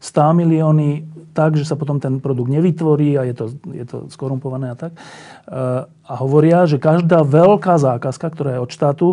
100 0.00 0.40
milióny 0.40 0.88
tak, 1.30 1.54
že 1.54 1.68
sa 1.68 1.78
potom 1.78 2.02
ten 2.02 2.18
produkt 2.18 2.50
nevytvorí 2.50 3.14
a 3.20 3.22
je 3.28 3.34
to, 3.36 3.44
je 3.70 3.84
to 3.86 3.96
skorumpované 4.10 4.72
a 4.72 4.76
tak. 4.76 4.92
A 6.04 6.14
hovoria, 6.18 6.66
že 6.66 6.82
každá 6.82 7.22
veľká 7.22 7.78
zákazka, 7.78 8.26
ktorá 8.32 8.58
je 8.58 8.64
od 8.64 8.70
štátu, 8.72 9.08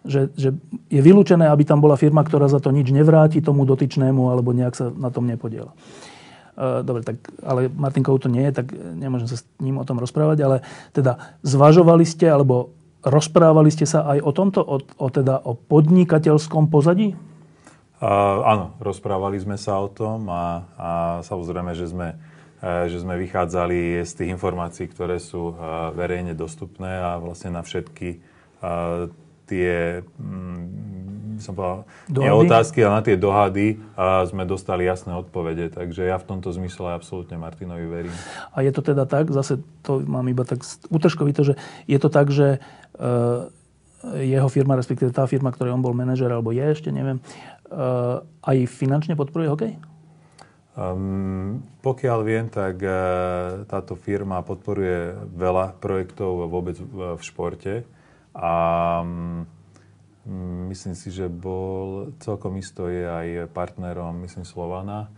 že, 0.00 0.32
že 0.32 0.56
je 0.88 1.00
vylúčené, 1.04 1.44
aby 1.44 1.68
tam 1.68 1.84
bola 1.84 2.00
firma, 2.00 2.24
ktorá 2.24 2.48
za 2.48 2.56
to 2.56 2.72
nič 2.72 2.88
nevráti 2.88 3.44
tomu 3.44 3.68
dotyčnému 3.68 4.32
alebo 4.32 4.56
nejak 4.56 4.74
sa 4.74 4.86
na 4.88 5.12
tom 5.12 5.28
nepodiela. 5.28 5.76
Eh, 6.60 6.84
dobre, 6.84 7.00
tak, 7.00 7.16
ale 7.40 7.72
Martin 7.72 8.04
Kou 8.04 8.20
to 8.20 8.28
nie 8.28 8.44
je, 8.52 8.60
tak 8.60 8.76
nemôžem 8.76 9.32
sa 9.32 9.40
s 9.40 9.48
ním 9.64 9.80
o 9.80 9.88
tom 9.88 9.96
rozprávať, 9.96 10.38
ale 10.44 10.56
teda 10.92 11.40
zvažovali 11.40 12.04
ste, 12.04 12.28
alebo 12.28 12.76
rozprávali 13.00 13.72
ste 13.72 13.88
sa 13.88 14.04
aj 14.04 14.20
o 14.20 14.30
tomto, 14.36 14.60
o, 14.60 14.76
o, 14.76 15.06
teda 15.08 15.40
o 15.40 15.56
podnikateľskom 15.56 16.68
pozadí? 16.68 17.16
Uh, 17.96 18.44
áno, 18.44 18.76
rozprávali 18.76 19.40
sme 19.40 19.56
sa 19.56 19.80
o 19.80 19.88
tom 19.88 20.28
a, 20.28 20.68
a 20.76 20.90
samozrejme, 21.24 21.72
že 21.72 21.88
sme, 21.88 22.20
uh, 22.60 22.84
že 22.92 23.00
sme 23.00 23.16
vychádzali 23.16 24.04
z 24.04 24.12
tých 24.12 24.28
informácií, 24.28 24.84
ktoré 24.92 25.16
sú 25.16 25.56
uh, 25.56 25.96
verejne 25.96 26.36
dostupné 26.36 26.92
a 26.92 27.16
vlastne 27.16 27.56
na 27.56 27.64
všetky 27.64 28.20
tie 29.48 30.04
mm, 30.04 30.89
by 31.40 31.42
som 31.42 31.56
povedal, 31.56 31.88
dohady? 32.12 32.24
nie 32.28 32.32
otázky, 32.36 32.78
ale 32.84 32.92
na 33.00 33.02
tie 33.02 33.16
dohady 33.16 33.66
a 33.96 34.28
sme 34.28 34.44
dostali 34.44 34.84
jasné 34.84 35.16
odpovede. 35.16 35.72
Takže 35.72 36.04
ja 36.04 36.20
v 36.20 36.28
tomto 36.28 36.52
zmysle 36.52 36.92
absolútne 36.92 37.40
Martinovi 37.40 37.88
verím. 37.88 38.16
A 38.52 38.60
je 38.60 38.70
to 38.76 38.84
teda 38.84 39.08
tak, 39.08 39.32
zase 39.32 39.64
to 39.80 40.04
mám 40.04 40.28
iba 40.28 40.44
tak 40.44 40.60
útržkovito, 40.92 41.40
že 41.40 41.54
je 41.88 41.96
to 41.96 42.12
tak, 42.12 42.28
že 42.28 42.60
uh, 43.00 43.48
jeho 44.20 44.48
firma, 44.52 44.76
respektíve 44.76 45.16
tá 45.16 45.24
firma, 45.24 45.48
ktorej 45.48 45.72
on 45.72 45.84
bol 45.84 45.96
manažer, 45.96 46.28
alebo 46.28 46.52
je 46.52 46.64
ešte, 46.64 46.92
neviem, 46.92 47.24
uh, 47.72 48.20
aj 48.44 48.68
finančne 48.68 49.16
podporuje 49.16 49.48
hokej? 49.48 49.72
Um, 50.76 51.66
pokiaľ 51.82 52.18
viem, 52.22 52.46
tak 52.46 52.80
uh, 52.84 53.64
táto 53.68 53.96
firma 53.96 54.40
podporuje 54.44 55.16
veľa 55.36 55.76
projektov 55.80 56.48
vôbec 56.48 56.76
v, 56.78 57.16
v 57.16 57.22
športe 57.24 57.74
a 58.32 58.52
um, 59.02 59.44
myslím 60.70 60.94
si, 60.94 61.10
že 61.10 61.26
bol, 61.26 62.14
celkom 62.22 62.54
isto 62.56 62.86
je 62.86 63.02
aj 63.02 63.50
partnerom, 63.50 64.22
myslím, 64.22 64.46
Slovana. 64.46 65.10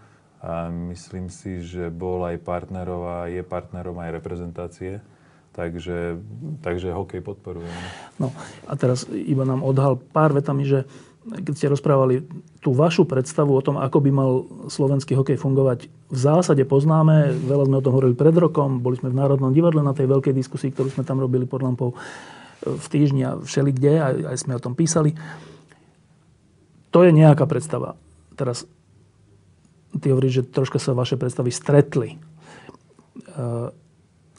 A 0.43 0.67
myslím 0.91 1.31
si, 1.31 1.63
že 1.63 1.87
bol 1.93 2.27
aj 2.27 2.43
partnerom 2.43 3.07
a 3.07 3.31
je 3.31 3.47
partnerom 3.47 3.95
aj 4.03 4.11
reprezentácie. 4.19 4.99
Takže, 5.53 6.17
takže 6.65 6.97
hokej 6.97 7.21
podporujeme. 7.21 7.87
No 8.17 8.33
a 8.65 8.73
teraz 8.75 9.05
iba 9.13 9.45
nám 9.45 9.61
odhal 9.61 10.01
pár 10.01 10.33
vetami, 10.33 10.65
že 10.65 10.89
keď 11.23 11.55
ste 11.55 11.71
rozprávali 11.71 12.27
tú 12.59 12.75
vašu 12.75 13.07
predstavu 13.07 13.55
o 13.55 13.63
tom, 13.63 13.79
ako 13.79 14.03
by 14.03 14.11
mal 14.11 14.31
slovenský 14.67 15.15
hokej 15.15 15.39
fungovať, 15.39 15.87
v 15.87 16.19
zásade 16.19 16.67
poznáme, 16.67 17.31
veľa 17.47 17.71
sme 17.71 17.79
o 17.79 17.85
tom 17.85 17.95
hovorili 17.95 18.19
pred 18.19 18.35
rokom, 18.35 18.83
boli 18.83 18.99
sme 18.99 19.15
v 19.15 19.19
Národnom 19.23 19.55
divadle 19.55 19.87
na 19.87 19.95
tej 19.95 20.11
veľkej 20.11 20.35
diskusii, 20.35 20.75
ktorú 20.75 20.91
sme 20.91 21.07
tam 21.07 21.23
robili 21.23 21.47
pod 21.47 21.63
lampou 21.63 21.95
v 22.63 22.87
týždni 22.87 23.23
a 23.27 23.33
všelikde, 23.43 23.93
aj, 23.99 24.15
aj 24.33 24.37
sme 24.39 24.57
o 24.57 24.63
tom 24.63 24.79
písali. 24.79 25.19
To 26.93 27.03
je 27.03 27.11
nejaká 27.11 27.49
predstava. 27.49 27.99
Teraz 28.39 28.69
ty 29.99 30.13
hovoríš, 30.13 30.43
že 30.43 30.49
troška 30.49 30.79
sa 30.79 30.97
vaše 30.97 31.19
predstavy 31.19 31.51
stretli. 31.51 32.09
E, 32.15 32.19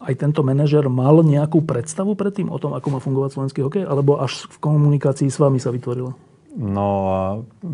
aj 0.03 0.13
tento 0.19 0.41
manažer 0.41 0.86
mal 0.88 1.21
nejakú 1.21 1.62
predstavu 1.65 2.13
predtým 2.13 2.49
o 2.49 2.57
tom, 2.57 2.73
ako 2.77 2.88
má 2.93 2.99
fungovať 3.01 3.29
slovenský 3.36 3.59
hokej, 3.65 3.83
alebo 3.83 4.21
až 4.21 4.47
v 4.49 4.57
komunikácii 4.62 5.27
s 5.27 5.38
vami 5.38 5.59
sa 5.59 5.73
vytvorila? 5.73 6.13
No 6.53 6.87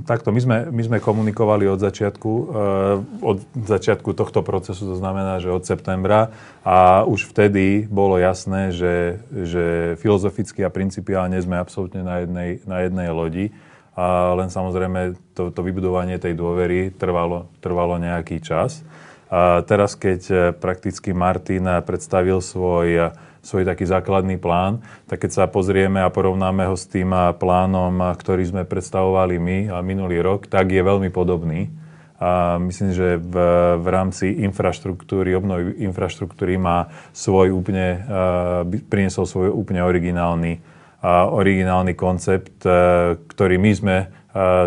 takto, 0.07 0.31
my 0.31 0.39
sme, 0.39 0.57
my 0.71 0.81
sme 0.87 0.97
komunikovali 1.03 1.67
od 1.67 1.83
začiatku, 1.83 2.31
uh, 2.31 2.47
od 3.19 3.43
začiatku 3.51 4.15
tohto 4.15 4.39
procesu, 4.39 4.87
to 4.87 4.95
znamená, 4.95 5.43
že 5.43 5.51
od 5.51 5.67
septembra 5.67 6.31
a 6.63 7.03
už 7.03 7.27
vtedy 7.27 7.91
bolo 7.91 8.15
jasné, 8.15 8.71
že, 8.71 9.19
že 9.27 9.65
filozoficky 9.99 10.63
a 10.63 10.71
principiálne 10.71 11.35
sme 11.43 11.59
absolútne 11.59 12.07
na 12.07 12.23
jednej, 12.23 12.63
na 12.63 12.87
jednej 12.87 13.09
lodi. 13.11 13.45
A 13.99 14.31
len 14.39 14.47
samozrejme 14.47 15.19
to, 15.35 15.51
to 15.51 15.59
vybudovanie 15.59 16.15
tej 16.15 16.31
dôvery 16.31 16.95
trvalo, 16.95 17.51
trvalo 17.59 17.99
nejaký 17.99 18.39
čas. 18.39 18.79
A 19.27 19.59
teraz, 19.67 19.99
keď 19.99 20.21
eh, 20.31 20.39
prakticky 20.55 21.11
Martin 21.11 21.67
predstavil 21.83 22.39
svoj 22.39 23.11
svoj 23.39 23.63
taký 23.63 23.87
základný 23.87 24.35
plán, 24.35 24.83
tak 25.07 25.23
keď 25.23 25.31
sa 25.31 25.43
pozrieme 25.47 26.03
a 26.03 26.11
porovnáme 26.11 26.67
ho 26.67 26.75
s 26.75 26.85
tým 26.85 27.11
plánom, 27.39 28.15
ktorý 28.19 28.43
sme 28.43 28.63
predstavovali 28.67 29.39
my 29.39 29.57
minulý 29.79 30.19
rok, 30.19 30.45
tak 30.51 30.71
je 30.71 30.83
veľmi 30.83 31.07
podobný. 31.09 31.71
A 32.19 32.59
myslím, 32.59 32.91
že 32.91 33.15
v, 33.15 33.35
v 33.79 33.87
rámci 33.87 34.43
infraštruktúry, 34.43 35.31
obnovy 35.39 35.79
infraštruktúry 35.87 36.59
má 36.59 36.91
svoj 37.15 37.55
úplne, 37.55 38.03
priniesol 38.91 39.23
svoj 39.23 39.55
úplne 39.55 39.79
originálny, 39.87 40.59
originálny 41.31 41.95
koncept, 41.95 42.59
ktorý 43.23 43.55
my 43.55 43.71
sme 43.71 43.97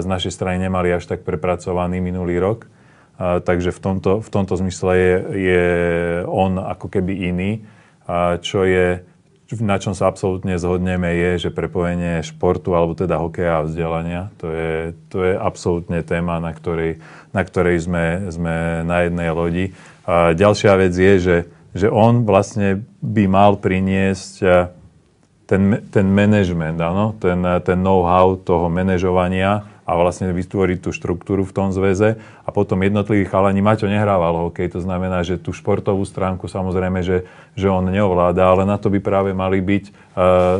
z 0.00 0.06
našej 0.08 0.32
strany 0.32 0.64
nemali 0.64 0.96
až 0.96 1.04
tak 1.04 1.28
prepracovaný 1.28 2.00
minulý 2.00 2.40
rok. 2.40 2.72
Takže 3.20 3.70
v 3.70 3.80
tomto, 3.84 4.24
v 4.24 4.28
tomto 4.32 4.56
zmysle 4.56 4.92
je, 4.96 5.14
je 5.36 5.64
on 6.24 6.56
ako 6.56 6.88
keby 6.88 7.28
iný. 7.28 7.62
Čo 8.42 8.68
je, 8.68 9.00
na 9.60 9.76
čom 9.80 9.96
sa 9.96 10.08
absolútne 10.08 10.56
zhodneme, 10.60 11.12
je, 11.12 11.48
že 11.48 11.50
prepojenie 11.54 12.20
športu, 12.20 12.76
alebo 12.76 12.92
teda 12.92 13.20
hokeja 13.20 13.60
a 13.60 13.66
vzdelania, 13.66 14.22
to 14.36 14.52
je, 14.52 14.72
to 15.08 15.18
je 15.24 15.34
absolútne 15.36 16.00
téma, 16.04 16.40
na 16.40 16.52
ktorej, 16.52 17.00
na 17.32 17.42
ktorej 17.44 17.84
sme, 17.84 18.28
sme 18.28 18.84
na 18.84 19.08
jednej 19.08 19.30
lodi. 19.32 19.66
A 20.04 20.36
ďalšia 20.36 20.72
vec 20.76 20.92
je, 20.92 21.14
že, 21.20 21.36
že 21.72 21.88
on 21.88 22.28
vlastne 22.28 22.84
by 23.00 23.24
mal 23.28 23.56
priniesť 23.56 24.34
ten, 25.48 25.62
ten 25.92 26.06
management, 26.08 26.80
áno, 26.80 27.16
ten, 27.20 27.40
ten 27.64 27.78
know-how 27.80 28.40
toho 28.40 28.72
manažovania 28.72 29.71
a 29.92 30.00
vlastne 30.00 30.32
vytvoriť 30.32 30.80
tú 30.80 30.90
štruktúru 30.96 31.44
v 31.44 31.52
tom 31.52 31.68
zväze 31.68 32.16
a 32.16 32.48
potom 32.48 32.80
jednotlivý 32.80 33.28
chalani, 33.28 33.60
Maťo 33.60 33.84
nehrával 33.84 34.48
hokej, 34.48 34.72
to 34.72 34.80
znamená, 34.80 35.20
že 35.20 35.36
tú 35.36 35.52
športovú 35.52 36.00
stránku 36.08 36.48
samozrejme, 36.48 37.04
že, 37.04 37.28
že 37.52 37.68
on 37.68 37.84
neovláda, 37.92 38.48
ale 38.48 38.64
na 38.64 38.80
to 38.80 38.88
by 38.88 39.04
práve 39.04 39.36
mali 39.36 39.60
byť, 39.60 39.84
uh, 40.16 40.56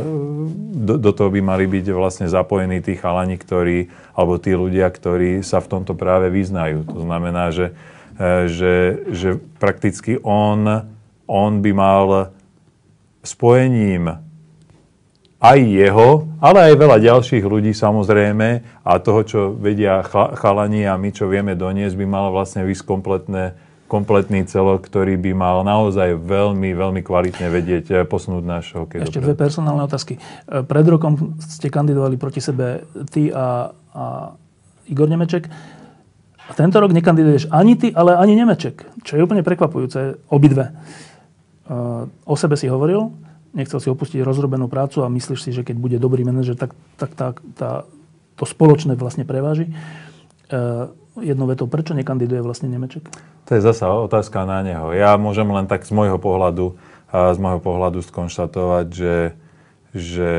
do, 0.77 1.01
do 1.01 1.11
toho 1.17 1.33
by 1.33 1.41
mali 1.41 1.65
byť 1.65 1.97
vlastne 1.97 2.29
zapojení 2.29 2.85
tí 2.85 2.93
chalani, 3.01 3.41
ktorí, 3.41 3.89
alebo 4.13 4.37
tí 4.37 4.53
ľudia, 4.53 4.93
ktorí 4.93 5.41
sa 5.41 5.65
v 5.65 5.71
tomto 5.73 5.97
práve 5.97 6.29
vyznajú. 6.29 6.85
To 6.93 7.01
znamená, 7.09 7.49
že, 7.57 7.73
uh, 8.21 8.45
že, 8.53 9.01
že 9.09 9.41
prakticky 9.57 10.21
on, 10.21 10.85
on 11.25 11.65
by 11.65 11.73
mal 11.73 12.37
spojením 13.25 14.21
aj 15.43 15.59
jeho, 15.59 16.31
ale 16.39 16.71
aj 16.71 16.75
veľa 16.79 16.99
ďalších 17.03 17.43
ľudí 17.43 17.75
samozrejme 17.75 18.49
a 18.87 18.93
toho, 19.03 19.21
čo 19.27 19.41
vedia 19.51 19.99
chalani 20.39 20.87
a 20.87 20.95
my, 20.95 21.11
čo 21.11 21.27
vieme 21.27 21.59
doniesť, 21.59 21.99
by 21.99 22.07
mal 22.07 22.31
vlastne 22.31 22.63
vysť 22.63 22.87
kompletné, 22.87 23.59
kompletný 23.91 24.47
celok, 24.47 24.87
ktorý 24.87 25.19
by 25.19 25.35
mal 25.35 25.67
naozaj 25.67 26.15
veľmi, 26.15 26.71
veľmi 26.79 27.03
kvalitne 27.03 27.51
vedieť 27.51 27.85
eh, 27.91 27.97
posunúť 28.07 28.45
náš 28.47 28.65
hokej. 28.79 29.03
Ešte 29.03 29.19
dve 29.19 29.35
personálne 29.35 29.83
otázky. 29.83 30.15
Eh, 30.17 30.63
pred 30.63 30.87
rokom 30.87 31.35
ste 31.43 31.67
kandidovali 31.67 32.15
proti 32.15 32.39
sebe 32.39 32.87
ty 33.11 33.35
a, 33.35 33.75
a 33.75 34.05
Igor 34.87 35.11
Nemeček. 35.11 35.51
A 36.43 36.51
tento 36.55 36.79
rok 36.79 36.95
nekandiduješ 36.95 37.51
ani 37.51 37.75
ty, 37.75 37.91
ale 37.91 38.15
ani 38.15 38.39
Nemeček, 38.39 39.03
čo 39.03 39.19
je 39.19 39.25
úplne 39.27 39.43
prekvapujúce, 39.43 40.23
obidve. 40.31 40.71
Eh, 40.71 42.31
o 42.31 42.35
sebe 42.39 42.55
si 42.55 42.71
hovoril, 42.71 43.11
nechcel 43.53 43.79
si 43.81 43.89
opustiť 43.89 44.21
rozrobenú 44.25 44.69
prácu 44.69 45.05
a 45.05 45.13
myslíš 45.13 45.41
si, 45.45 45.51
že 45.53 45.65
keď 45.65 45.77
bude 45.77 45.97
dobrý 46.01 46.25
manažer, 46.25 46.57
tak, 46.57 46.73
tak 46.97 47.13
tá, 47.17 47.29
tá, 47.57 47.71
to 48.37 48.45
spoločné 48.45 48.97
vlastne 48.97 49.29
preváži. 49.29 49.73
Uh, 50.53 50.93
jednou 51.21 51.45
vetou, 51.49 51.69
prečo 51.69 51.93
nekandiduje 51.93 52.41
vlastne 52.41 52.73
Nemeček? 52.73 53.05
To 53.49 53.51
je 53.53 53.61
zasa 53.61 53.93
otázka 53.93 54.49
na 54.49 54.65
neho. 54.65 54.97
Ja 54.97 55.21
môžem 55.21 55.49
len 55.53 55.69
tak 55.69 55.85
z 55.85 55.93
môjho 55.93 56.17
pohľadu, 56.17 56.79
z 57.13 57.39
môjho 57.43 57.61
pohľadu 57.61 58.01
skonštatovať, 58.01 58.87
že, 58.89 59.17
že 59.93 60.31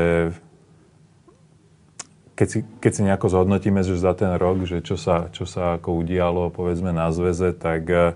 keď 2.34 2.48
si, 2.50 2.58
keď 2.82 2.90
si 2.90 3.02
nejako 3.06 3.26
zhodnotíme, 3.30 3.86
že 3.86 3.94
za 3.94 4.18
ten 4.18 4.34
rok, 4.34 4.66
že 4.66 4.82
čo 4.82 4.98
sa, 4.98 5.30
čo 5.30 5.46
sa 5.46 5.78
ako 5.78 6.02
udialo, 6.02 6.50
povedzme 6.50 6.90
na 6.90 7.14
zväze, 7.14 7.54
tak 7.54 7.86
uh, 7.86 8.10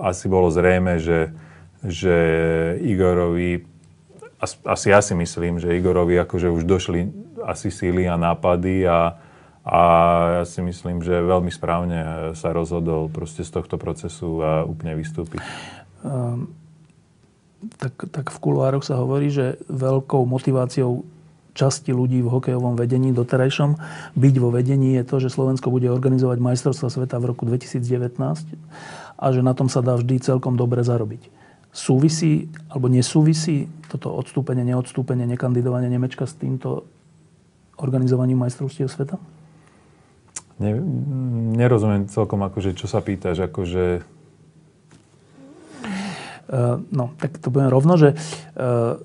asi 0.00 0.24
bolo 0.32 0.48
zrejme, 0.48 0.96
že 0.96 1.36
že 1.84 2.16
Igorovi, 2.82 3.62
asi 4.66 4.86
ja 4.90 5.02
si 5.02 5.14
myslím, 5.14 5.62
že 5.62 5.74
Igorovi 5.74 6.18
akože 6.18 6.50
už 6.50 6.62
došli 6.66 7.28
asi 7.46 7.70
síly 7.70 8.10
a 8.10 8.18
nápady 8.18 8.86
a, 8.86 9.14
a 9.62 9.80
ja 10.42 10.44
si 10.44 10.58
myslím, 10.62 11.02
že 11.06 11.22
veľmi 11.22 11.50
správne 11.54 12.32
sa 12.34 12.50
rozhodol 12.50 13.10
proste 13.10 13.46
z 13.46 13.50
tohto 13.54 13.78
procesu 13.78 14.42
a 14.42 14.66
úplne 14.66 14.98
vystúpiť. 14.98 15.38
Um, 16.02 16.50
tak, 17.78 17.94
tak 18.10 18.30
v 18.30 18.38
kuloároch 18.38 18.86
sa 18.86 18.98
hovorí, 18.98 19.30
že 19.30 19.58
veľkou 19.66 20.22
motiváciou 20.26 21.02
časti 21.58 21.90
ľudí 21.90 22.22
v 22.22 22.30
hokejovom 22.30 22.78
vedení 22.78 23.10
doterajšom 23.10 23.74
byť 24.14 24.34
vo 24.38 24.54
vedení 24.54 24.94
je 24.94 25.02
to, 25.02 25.18
že 25.18 25.34
Slovensko 25.34 25.74
bude 25.74 25.90
organizovať 25.90 26.38
majstrovstva 26.38 26.86
sveta 26.86 27.18
v 27.18 27.34
roku 27.34 27.42
2019 27.50 28.14
a 29.18 29.26
že 29.34 29.40
na 29.42 29.52
tom 29.58 29.66
sa 29.66 29.82
dá 29.82 29.98
vždy 29.98 30.22
celkom 30.22 30.54
dobre 30.54 30.86
zarobiť. 30.86 31.47
Súvisí 31.78 32.50
alebo 32.66 32.90
nesúvisí 32.90 33.70
toto 33.86 34.10
odstúpenie, 34.10 34.66
neodstúpenie, 34.66 35.30
nekandidovanie 35.30 35.86
Nemečka 35.86 36.26
s 36.26 36.34
týmto 36.34 36.90
organizovaním 37.78 38.42
majstrovstiev 38.42 38.90
sveta? 38.90 39.14
Ne, 40.58 40.74
nerozumiem 41.54 42.10
celkom, 42.10 42.42
akože, 42.42 42.74
čo 42.74 42.90
sa 42.90 42.98
pýtaš. 42.98 43.46
Akože... 43.46 44.02
Uh, 46.50 46.82
no, 46.90 47.14
tak 47.22 47.38
to 47.38 47.54
poviem 47.54 47.70
rovno, 47.70 47.94
že 47.94 48.18
uh, 48.58 48.98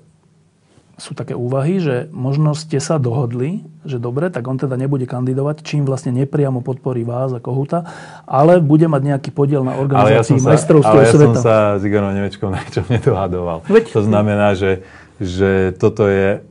sú 0.94 1.12
také 1.18 1.34
úvahy, 1.34 1.82
že 1.82 2.06
možno 2.14 2.54
ste 2.54 2.78
sa 2.78 3.02
dohodli, 3.02 3.66
že 3.82 3.98
dobre, 3.98 4.30
tak 4.30 4.46
on 4.46 4.54
teda 4.54 4.78
nebude 4.78 5.10
kandidovať, 5.10 5.66
čím 5.66 5.82
vlastne 5.82 6.14
nepriamo 6.14 6.62
podporí 6.62 7.02
vás 7.02 7.34
a 7.34 7.42
Kohuta, 7.42 7.82
ale 8.24 8.62
bude 8.62 8.86
mať 8.86 9.02
nejaký 9.02 9.30
podiel 9.34 9.66
na 9.66 9.74
organizácii 9.74 10.38
ja 10.38 10.54
majstrovstiev 10.54 10.94
sveta. 10.94 11.10
Ale 11.10 11.10
ja 11.10 11.12
som 11.18 11.34
sa 11.34 11.56
s 11.78 11.82
Igorom 11.82 12.14
Nemečkom 12.14 12.50
na 12.54 12.62
ničom 12.62 12.86
nedohadoval. 12.86 13.66
Veď, 13.66 13.84
to 13.90 14.02
znamená, 14.06 14.54
že, 14.54 14.86
že 15.18 15.74
toto 15.74 16.06
je 16.06 16.46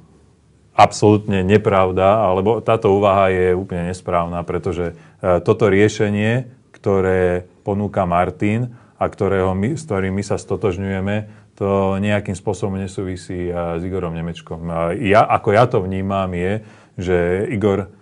absolútne 0.74 1.46
nepravda, 1.46 2.28
alebo 2.28 2.60
táto 2.60 2.92
úvaha 2.92 3.30
je 3.30 3.54
úplne 3.54 3.94
nesprávna, 3.94 4.42
pretože 4.42 4.98
e, 5.22 5.40
toto 5.46 5.70
riešenie, 5.70 6.50
ktoré 6.74 7.46
ponúka 7.62 8.04
Martin 8.10 8.74
a 8.98 9.06
ktorého 9.06 9.54
my, 9.54 9.78
s 9.78 9.86
ktorým 9.86 10.18
my 10.18 10.24
sa 10.26 10.42
stotožňujeme, 10.42 11.43
to 11.54 12.02
nejakým 12.02 12.34
spôsobom 12.34 12.82
nesúvisí 12.82 13.54
s 13.54 13.82
Igorom 13.86 14.18
Nemečkom. 14.18 14.66
Ja, 15.02 15.22
ako 15.26 15.50
ja 15.54 15.70
to 15.70 15.86
vnímam 15.86 16.34
je, 16.34 16.66
že 16.98 17.46
Igor 17.54 17.94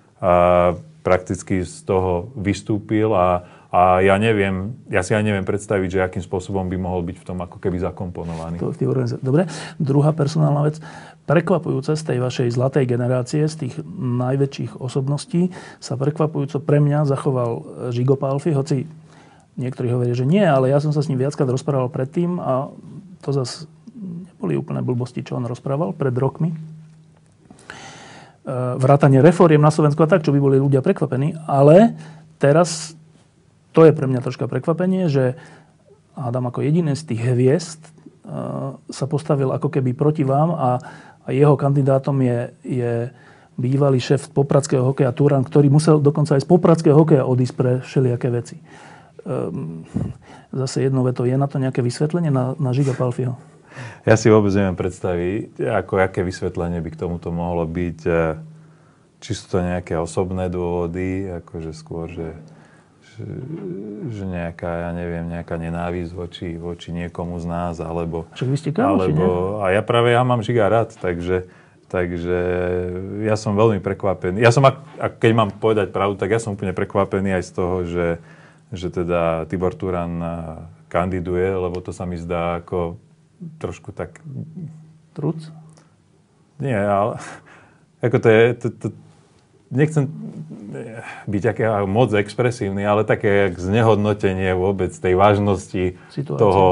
prakticky 1.02 1.66
z 1.66 1.82
toho 1.84 2.30
vystúpil 2.38 3.10
a, 3.12 3.44
a 3.74 4.06
ja 4.06 4.16
neviem, 4.22 4.78
ja 4.88 5.02
si 5.02 5.18
aj 5.18 5.26
neviem 5.26 5.44
predstaviť, 5.44 5.90
že 5.90 6.00
akým 6.06 6.24
spôsobom 6.24 6.70
by 6.70 6.78
mohol 6.78 7.02
byť 7.02 7.18
v 7.20 7.26
tom 7.26 7.42
ako 7.42 7.58
keby 7.58 7.82
zakomponovaný. 7.82 8.62
Dobre, 9.20 9.50
druhá 9.82 10.14
personálna 10.14 10.62
vec 10.70 10.78
prekvapujúce 11.26 11.98
z 11.98 12.04
tej 12.06 12.18
vašej 12.22 12.48
zlatej 12.54 12.86
generácie, 12.86 13.48
z 13.50 13.66
tých 13.68 13.76
najväčších 13.98 14.78
osobností, 14.78 15.50
sa 15.82 15.98
prekvapujúco 15.98 16.62
pre 16.62 16.78
mňa 16.84 17.10
zachoval 17.10 17.66
Žigo 17.90 18.14
Palfi, 18.20 18.54
hoci 18.54 18.86
niektorí 19.58 19.90
hovoria, 19.90 20.14
že 20.14 20.28
nie, 20.28 20.44
ale 20.44 20.70
ja 20.70 20.78
som 20.78 20.94
sa 20.94 21.02
s 21.02 21.10
ním 21.10 21.22
viackrát 21.24 21.50
rozprával 21.50 21.90
predtým 21.90 22.38
a 22.38 22.70
to 23.22 23.32
zase 23.32 23.70
neboli 23.96 24.58
úplne 24.58 24.82
blbosti, 24.82 25.22
čo 25.22 25.38
on 25.38 25.46
rozprával 25.46 25.94
pred 25.94 26.14
rokmi. 26.18 26.50
E, 26.52 26.58
vrátanie 28.82 29.22
reforiem 29.22 29.62
na 29.62 29.70
Slovensku 29.70 30.02
a 30.02 30.10
tak, 30.10 30.26
čo 30.26 30.34
by 30.34 30.40
boli 30.42 30.58
ľudia 30.58 30.82
prekvapení, 30.82 31.38
ale 31.46 31.94
teraz 32.42 32.98
to 33.72 33.86
je 33.86 33.94
pre 33.94 34.10
mňa 34.10 34.26
troška 34.26 34.50
prekvapenie, 34.50 35.08
že 35.08 35.38
Adam 36.18 36.50
ako 36.50 36.66
jediný 36.66 36.98
z 36.98 37.06
tých 37.14 37.22
hviezd 37.22 37.82
e, 37.86 37.92
sa 38.90 39.06
postavil 39.06 39.54
ako 39.54 39.70
keby 39.70 39.94
proti 39.94 40.26
vám 40.26 40.52
a 40.58 40.70
jeho 41.30 41.54
kandidátom 41.54 42.18
je, 42.26 42.40
je 42.66 42.94
bývalý 43.62 44.02
šéf 44.02 44.34
popradského 44.34 44.82
hokeja 44.82 45.14
Turan, 45.14 45.46
ktorý 45.46 45.70
musel 45.70 46.02
dokonca 46.02 46.34
aj 46.34 46.42
z 46.42 46.50
popradského 46.50 46.98
hokeja 46.98 47.30
odísť 47.30 47.54
pre 47.54 47.72
všelijaké 47.86 48.28
veci. 48.34 48.58
Um, 49.22 49.86
zase 50.50 50.90
jednou 50.90 51.06
vetou, 51.06 51.30
je 51.30 51.38
na 51.38 51.46
to 51.46 51.62
nejaké 51.62 51.86
vysvetlenie 51.86 52.34
na, 52.34 52.58
na 52.58 52.74
Žiga 52.74 52.98
Palfiho? 52.98 53.38
Ja 54.04 54.18
si 54.20 54.28
vôbec 54.28 54.52
neviem 54.58 54.76
predstaviť, 54.76 55.62
ako, 55.62 56.02
aké 56.02 56.26
vysvetlenie 56.26 56.82
by 56.82 56.90
k 56.92 57.00
tomuto 57.00 57.32
mohlo 57.32 57.64
byť. 57.64 58.00
E, 58.04 58.36
či 59.22 59.32
sú 59.38 59.46
to 59.48 59.58
nejaké 59.64 59.96
osobné 59.96 60.50
dôvody, 60.52 61.30
akože 61.40 61.72
skôr, 61.72 62.10
že 62.12 62.36
že, 63.12 63.28
že 64.08 64.24
nejaká, 64.24 64.88
ja 64.88 64.92
neviem, 64.96 65.28
nejaká 65.28 65.60
nenávisť 65.60 66.12
voči, 66.16 66.50
voči 66.56 66.96
niekomu 66.96 67.38
z 67.44 67.46
nás, 67.46 67.76
alebo... 67.84 68.24
Však 68.34 68.50
vy 68.50 68.58
ste 68.58 68.72
kamoši, 68.72 69.12
alebo, 69.12 69.60
A 69.60 69.76
ja 69.76 69.82
práve, 69.84 70.16
ja 70.16 70.24
mám 70.24 70.40
žiga 70.40 70.72
rád, 70.72 70.96
takže, 70.96 71.52
takže 71.92 72.40
ja 73.28 73.36
som 73.36 73.54
veľmi 73.54 73.84
prekvapený. 73.84 74.40
Ja 74.40 74.56
som, 74.56 74.64
ak, 74.64 74.80
ak, 74.96 75.14
keď 75.20 75.32
mám 75.36 75.50
povedať 75.52 75.92
pravdu, 75.92 76.16
tak 76.16 76.32
ja 76.32 76.40
som 76.40 76.56
úplne 76.56 76.72
prekvapený 76.72 77.36
aj 77.36 77.44
z 77.44 77.52
toho, 77.52 77.76
že, 77.84 78.08
že 78.72 78.88
teda 78.90 79.46
Tibor 79.52 79.76
Turan 79.76 80.20
kandiduje, 80.88 81.48
lebo 81.52 81.80
to 81.84 81.92
sa 81.92 82.08
mi 82.08 82.16
zdá 82.16 82.64
ako 82.64 83.00
trošku 83.60 83.92
tak... 83.92 84.24
Truc? 85.12 85.52
Nie, 86.60 86.80
ale 86.80 87.20
ako 88.02 88.18
to 88.18 88.28
je, 88.32 88.44
to, 88.58 88.68
to, 88.72 88.88
nechcem 89.70 90.08
byť 91.28 91.44
aký 91.52 91.64
moc 91.88 92.16
expresívny, 92.16 92.84
ale 92.84 93.04
také 93.04 93.50
jak 93.50 93.60
znehodnotenie 93.60 94.56
vôbec 94.56 94.92
tej 94.92 95.14
vážnosti 95.20 96.00
Situácia. 96.12 96.42
toho, 96.42 96.68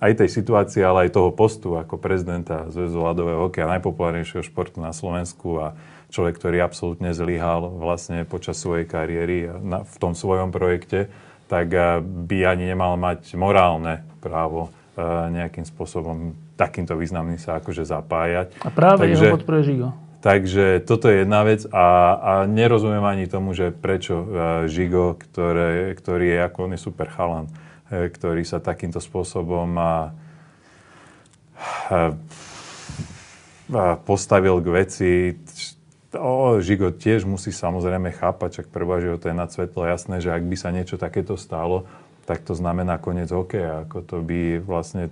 aj 0.00 0.12
tej 0.24 0.28
situácie, 0.32 0.80
ale 0.80 1.08
aj 1.08 1.20
toho 1.20 1.30
postu 1.30 1.76
ako 1.76 2.00
prezidenta 2.00 2.68
Zväzu 2.72 2.98
ľadového 3.04 3.48
hokeja, 3.48 3.68
najpopulárnejšieho 3.76 4.40
športu 4.40 4.80
na 4.80 4.96
Slovensku 4.96 5.60
a 5.60 5.66
človek, 6.10 6.36
ktorý 6.36 6.58
absolútne 6.60 7.14
zlyhal 7.14 7.70
vlastne 7.70 8.26
počas 8.26 8.58
svojej 8.58 8.84
kariéry 8.84 9.48
na, 9.62 9.86
v 9.86 9.96
tom 9.96 10.12
svojom 10.12 10.50
projekte, 10.50 11.08
tak 11.50 11.70
eh, 11.72 12.02
by 12.02 12.38
ani 12.46 12.70
nemal 12.70 12.98
mať 12.98 13.34
morálne 13.38 14.02
právo 14.18 14.68
eh, 14.70 15.02
nejakým 15.30 15.64
spôsobom 15.64 16.34
takýmto 16.54 16.92
významným 16.92 17.40
sa 17.40 17.56
akože 17.56 17.88
zapájať. 17.88 18.60
A 18.60 18.68
práve 18.68 19.08
Takže, 19.08 19.24
jeho 19.24 19.34
podporuje 19.40 19.64
Žigo. 19.72 19.88
Takže 20.20 20.84
toto 20.84 21.08
je 21.08 21.24
jedna 21.24 21.40
vec 21.48 21.64
a, 21.72 21.86
a 22.20 22.32
nerozumiem 22.44 23.00
ani 23.00 23.24
tomu, 23.24 23.56
že 23.56 23.72
prečo 23.72 24.20
uh, 24.20 24.28
Žigo, 24.68 25.16
ktoré, 25.16 25.96
ktorý 25.96 26.36
je 26.36 26.38
ako 26.44 26.58
on 26.68 26.72
je 26.76 26.80
super 26.84 27.08
chalan, 27.08 27.48
ktorý 27.88 28.44
sa 28.44 28.60
takýmto 28.60 29.00
spôsobom 29.00 29.72
a, 29.80 30.12
uh, 31.88 32.12
postavil 34.04 34.60
k 34.60 34.68
veci. 34.68 35.12
O, 36.10 36.58
Žigo 36.58 36.90
tiež 36.90 37.22
musí 37.22 37.54
samozrejme 37.54 38.10
chápať, 38.10 38.62
čak 38.62 38.66
prvá, 38.74 38.98
to 39.18 39.30
je 39.30 39.36
nad 39.36 39.50
svetlo 39.50 39.86
jasné, 39.86 40.18
že 40.18 40.34
ak 40.34 40.42
by 40.42 40.56
sa 40.58 40.74
niečo 40.74 40.98
takéto 40.98 41.38
stalo, 41.38 41.86
tak 42.26 42.42
to 42.42 42.54
znamená 42.58 42.98
koniec 42.98 43.30
hokeja. 43.30 43.86
Ako 43.86 44.02
to 44.02 44.18
by 44.22 44.58
vlastne 44.58 45.10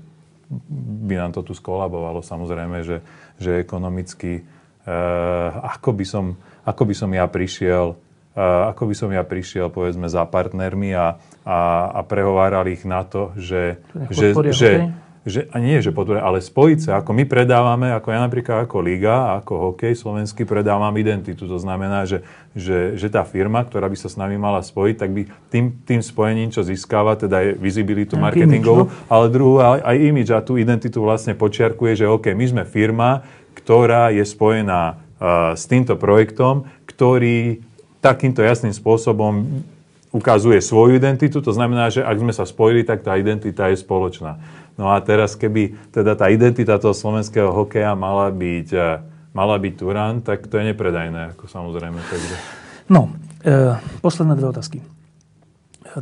by 1.07 1.15
nám 1.21 1.37
to 1.37 1.45
tu 1.45 1.53
skolabovalo. 1.53 2.25
Samozrejme, 2.25 2.83
že, 2.83 3.05
že 3.37 3.61
ekonomicky 3.63 4.43
Eh, 4.89 5.51
ako 5.77 5.93
by 5.93 6.05
som, 6.09 6.25
ako 6.65 6.83
by 6.89 6.95
som 6.97 7.11
ja 7.13 7.29
prišiel 7.29 7.93
eh, 8.33 8.71
ako 8.73 8.89
by 8.89 8.95
som 8.97 9.11
ja 9.13 9.21
prišiel, 9.21 9.69
povedzme, 9.69 10.09
za 10.09 10.25
partnermi 10.25 10.97
a, 10.97 11.21
a, 11.45 11.59
a 11.93 12.01
prehováral 12.09 12.65
ich 12.73 12.89
na 12.89 13.05
to, 13.05 13.37
že, 13.37 13.85
že, 14.09 14.33
že, 14.49 14.71
že, 15.29 15.47
a 15.53 15.61
nie, 15.61 15.79
že 15.85 15.93
podporia, 15.93 16.25
ale 16.25 16.41
spojiť 16.41 16.79
sa, 16.81 16.91
ako 16.99 17.13
my 17.13 17.29
predávame, 17.29 17.93
ako 17.93 18.09
ja 18.09 18.21
napríklad 18.25 18.65
ako 18.65 18.81
Liga, 18.81 19.37
ako 19.39 19.53
hokej 19.71 19.93
slovenský 19.95 20.49
predávam 20.49 20.91
identitu. 20.97 21.45
To 21.45 21.61
znamená, 21.61 22.09
že, 22.09 22.25
že, 22.57 22.97
že 22.97 23.13
tá 23.13 23.23
firma, 23.29 23.63
ktorá 23.63 23.87
by 23.87 23.97
sa 24.01 24.09
s 24.09 24.17
nami 24.17 24.41
mala 24.41 24.65
spojiť, 24.65 24.97
tak 24.97 25.11
by 25.13 25.23
tým, 25.53 25.77
tým 25.85 26.01
spojením, 26.01 26.49
čo 26.49 26.65
získava, 26.65 27.15
teda 27.15 27.45
je 27.45 27.51
vizibilitu 27.61 28.17
marketingovú, 28.17 28.89
no? 28.89 28.93
ale 29.07 29.29
druhú 29.29 29.61
aj, 29.61 29.85
aj 29.85 29.97
imidž 30.01 30.31
a 30.35 30.41
tú 30.41 30.57
identitu 30.57 31.05
vlastne 31.05 31.37
počiarkuje, 31.37 32.03
že 32.03 32.11
OK, 32.11 32.33
my 32.33 32.47
sme 32.49 32.63
firma, 32.65 33.23
ktorá 33.55 34.11
je 34.11 34.25
spojená 34.25 34.97
uh, 34.97 35.53
s 35.53 35.69
týmto 35.69 35.95
projektom, 36.01 36.67
ktorý 36.89 37.61
takýmto 38.01 38.41
jasným 38.41 38.73
spôsobom 38.73 39.63
ukazuje 40.09 40.61
svoju 40.65 40.97
identitu. 40.97 41.45
To 41.45 41.53
znamená, 41.53 41.93
že 41.93 42.01
ak 42.01 42.17
sme 42.17 42.33
sa 42.33 42.49
spojili, 42.49 42.85
tak 42.85 43.05
tá 43.05 43.19
identita 43.21 43.69
je 43.69 43.77
spoločná. 43.77 44.41
No 44.79 44.95
a 44.95 45.03
teraz, 45.03 45.35
keby 45.35 45.91
teda 45.91 46.15
tá 46.15 46.31
identita 46.31 46.79
toho 46.79 46.95
slovenského 46.95 47.51
hokeja 47.51 47.99
mala 47.99 48.31
byť, 48.31 48.69
uh, 48.79 49.03
mala 49.35 49.59
byť 49.59 49.75
Turán, 49.75 50.23
tak 50.23 50.47
to 50.47 50.59
je 50.59 50.71
nepredajné, 50.73 51.35
ako 51.35 51.51
samozrejme. 51.51 51.99
Takže... 51.99 52.35
No, 52.89 53.13
e, 53.45 53.77
posledné 54.01 54.35
dve 54.35 54.51
otázky. 54.51 54.79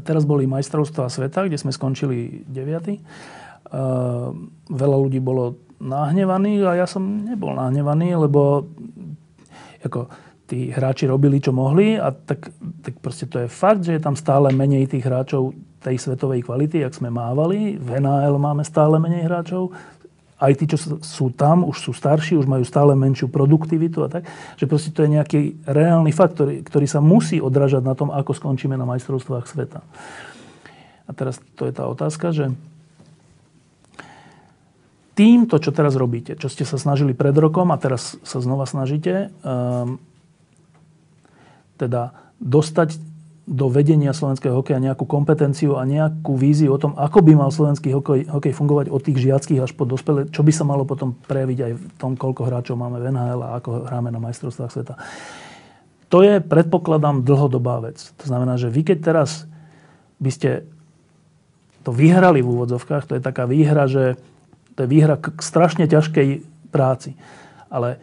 Teraz 0.07 0.23
boli 0.23 0.47
majstrovstvá 0.47 1.11
sveta, 1.11 1.47
kde 1.47 1.59
sme 1.59 1.75
skončili 1.75 2.47
9. 2.47 2.55
E, 2.55 2.99
veľa 4.71 4.97
ľudí 4.97 5.19
bolo 5.19 5.59
nahnevaný 5.83 6.65
a 6.65 6.79
ja 6.79 6.87
som 6.89 7.03
nebol 7.03 7.53
nahnevaný, 7.53 8.17
lebo 8.17 8.71
ako, 9.85 10.09
tí 10.49 10.73
hráči 10.73 11.05
robili, 11.11 11.43
čo 11.43 11.53
mohli 11.53 11.99
a 11.99 12.15
tak, 12.15 12.49
tak 12.81 12.95
proste 13.03 13.29
to 13.29 13.45
je 13.45 13.49
fakt, 13.51 13.85
že 13.85 13.99
je 13.99 14.03
tam 14.03 14.17
stále 14.17 14.55
menej 14.55 14.89
tých 14.89 15.05
hráčov 15.05 15.53
tej 15.87 16.03
svetovej 16.03 16.43
kvality, 16.43 16.83
jak 16.83 16.99
sme 16.99 17.15
mávali. 17.15 17.79
V 17.79 18.03
NHL 18.03 18.35
máme 18.43 18.67
stále 18.67 18.99
menej 18.99 19.31
hráčov. 19.31 19.71
Aj 20.37 20.51
tí, 20.53 20.67
čo 20.67 20.99
sú 21.01 21.33
tam, 21.33 21.63
už 21.63 21.79
sú 21.79 21.91
starší, 21.95 22.35
už 22.37 22.51
majú 22.51 22.67
stále 22.67 22.99
menšiu 22.99 23.31
produktivitu 23.31 24.03
a 24.03 24.11
tak. 24.11 24.27
Že 24.59 24.67
proste 24.67 24.91
to 24.91 25.07
je 25.07 25.15
nejaký 25.15 25.41
reálny 25.63 26.11
fakt, 26.11 26.35
ktorý, 26.37 26.67
ktorý 26.67 26.87
sa 26.91 26.99
musí 26.99 27.39
odražať 27.39 27.87
na 27.87 27.95
tom, 27.95 28.11
ako 28.11 28.35
skončíme 28.35 28.75
na 28.75 28.85
majstrovstvách 28.85 29.47
sveta. 29.47 29.81
A 31.07 31.11
teraz 31.15 31.39
to 31.55 31.71
je 31.71 31.73
tá 31.73 31.87
otázka, 31.87 32.35
že 32.35 32.51
týmto, 35.15 35.57
čo 35.63 35.71
teraz 35.71 35.95
robíte, 35.95 36.35
čo 36.35 36.51
ste 36.51 36.67
sa 36.67 36.77
snažili 36.77 37.15
pred 37.15 37.33
rokom 37.33 37.71
a 37.71 37.81
teraz 37.81 38.19
sa 38.27 38.43
znova 38.43 38.67
snažíte, 38.69 39.33
um, 39.41 40.03
teda 41.79 42.13
dostať 42.43 43.16
do 43.47 43.71
vedenia 43.71 44.11
slovenského 44.11 44.59
hokeja 44.59 44.83
nejakú 44.83 45.07
kompetenciu 45.07 45.79
a 45.79 45.87
nejakú 45.87 46.35
víziu 46.35 46.75
o 46.75 46.83
tom, 46.83 46.99
ako 46.99 47.23
by 47.23 47.33
mal 47.39 47.55
slovenský 47.55 47.95
hokej, 47.95 48.27
hokej 48.27 48.51
fungovať 48.51 48.91
od 48.91 49.01
tých 49.07 49.23
žiackých 49.23 49.63
až 49.63 49.71
po 49.71 49.87
dospelé, 49.87 50.27
čo 50.35 50.43
by 50.43 50.51
sa 50.51 50.67
malo 50.67 50.83
potom 50.83 51.15
prejaviť 51.15 51.59
aj 51.63 51.73
v 51.79 51.85
tom, 51.95 52.19
koľko 52.19 52.43
hráčov 52.43 52.75
máme 52.75 52.99
v 52.99 53.15
NHL 53.15 53.41
a 53.47 53.63
ako 53.63 53.87
hráme 53.87 54.11
na 54.11 54.19
majstrovstvách 54.19 54.73
sveta. 54.75 54.95
To 56.11 56.27
je, 56.27 56.43
predpokladám, 56.43 57.23
dlhodobá 57.23 57.87
vec. 57.87 58.03
To 58.19 58.27
znamená, 58.27 58.59
že 58.59 58.67
vy 58.67 58.83
keď 58.83 58.99
teraz 59.15 59.47
by 60.19 60.31
ste 60.35 60.51
to 61.87 61.95
vyhrali 61.95 62.43
v 62.43 62.51
úvodzovkách, 62.51 63.07
to 63.07 63.15
je 63.15 63.23
taká 63.23 63.47
výhra, 63.47 63.87
že 63.87 64.19
to 64.75 64.83
je 64.83 64.89
výhra 64.91 65.23
k 65.23 65.39
strašne 65.39 65.87
ťažkej 65.87 66.43
práci. 66.75 67.15
Ale 67.71 68.03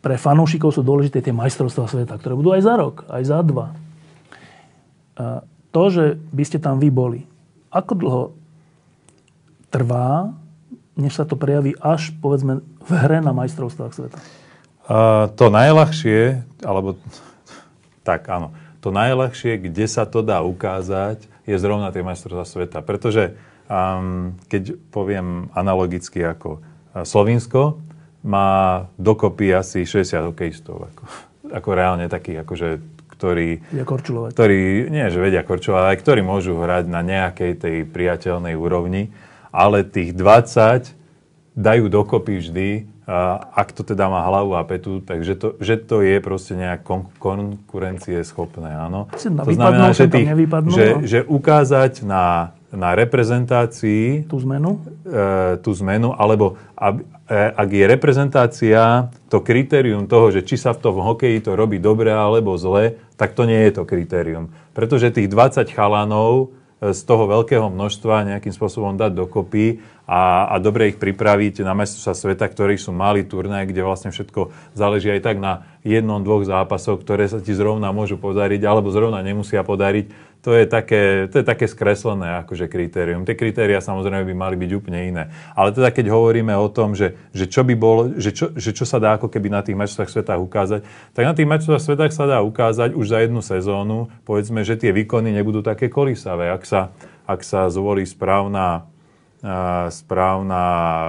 pre 0.00 0.16
fanúšikov 0.16 0.72
sú 0.72 0.80
dôležité 0.80 1.20
tie 1.20 1.36
majstrovstvá 1.36 1.84
sveta, 1.84 2.16
ktoré 2.16 2.32
budú 2.32 2.56
aj 2.56 2.64
za 2.64 2.74
rok, 2.80 3.04
aj 3.12 3.22
za 3.28 3.44
dva. 3.44 3.76
To, 5.70 5.82
že 5.90 6.18
by 6.34 6.44
ste 6.46 6.58
tam 6.58 6.82
vy 6.82 6.90
boli, 6.90 7.20
ako 7.70 7.92
dlho 7.94 8.24
trvá, 9.70 10.34
než 10.98 11.16
sa 11.16 11.24
to 11.24 11.38
prejaví 11.38 11.78
až, 11.78 12.10
povedzme, 12.18 12.60
v 12.62 12.90
hre 12.90 13.22
na 13.22 13.30
majstrovstvách 13.30 13.92
sveta? 13.94 14.18
Uh, 14.90 15.30
to 15.38 15.54
najľahšie, 15.54 16.42
alebo 16.66 16.98
tak 18.02 18.26
áno, 18.26 18.50
to 18.82 18.90
najľahšie, 18.90 19.70
kde 19.70 19.86
sa 19.86 20.02
to 20.08 20.26
dá 20.26 20.42
ukázať, 20.42 21.30
je 21.46 21.56
zrovna 21.56 21.94
tie 21.94 22.02
majstrovstvá 22.02 22.44
sveta. 22.44 22.78
Pretože 22.82 23.38
um, 23.70 24.34
keď 24.50 24.74
poviem 24.90 25.46
analogicky 25.54 26.24
ako 26.26 26.58
Slovinsko, 27.06 27.78
má 28.20 28.84
dokopy 29.00 29.54
asi 29.54 29.86
60 29.86 30.32
hokejistov. 30.32 30.90
Ako, 30.92 31.04
ako 31.54 31.68
reálne 31.72 32.10
takých, 32.10 32.44
akože, 32.44 32.68
ktorí, 33.20 33.60
ktorí, 34.32 34.88
nie 34.88 35.06
že 35.12 35.20
vedia 35.20 35.44
korčovať, 35.44 35.82
ale 35.92 36.00
ktorí 36.00 36.24
môžu 36.24 36.56
hrať 36.56 36.88
na 36.88 37.04
nejakej 37.04 37.52
tej 37.60 37.76
priateľnej 37.84 38.56
úrovni, 38.56 39.12
ale 39.52 39.84
tých 39.84 40.16
20 40.16 40.96
dajú 41.52 41.84
dokopy 41.92 42.40
vždy 42.40 42.68
ak 43.54 43.74
to 43.74 43.82
teda 43.82 44.06
má 44.06 44.22
hlavu 44.22 44.54
a 44.54 44.62
petu, 44.62 45.02
takže 45.02 45.34
to, 45.34 45.48
že 45.58 45.82
to 45.82 45.98
je 45.98 46.22
proste 46.22 46.54
nejak 46.54 46.86
kon- 46.86 47.10
konkurencie 47.18 48.22
schopné, 48.22 48.70
áno. 48.70 49.10
To 49.10 49.50
znamená, 49.50 49.90
že, 49.90 50.06
tých, 50.06 50.30
že, 50.70 50.86
no. 50.94 51.02
že 51.02 51.18
ukázať 51.26 52.06
na, 52.06 52.54
na 52.70 52.94
reprezentácii 52.94 54.30
tú 54.30 54.38
zmenu, 54.46 54.78
e, 55.02 55.58
tú 55.58 55.74
zmenu 55.74 56.14
alebo 56.14 56.54
ab, 56.78 57.02
e, 57.26 57.34
ak 57.34 57.68
je 57.68 57.84
reprezentácia 57.90 59.10
to 59.26 59.42
kritérium 59.42 60.06
toho, 60.06 60.30
že 60.30 60.46
či 60.46 60.54
sa 60.54 60.70
v 60.70 60.82
tom 60.82 61.02
hokeji 61.02 61.42
to 61.42 61.58
robí 61.58 61.82
dobre 61.82 62.14
alebo 62.14 62.54
zle, 62.54 62.94
tak 63.18 63.34
to 63.34 63.42
nie 63.42 63.58
je 63.66 63.74
to 63.74 63.82
kritérium. 63.82 64.54
Pretože 64.70 65.10
tých 65.10 65.26
20 65.26 65.66
chalanov 65.74 66.54
e, 66.78 66.94
z 66.94 67.00
toho 67.02 67.26
veľkého 67.26 67.66
množstva 67.66 68.38
nejakým 68.38 68.54
spôsobom 68.54 68.94
dať 68.94 69.18
dokopy 69.18 69.82
a, 70.10 70.50
a 70.50 70.58
dobre 70.58 70.90
ich 70.90 70.98
pripraviť 70.98 71.62
na 71.62 71.74
sa 71.86 72.14
sveta, 72.14 72.46
ktorí 72.50 72.74
sú 72.74 72.90
mali 72.90 73.22
turnaj, 73.22 73.70
kde 73.70 73.86
vlastne 73.86 74.10
všetko 74.10 74.74
záleží 74.74 75.06
aj 75.06 75.22
tak 75.22 75.38
na 75.38 75.70
jednom, 75.86 76.18
dvoch 76.18 76.42
zápasoch, 76.42 76.98
ktoré 77.02 77.30
sa 77.30 77.38
ti 77.38 77.54
zrovna 77.54 77.94
môžu 77.94 78.18
podariť 78.18 78.58
alebo 78.66 78.90
zrovna 78.90 79.22
nemusia 79.22 79.62
podariť. 79.62 80.29
To 80.40 80.56
je 80.56 80.64
také, 80.64 81.28
to 81.28 81.40
je 81.40 81.44
také 81.44 81.68
skreslené 81.68 82.40
akože 82.44 82.64
kritérium. 82.72 83.28
Tie 83.28 83.36
kritéria 83.36 83.84
samozrejme 83.84 84.24
by 84.24 84.34
mali 84.34 84.56
byť 84.56 84.70
úplne 84.72 85.00
iné. 85.04 85.24
Ale 85.52 85.76
teda 85.76 85.92
keď 85.92 86.08
hovoríme 86.08 86.56
o 86.56 86.68
tom, 86.72 86.96
že, 86.96 87.12
že 87.36 87.44
čo 87.44 87.60
by 87.60 87.74
bolo, 87.76 88.16
že 88.16 88.32
čo, 88.32 88.48
že 88.56 88.72
čo 88.72 88.88
sa 88.88 88.96
dá 88.96 89.20
ako 89.20 89.28
keby 89.28 89.52
na 89.52 89.60
tých 89.60 89.76
majstrovstvách 89.76 90.08
sveta 90.08 90.40
ukázať, 90.40 90.80
tak 91.12 91.24
na 91.28 91.36
tých 91.36 91.44
majstrovstvách 91.44 91.84
sveta 91.84 92.04
sa 92.08 92.24
dá 92.24 92.38
ukázať 92.40 92.96
už 92.96 93.04
za 93.04 93.18
jednu 93.20 93.44
sezónu, 93.44 94.08
povedzme, 94.24 94.64
že 94.64 94.80
tie 94.80 94.96
výkony 94.96 95.28
nebudú 95.28 95.60
také 95.60 95.92
kolísavé. 95.92 96.48
Ak 96.48 96.64
sa, 96.64 96.96
ak 97.28 97.44
sa 97.44 97.68
zvolí 97.68 98.08
správna 98.08 98.88
správna 99.88 100.62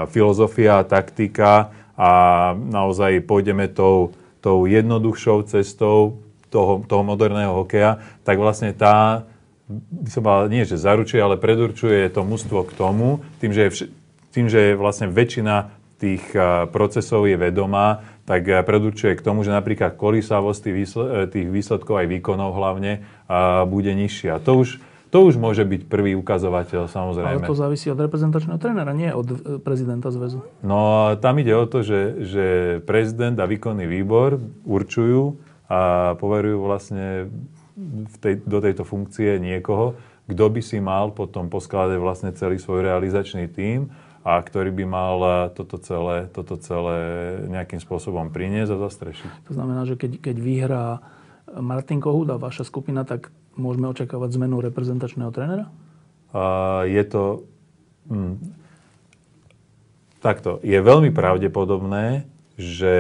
filozofia, 0.07 0.88
taktika 0.88 1.75
a 1.99 2.11
naozaj 2.55 3.27
pôjdeme 3.27 3.67
tou, 3.67 4.15
tou 4.39 4.63
jednoduchšou 4.63 5.43
cestou 5.51 6.23
toho, 6.52 6.84
toho 6.84 7.04
moderného 7.08 7.64
hokeja, 7.64 8.04
tak 8.28 8.36
vlastne 8.38 8.76
tá, 8.76 9.24
by 9.72 10.10
som 10.12 10.24
mal, 10.28 10.52
nie 10.52 10.68
že 10.68 10.76
zaručuje, 10.76 11.24
ale 11.24 11.39
predurčuje 11.39 12.12
to 12.12 12.28
mužstvo 12.28 12.68
k 12.68 12.76
tomu, 12.76 13.24
tým, 13.39 13.56
že 13.56 13.62
je, 13.66 13.70
vš- 13.72 13.89
tým, 14.36 14.45
že 14.52 14.60
je 14.60 14.72
vlastne 14.76 15.08
väčšina 15.08 15.80
tých 16.02 16.34
procesov 16.74 17.30
je 17.30 17.38
vedomá, 17.38 18.02
tak 18.26 18.49
predurčuje 18.66 19.14
k 19.14 19.22
tomu, 19.22 19.45
že 19.45 19.54
napríklad 19.54 20.02
kolísavosť 20.02 20.60
tých, 20.66 20.76
výsledkov, 20.82 21.30
tých 21.30 21.47
výsledkov 21.54 21.93
aj 21.93 22.08
výkonov 22.10 22.58
hlavne 22.58 23.06
bude 23.70 23.93
nižšia. 23.93 24.41
To 24.41 24.66
už 24.66 24.82
to 25.12 25.28
už 25.28 25.36
môže 25.36 25.68
byť 25.68 25.91
prvý 25.91 26.16
ukazovateľ, 26.16 26.88
samozrejme. 26.88 27.43
Ale 27.43 27.52
to 27.52 27.52
závisí 27.52 27.91
od 27.91 27.99
reprezentačného 27.99 28.56
trénera, 28.56 28.95
nie 28.95 29.12
od 29.12 29.28
e, 29.28 29.36
prezidenta 29.60 30.08
zväzu. 30.08 30.39
No 30.64 31.12
tam 31.20 31.36
ide 31.43 31.52
o 31.52 31.68
to, 31.68 31.84
že, 31.84 32.24
že 32.24 32.45
prezident 32.88 33.36
a 33.36 33.43
výkonný 33.43 33.91
výbor 33.91 34.39
určujú 34.64 35.36
a 35.72 35.80
poverujú 36.19 36.59
vlastne 36.59 37.32
v 37.80 38.15
tej, 38.19 38.43
do 38.43 38.59
tejto 38.59 38.84
funkcie 38.84 39.39
niekoho, 39.39 39.95
kto 40.28 40.45
by 40.51 40.59
si 40.59 40.84
mal 40.84 41.15
potom 41.15 41.47
poskladať 41.47 41.95
vlastne 41.95 42.36
celý 42.36 42.59
svoj 42.59 42.84
realizačný 42.84 43.47
tím 43.47 43.95
a 44.22 44.38
ktorý 44.38 44.69
by 44.76 44.86
mal 44.86 45.15
toto 45.55 45.80
celé, 45.82 46.30
toto 46.30 46.59
celé 46.59 46.99
nejakým 47.47 47.80
spôsobom 47.80 48.30
priniesť 48.30 48.76
a 48.76 48.82
zastrešiť. 48.86 49.32
To 49.49 49.53
znamená, 49.55 49.88
že 49.88 49.95
keď, 49.97 50.19
keď 50.19 50.36
vyhrá 50.38 50.86
Martin 51.57 52.03
Kohut 52.03 52.30
a 52.30 52.38
vaša 52.38 52.67
skupina, 52.67 53.01
tak 53.07 53.34
môžeme 53.57 53.89
očakávať 53.89 54.38
zmenu 54.38 54.61
reprezentačného 54.61 55.32
trénera? 55.34 55.65
Uh, 56.32 56.86
je 56.88 57.03
to... 57.07 57.24
Hm, 58.07 58.36
takto. 60.24 60.61
Je 60.61 60.78
veľmi 60.80 61.11
pravdepodobné, 61.11 62.30
že 62.55 62.95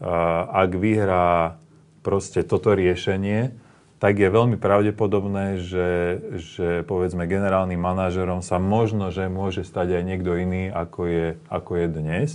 uh, 0.00 0.48
ak 0.50 0.70
vyhrá 0.78 1.61
proste 2.02 2.42
toto 2.42 2.74
riešenie, 2.74 3.54
tak 4.02 4.18
je 4.18 4.26
veľmi 4.26 4.58
pravdepodobné, 4.58 5.62
že, 5.62 6.18
že 6.34 6.82
povedzme 6.82 7.30
generálnym 7.30 7.78
manažerom 7.78 8.42
sa 8.42 8.58
možno, 8.58 9.14
že 9.14 9.30
môže 9.30 9.62
stať 9.62 10.02
aj 10.02 10.02
niekto 10.02 10.34
iný, 10.34 10.74
ako 10.74 11.00
je, 11.06 11.26
ako 11.46 11.72
je 11.78 11.86
dnes. 11.86 12.28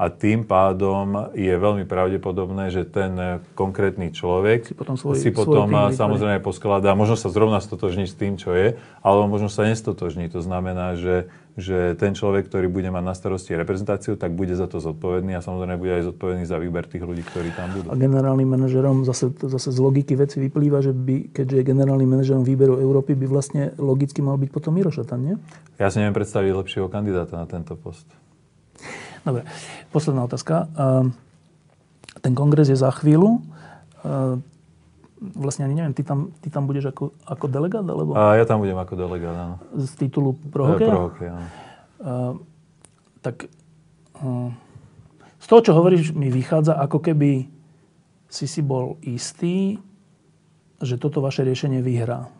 A 0.00 0.08
tým 0.08 0.48
pádom 0.48 1.28
je 1.36 1.50
veľmi 1.50 1.84
pravdepodobné, 1.84 2.72
že 2.72 2.88
ten 2.88 3.42
konkrétny 3.52 4.16
človek 4.16 4.64
si 4.64 4.72
potom, 4.72 4.96
svoj, 4.96 5.18
si 5.18 5.28
potom 5.28 5.68
svoj 5.68 5.92
samozrejme 5.92 6.40
poskladá, 6.40 6.96
možno 6.96 7.20
sa 7.20 7.28
zrovna 7.28 7.60
stotožní 7.60 8.08
s 8.08 8.16
tým, 8.16 8.40
čo 8.40 8.56
je, 8.56 8.80
alebo 9.04 9.28
možno 9.28 9.52
sa 9.52 9.68
nestotožní. 9.68 10.32
To 10.32 10.40
znamená, 10.40 10.96
že, 10.96 11.28
že 11.58 11.98
ten 11.98 12.14
človek, 12.14 12.46
ktorý 12.46 12.70
bude 12.70 12.90
mať 12.94 13.04
na 13.04 13.14
starosti 13.14 13.58
reprezentáciu, 13.58 14.14
tak 14.14 14.34
bude 14.34 14.54
za 14.54 14.70
to 14.70 14.78
zodpovedný 14.78 15.34
a 15.34 15.42
samozrejme 15.42 15.76
bude 15.80 15.92
aj 15.98 16.14
zodpovedný 16.14 16.44
za 16.46 16.58
výber 16.62 16.86
tých 16.86 17.02
ľudí, 17.02 17.26
ktorí 17.26 17.50
tam 17.54 17.74
budú. 17.74 17.86
A 17.90 17.98
generálnym 17.98 18.46
manažerom 18.46 19.02
zase, 19.02 19.34
zase 19.34 19.74
z 19.74 19.78
logiky 19.82 20.14
veci 20.14 20.38
vyplýva, 20.38 20.78
že 20.84 20.94
by, 20.94 21.34
keďže 21.34 21.54
je 21.58 21.64
generálnym 21.66 22.06
manažerom 22.06 22.46
výberu 22.46 22.78
Európy, 22.78 23.18
by 23.18 23.26
vlastne 23.26 23.62
logicky 23.80 24.22
mal 24.22 24.38
byť 24.38 24.50
potom 24.54 24.76
Miro 24.76 24.94
Šatan, 24.94 25.20
nie? 25.20 25.34
Ja 25.82 25.90
si 25.90 25.98
neviem 25.98 26.14
predstaviť 26.14 26.50
lepšieho 26.54 26.86
kandidáta 26.86 27.34
na 27.34 27.46
tento 27.50 27.74
post. 27.74 28.06
Dobre, 29.26 29.44
posledná 29.92 30.24
otázka. 30.24 30.70
Ehm, 30.78 31.12
ten 32.24 32.32
kongres 32.32 32.72
je 32.72 32.78
za 32.78 32.88
chvíľu. 32.94 33.44
Vlastne 35.20 35.68
ani 35.68 35.76
neviem, 35.76 35.92
ty 35.92 36.00
tam, 36.00 36.32
ty 36.40 36.48
tam 36.48 36.64
budeš 36.64 36.96
ako, 36.96 37.12
ako 37.28 37.44
delegát? 37.52 37.84
Alebo... 37.84 38.16
A 38.16 38.40
ja 38.40 38.48
tam 38.48 38.64
budem 38.64 38.80
ako 38.80 38.96
delegát, 38.96 39.36
áno. 39.36 39.56
Z 39.76 39.92
titulu 40.00 40.32
pro 40.48 40.64
hokej? 40.64 40.88
Pro 40.88 41.00
hokej, 41.12 41.28
áno. 41.28 41.46
Uh, 42.00 42.32
tak 43.20 43.52
uh, 44.24 44.48
z 45.36 45.46
toho, 45.46 45.60
čo 45.60 45.72
hovoríš, 45.76 46.16
mi 46.16 46.32
vychádza, 46.32 46.80
ako 46.80 47.04
keby 47.04 47.52
si 48.32 48.46
si 48.48 48.64
bol 48.64 48.96
istý, 49.04 49.76
že 50.80 50.96
toto 50.96 51.20
vaše 51.20 51.44
riešenie 51.44 51.84
vyhrá. 51.84 52.32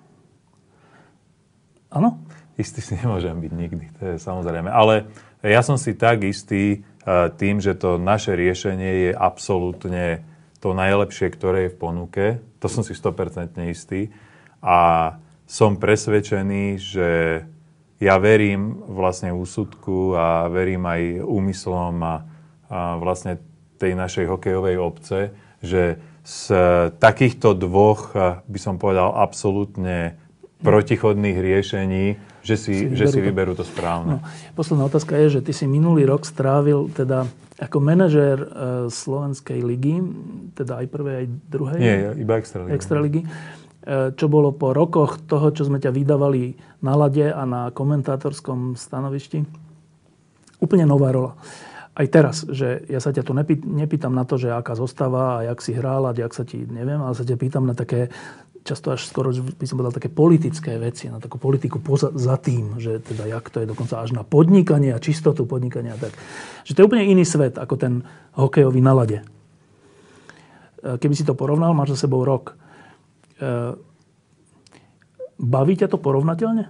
Áno? 1.93 2.17
Istý 2.57 2.81
si 2.81 2.93
nemôžem 2.97 3.37
byť 3.37 3.53
nikdy, 3.53 3.85
to 4.01 4.03
je 4.09 4.17
samozrejme. 4.17 4.73
Ale 4.73 5.13
ja 5.45 5.61
som 5.61 5.77
si 5.77 5.93
tak 5.93 6.25
istý 6.25 6.81
uh, 7.05 7.29
tým, 7.29 7.61
že 7.61 7.77
to 7.77 8.01
naše 8.01 8.33
riešenie 8.33 8.91
je 9.05 9.11
absolútne 9.13 10.25
to 10.61 10.77
najlepšie, 10.77 11.33
ktoré 11.33 11.59
je 11.67 11.75
v 11.75 11.81
ponuke. 11.81 12.25
To 12.61 12.69
som 12.69 12.85
si 12.85 12.93
100% 12.93 13.57
istý. 13.67 14.13
A 14.61 15.17
som 15.49 15.81
presvedčený, 15.81 16.77
že 16.77 17.09
ja 18.01 18.17
verím 18.21 18.85
vlastne 18.87 19.33
úsudku 19.33 20.15
a 20.15 20.47
verím 20.53 20.85
aj 20.87 21.25
úmyslom 21.25 21.95
a, 22.01 22.15
a 22.69 23.01
vlastne 23.01 23.41
tej 23.81 23.97
našej 23.97 24.29
hokejovej 24.29 24.77
obce, 24.77 25.33
že 25.65 25.97
z 26.21 26.45
takýchto 27.01 27.57
dvoch, 27.57 28.13
by 28.45 28.59
som 28.61 28.77
povedal, 28.77 29.17
absolútne 29.17 30.21
protichodných 30.61 31.41
riešení 31.41 32.07
že 32.41 32.57
si, 32.57 32.73
si, 32.73 32.97
že 32.97 33.05
si 33.09 33.21
vyberú 33.21 33.53
to 33.53 33.65
správne. 33.65 34.17
No, 34.17 34.19
posledná 34.57 34.89
otázka 34.89 35.13
je, 35.21 35.41
že 35.41 35.41
ty 35.45 35.53
si 35.53 35.69
minulý 35.69 36.09
rok 36.09 36.25
strávil 36.25 36.89
teda 36.93 37.29
ako 37.61 37.79
manažér 37.85 38.39
e, 38.41 38.49
Slovenskej 38.89 39.61
ligy, 39.61 40.01
teda 40.57 40.81
aj 40.81 40.87
prvej, 40.89 41.15
aj 41.21 41.27
druhej. 41.53 41.79
Nie, 41.79 41.97
iba 42.17 42.41
Extraligy. 42.41 42.73
Extraligy. 42.73 43.21
E, 43.21 43.29
čo 44.17 44.27
bolo 44.33 44.57
po 44.57 44.73
rokoch 44.73 45.21
toho, 45.29 45.53
čo 45.53 45.69
sme 45.69 45.77
ťa 45.77 45.93
vydávali 45.93 46.57
na 46.81 46.97
lade 46.97 47.29
a 47.29 47.45
na 47.45 47.69
komentátorskom 47.69 48.81
stanovišti. 48.81 49.45
Úplne 50.61 50.85
nová 50.89 51.13
rola. 51.13 51.33
Aj 51.93 52.07
teraz, 52.09 52.49
že 52.49 52.81
ja 52.89 52.97
sa 52.97 53.13
ťa 53.13 53.23
tu 53.29 53.37
nepýtam 53.37 54.17
na 54.17 54.25
to, 54.25 54.41
že 54.41 54.49
aká 54.49 54.73
zostáva 54.73 55.43
a 55.43 55.53
jak 55.53 55.61
si 55.61 55.77
hral 55.77 56.09
a 56.09 56.17
jak 56.17 56.33
sa 56.33 56.49
ti 56.49 56.65
neviem, 56.65 56.97
ale 56.97 57.13
sa 57.13 57.29
ťa 57.29 57.37
pýtam 57.37 57.69
na 57.69 57.77
také 57.77 58.09
často 58.61 58.93
až 58.93 59.09
skoro, 59.09 59.33
by 59.33 59.65
som 59.67 59.81
povedal, 59.81 59.97
také 59.97 60.13
politické 60.13 60.77
veci, 60.77 61.09
na 61.09 61.19
takú 61.19 61.41
politiku 61.41 61.81
poza, 61.81 62.13
za 62.13 62.37
tým, 62.37 62.77
že 62.77 63.01
teda 63.01 63.27
jak 63.27 63.49
to 63.49 63.65
je 63.65 63.67
dokonca 63.67 64.01
až 64.01 64.13
na 64.13 64.23
podnikanie 64.23 64.93
a 64.93 65.03
čistotu 65.03 65.49
podnikania. 65.49 65.97
Tak. 65.97 66.13
Že 66.69 66.73
to 66.77 66.79
je 66.81 66.89
úplne 66.89 67.09
iný 67.09 67.25
svet 67.25 67.57
ako 67.57 67.75
ten 67.81 67.93
hokejový 68.37 68.81
na 68.85 68.93
lade. 68.93 69.19
E, 69.21 70.97
keby 71.01 71.15
si 71.17 71.25
to 71.25 71.33
porovnal, 71.33 71.73
máš 71.73 71.97
za 71.97 72.07
sebou 72.09 72.25
rok. 72.25 72.57
E, 73.41 73.75
baví 75.41 75.75
ťa 75.77 75.89
to 75.89 75.97
porovnateľne? 75.97 76.69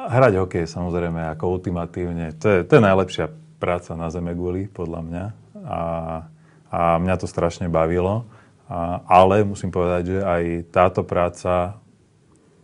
Hrať 0.00 0.32
hokej 0.40 0.64
samozrejme 0.64 1.28
ako 1.36 1.60
ultimatívne. 1.60 2.32
To 2.40 2.46
je, 2.48 2.58
to 2.64 2.72
je 2.78 2.82
najlepšia 2.82 3.26
práca 3.60 3.92
na 3.92 4.08
zeme 4.08 4.32
guli, 4.32 4.64
podľa 4.64 5.00
mňa. 5.04 5.24
A, 5.60 5.80
a 6.70 6.96
mňa 7.02 7.14
to 7.18 7.26
strašne 7.26 7.66
bavilo. 7.66 8.24
A, 8.70 9.02
ale 9.10 9.42
musím 9.42 9.74
povedať, 9.74 10.16
že 10.16 10.18
aj 10.22 10.42
táto 10.70 11.02
práca, 11.02 11.82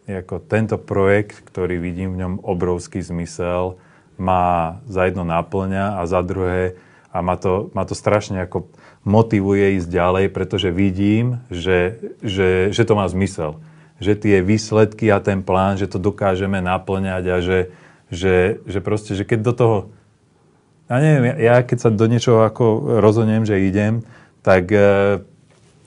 ako 0.06 0.38
tento 0.46 0.78
projekt, 0.78 1.42
ktorý 1.42 1.82
vidím 1.82 2.14
v 2.14 2.20
ňom 2.22 2.34
obrovský 2.46 3.02
zmysel, 3.02 3.76
má 4.16 4.80
za 4.88 5.04
jedno 5.04 5.26
náplňa 5.26 6.00
a 6.00 6.02
za 6.08 6.22
druhé 6.24 6.78
a 7.12 7.20
ma 7.20 7.36
to, 7.36 7.68
ma 7.74 7.84
to 7.84 7.92
strašne 7.92 8.40
ako 8.44 8.70
motivuje 9.06 9.78
ísť 9.78 9.88
ďalej, 9.88 10.24
pretože 10.34 10.68
vidím, 10.74 11.40
že, 11.48 12.12
že, 12.20 12.74
že 12.74 12.82
to 12.82 12.98
má 12.98 13.06
zmysel. 13.06 13.62
Že 14.02 14.12
tie 14.18 14.36
výsledky 14.42 15.08
a 15.08 15.22
ten 15.22 15.40
plán, 15.40 15.78
že 15.78 15.88
to 15.88 15.96
dokážeme 15.96 16.58
naplňať 16.60 17.24
a 17.30 17.36
že, 17.40 17.58
že, 18.10 18.60
že 18.66 18.78
proste, 18.82 19.14
že 19.16 19.24
keď 19.24 19.38
do 19.40 19.52
toho 19.54 19.76
ja 20.86 20.96
neviem, 21.02 21.34
ja 21.42 21.62
keď 21.66 21.78
sa 21.78 21.90
do 21.90 22.06
niečoho 22.06 22.46
ako 22.46 22.98
rozhodnem, 23.02 23.42
že 23.42 23.58
idem, 23.58 24.06
tak 24.46 24.70
e, 24.70 25.18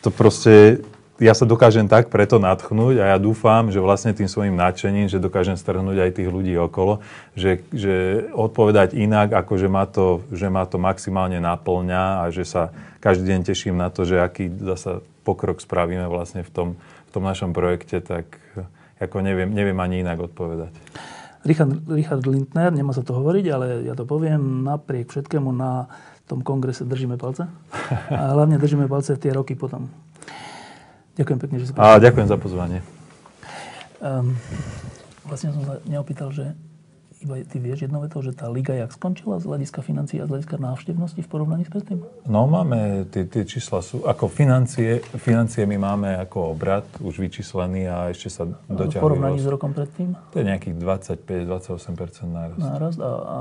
to 0.03 0.11
proste, 0.11 0.83
ja 1.23 1.31
sa 1.31 1.47
dokážem 1.47 1.87
tak 1.87 2.11
preto 2.11 2.35
natchnúť 2.35 2.99
a 2.99 3.15
ja 3.15 3.17
dúfam, 3.19 3.71
že 3.71 3.79
vlastne 3.79 4.11
tým 4.11 4.27
svojim 4.27 4.55
nadšením, 4.59 5.07
že 5.07 5.23
dokážem 5.23 5.55
strhnúť 5.55 6.03
aj 6.03 6.11
tých 6.19 6.29
ľudí 6.31 6.51
okolo, 6.59 6.99
že, 7.31 7.63
že 7.71 8.27
odpovedať 8.35 8.95
inak, 8.95 9.31
ako 9.31 9.53
že 9.55 9.67
ma, 9.71 9.87
to, 9.87 10.23
že 10.35 10.51
ma 10.51 10.67
to 10.67 10.75
maximálne 10.75 11.39
naplňa 11.39 12.23
a 12.23 12.31
že 12.31 12.43
sa 12.43 12.75
každý 12.99 13.31
deň 13.35 13.41
teším 13.47 13.79
na 13.79 13.87
to, 13.87 14.03
že 14.03 14.19
aký 14.19 14.51
zasa 14.51 14.99
pokrok 15.23 15.63
spravíme 15.63 16.11
vlastne 16.11 16.43
v 16.43 16.51
tom, 16.51 16.67
v 17.07 17.09
tom 17.15 17.23
našom 17.23 17.55
projekte, 17.55 18.03
tak 18.03 18.27
ako 18.99 19.23
neviem, 19.23 19.47
neviem 19.47 19.79
ani 19.79 20.03
inak 20.03 20.19
odpovedať. 20.27 20.75
Richard, 21.47 21.87
Richard 21.87 22.23
Lindner, 22.27 22.71
nemá 22.75 22.91
sa 22.91 22.99
to 22.99 23.15
hovoriť, 23.15 23.45
ale 23.51 23.65
ja 23.87 23.95
to 23.95 24.03
poviem, 24.03 24.67
napriek 24.67 25.07
všetkému 25.07 25.49
na 25.55 25.87
tom 26.27 26.43
kongrese 26.43 26.83
držíme 26.83 27.15
palce. 27.15 27.47
A 28.11 28.35
hlavne 28.35 28.59
držíme 28.59 28.85
palce 28.91 29.15
tie 29.15 29.31
roky 29.31 29.55
potom. 29.55 29.87
Ďakujem 31.15 31.39
pekne, 31.39 31.57
že 31.59 31.65
si 31.67 31.71
A 31.75 31.99
ďakujem 31.99 32.27
za 32.27 32.37
pozvanie. 32.39 32.79
Um, 33.99 34.35
vlastne 35.27 35.51
som 35.51 35.63
sa 35.67 35.75
neopýtal, 35.83 36.31
že 36.31 36.55
iba 37.19 37.43
ty 37.43 37.59
vieš 37.59 37.83
jednou 37.83 37.99
vetou, 37.99 38.23
že 38.23 38.31
tá 38.31 38.47
liga 38.47 38.71
jak 38.71 38.95
skončila 38.95 39.43
z 39.43 39.45
hľadiska 39.51 39.83
financií 39.83 40.23
a 40.23 40.25
z 40.27 40.31
hľadiska 40.31 40.55
návštevnosti 40.55 41.19
v 41.19 41.29
porovnaní 41.29 41.67
s 41.67 41.71
predtým? 41.71 41.99
No 42.23 42.47
máme, 42.47 43.11
tie, 43.11 43.27
tie 43.27 43.43
čísla 43.43 43.83
sú, 43.83 44.07
ako 44.07 44.31
financie, 44.31 45.03
financie 45.19 45.67
my 45.67 45.75
máme 45.75 46.09
ako 46.15 46.55
obrad 46.55 46.87
už 47.03 47.19
vyčíslený 47.19 47.91
a 47.91 48.07
ešte 48.15 48.31
sa 48.31 48.47
doťahuje. 48.47 49.03
V 49.03 49.03
porovnaní 49.03 49.39
s 49.43 49.47
rokom 49.51 49.75
predtým? 49.75 50.15
To 50.31 50.35
je 50.39 50.45
nejakých 50.47 50.75
25-28% 50.79 52.31
nárast. 52.31 52.59
Nárast 52.63 52.99
a, 53.03 53.11
a 53.11 53.37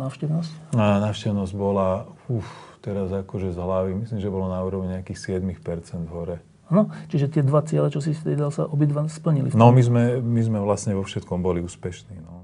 návštevnosť? 0.00 0.52
A 0.72 1.04
návštevnosť 1.04 1.52
bola, 1.52 2.08
uf, 2.32 2.48
teraz 2.80 3.12
akože 3.12 3.52
z 3.52 3.58
hlavy, 3.60 3.90
myslím, 4.00 4.18
že 4.20 4.32
bolo 4.32 4.48
na 4.48 4.64
úrovni 4.64 4.96
nejakých 4.96 5.44
7% 5.44 6.08
hore. 6.08 6.40
No, 6.72 6.88
čiže 7.12 7.28
tie 7.28 7.42
dva 7.44 7.60
ciele, 7.60 7.92
čo 7.92 8.00
si 8.00 8.16
si 8.16 8.24
dal, 8.32 8.48
sa 8.48 8.64
obidva 8.64 9.04
splnili. 9.04 9.52
No, 9.52 9.68
my 9.68 9.82
sme, 9.84 10.24
my 10.24 10.40
sme 10.40 10.58
vlastne 10.64 10.96
vo 10.96 11.04
všetkom 11.04 11.44
boli 11.44 11.60
úspešní. 11.60 12.24
No. 12.24 12.43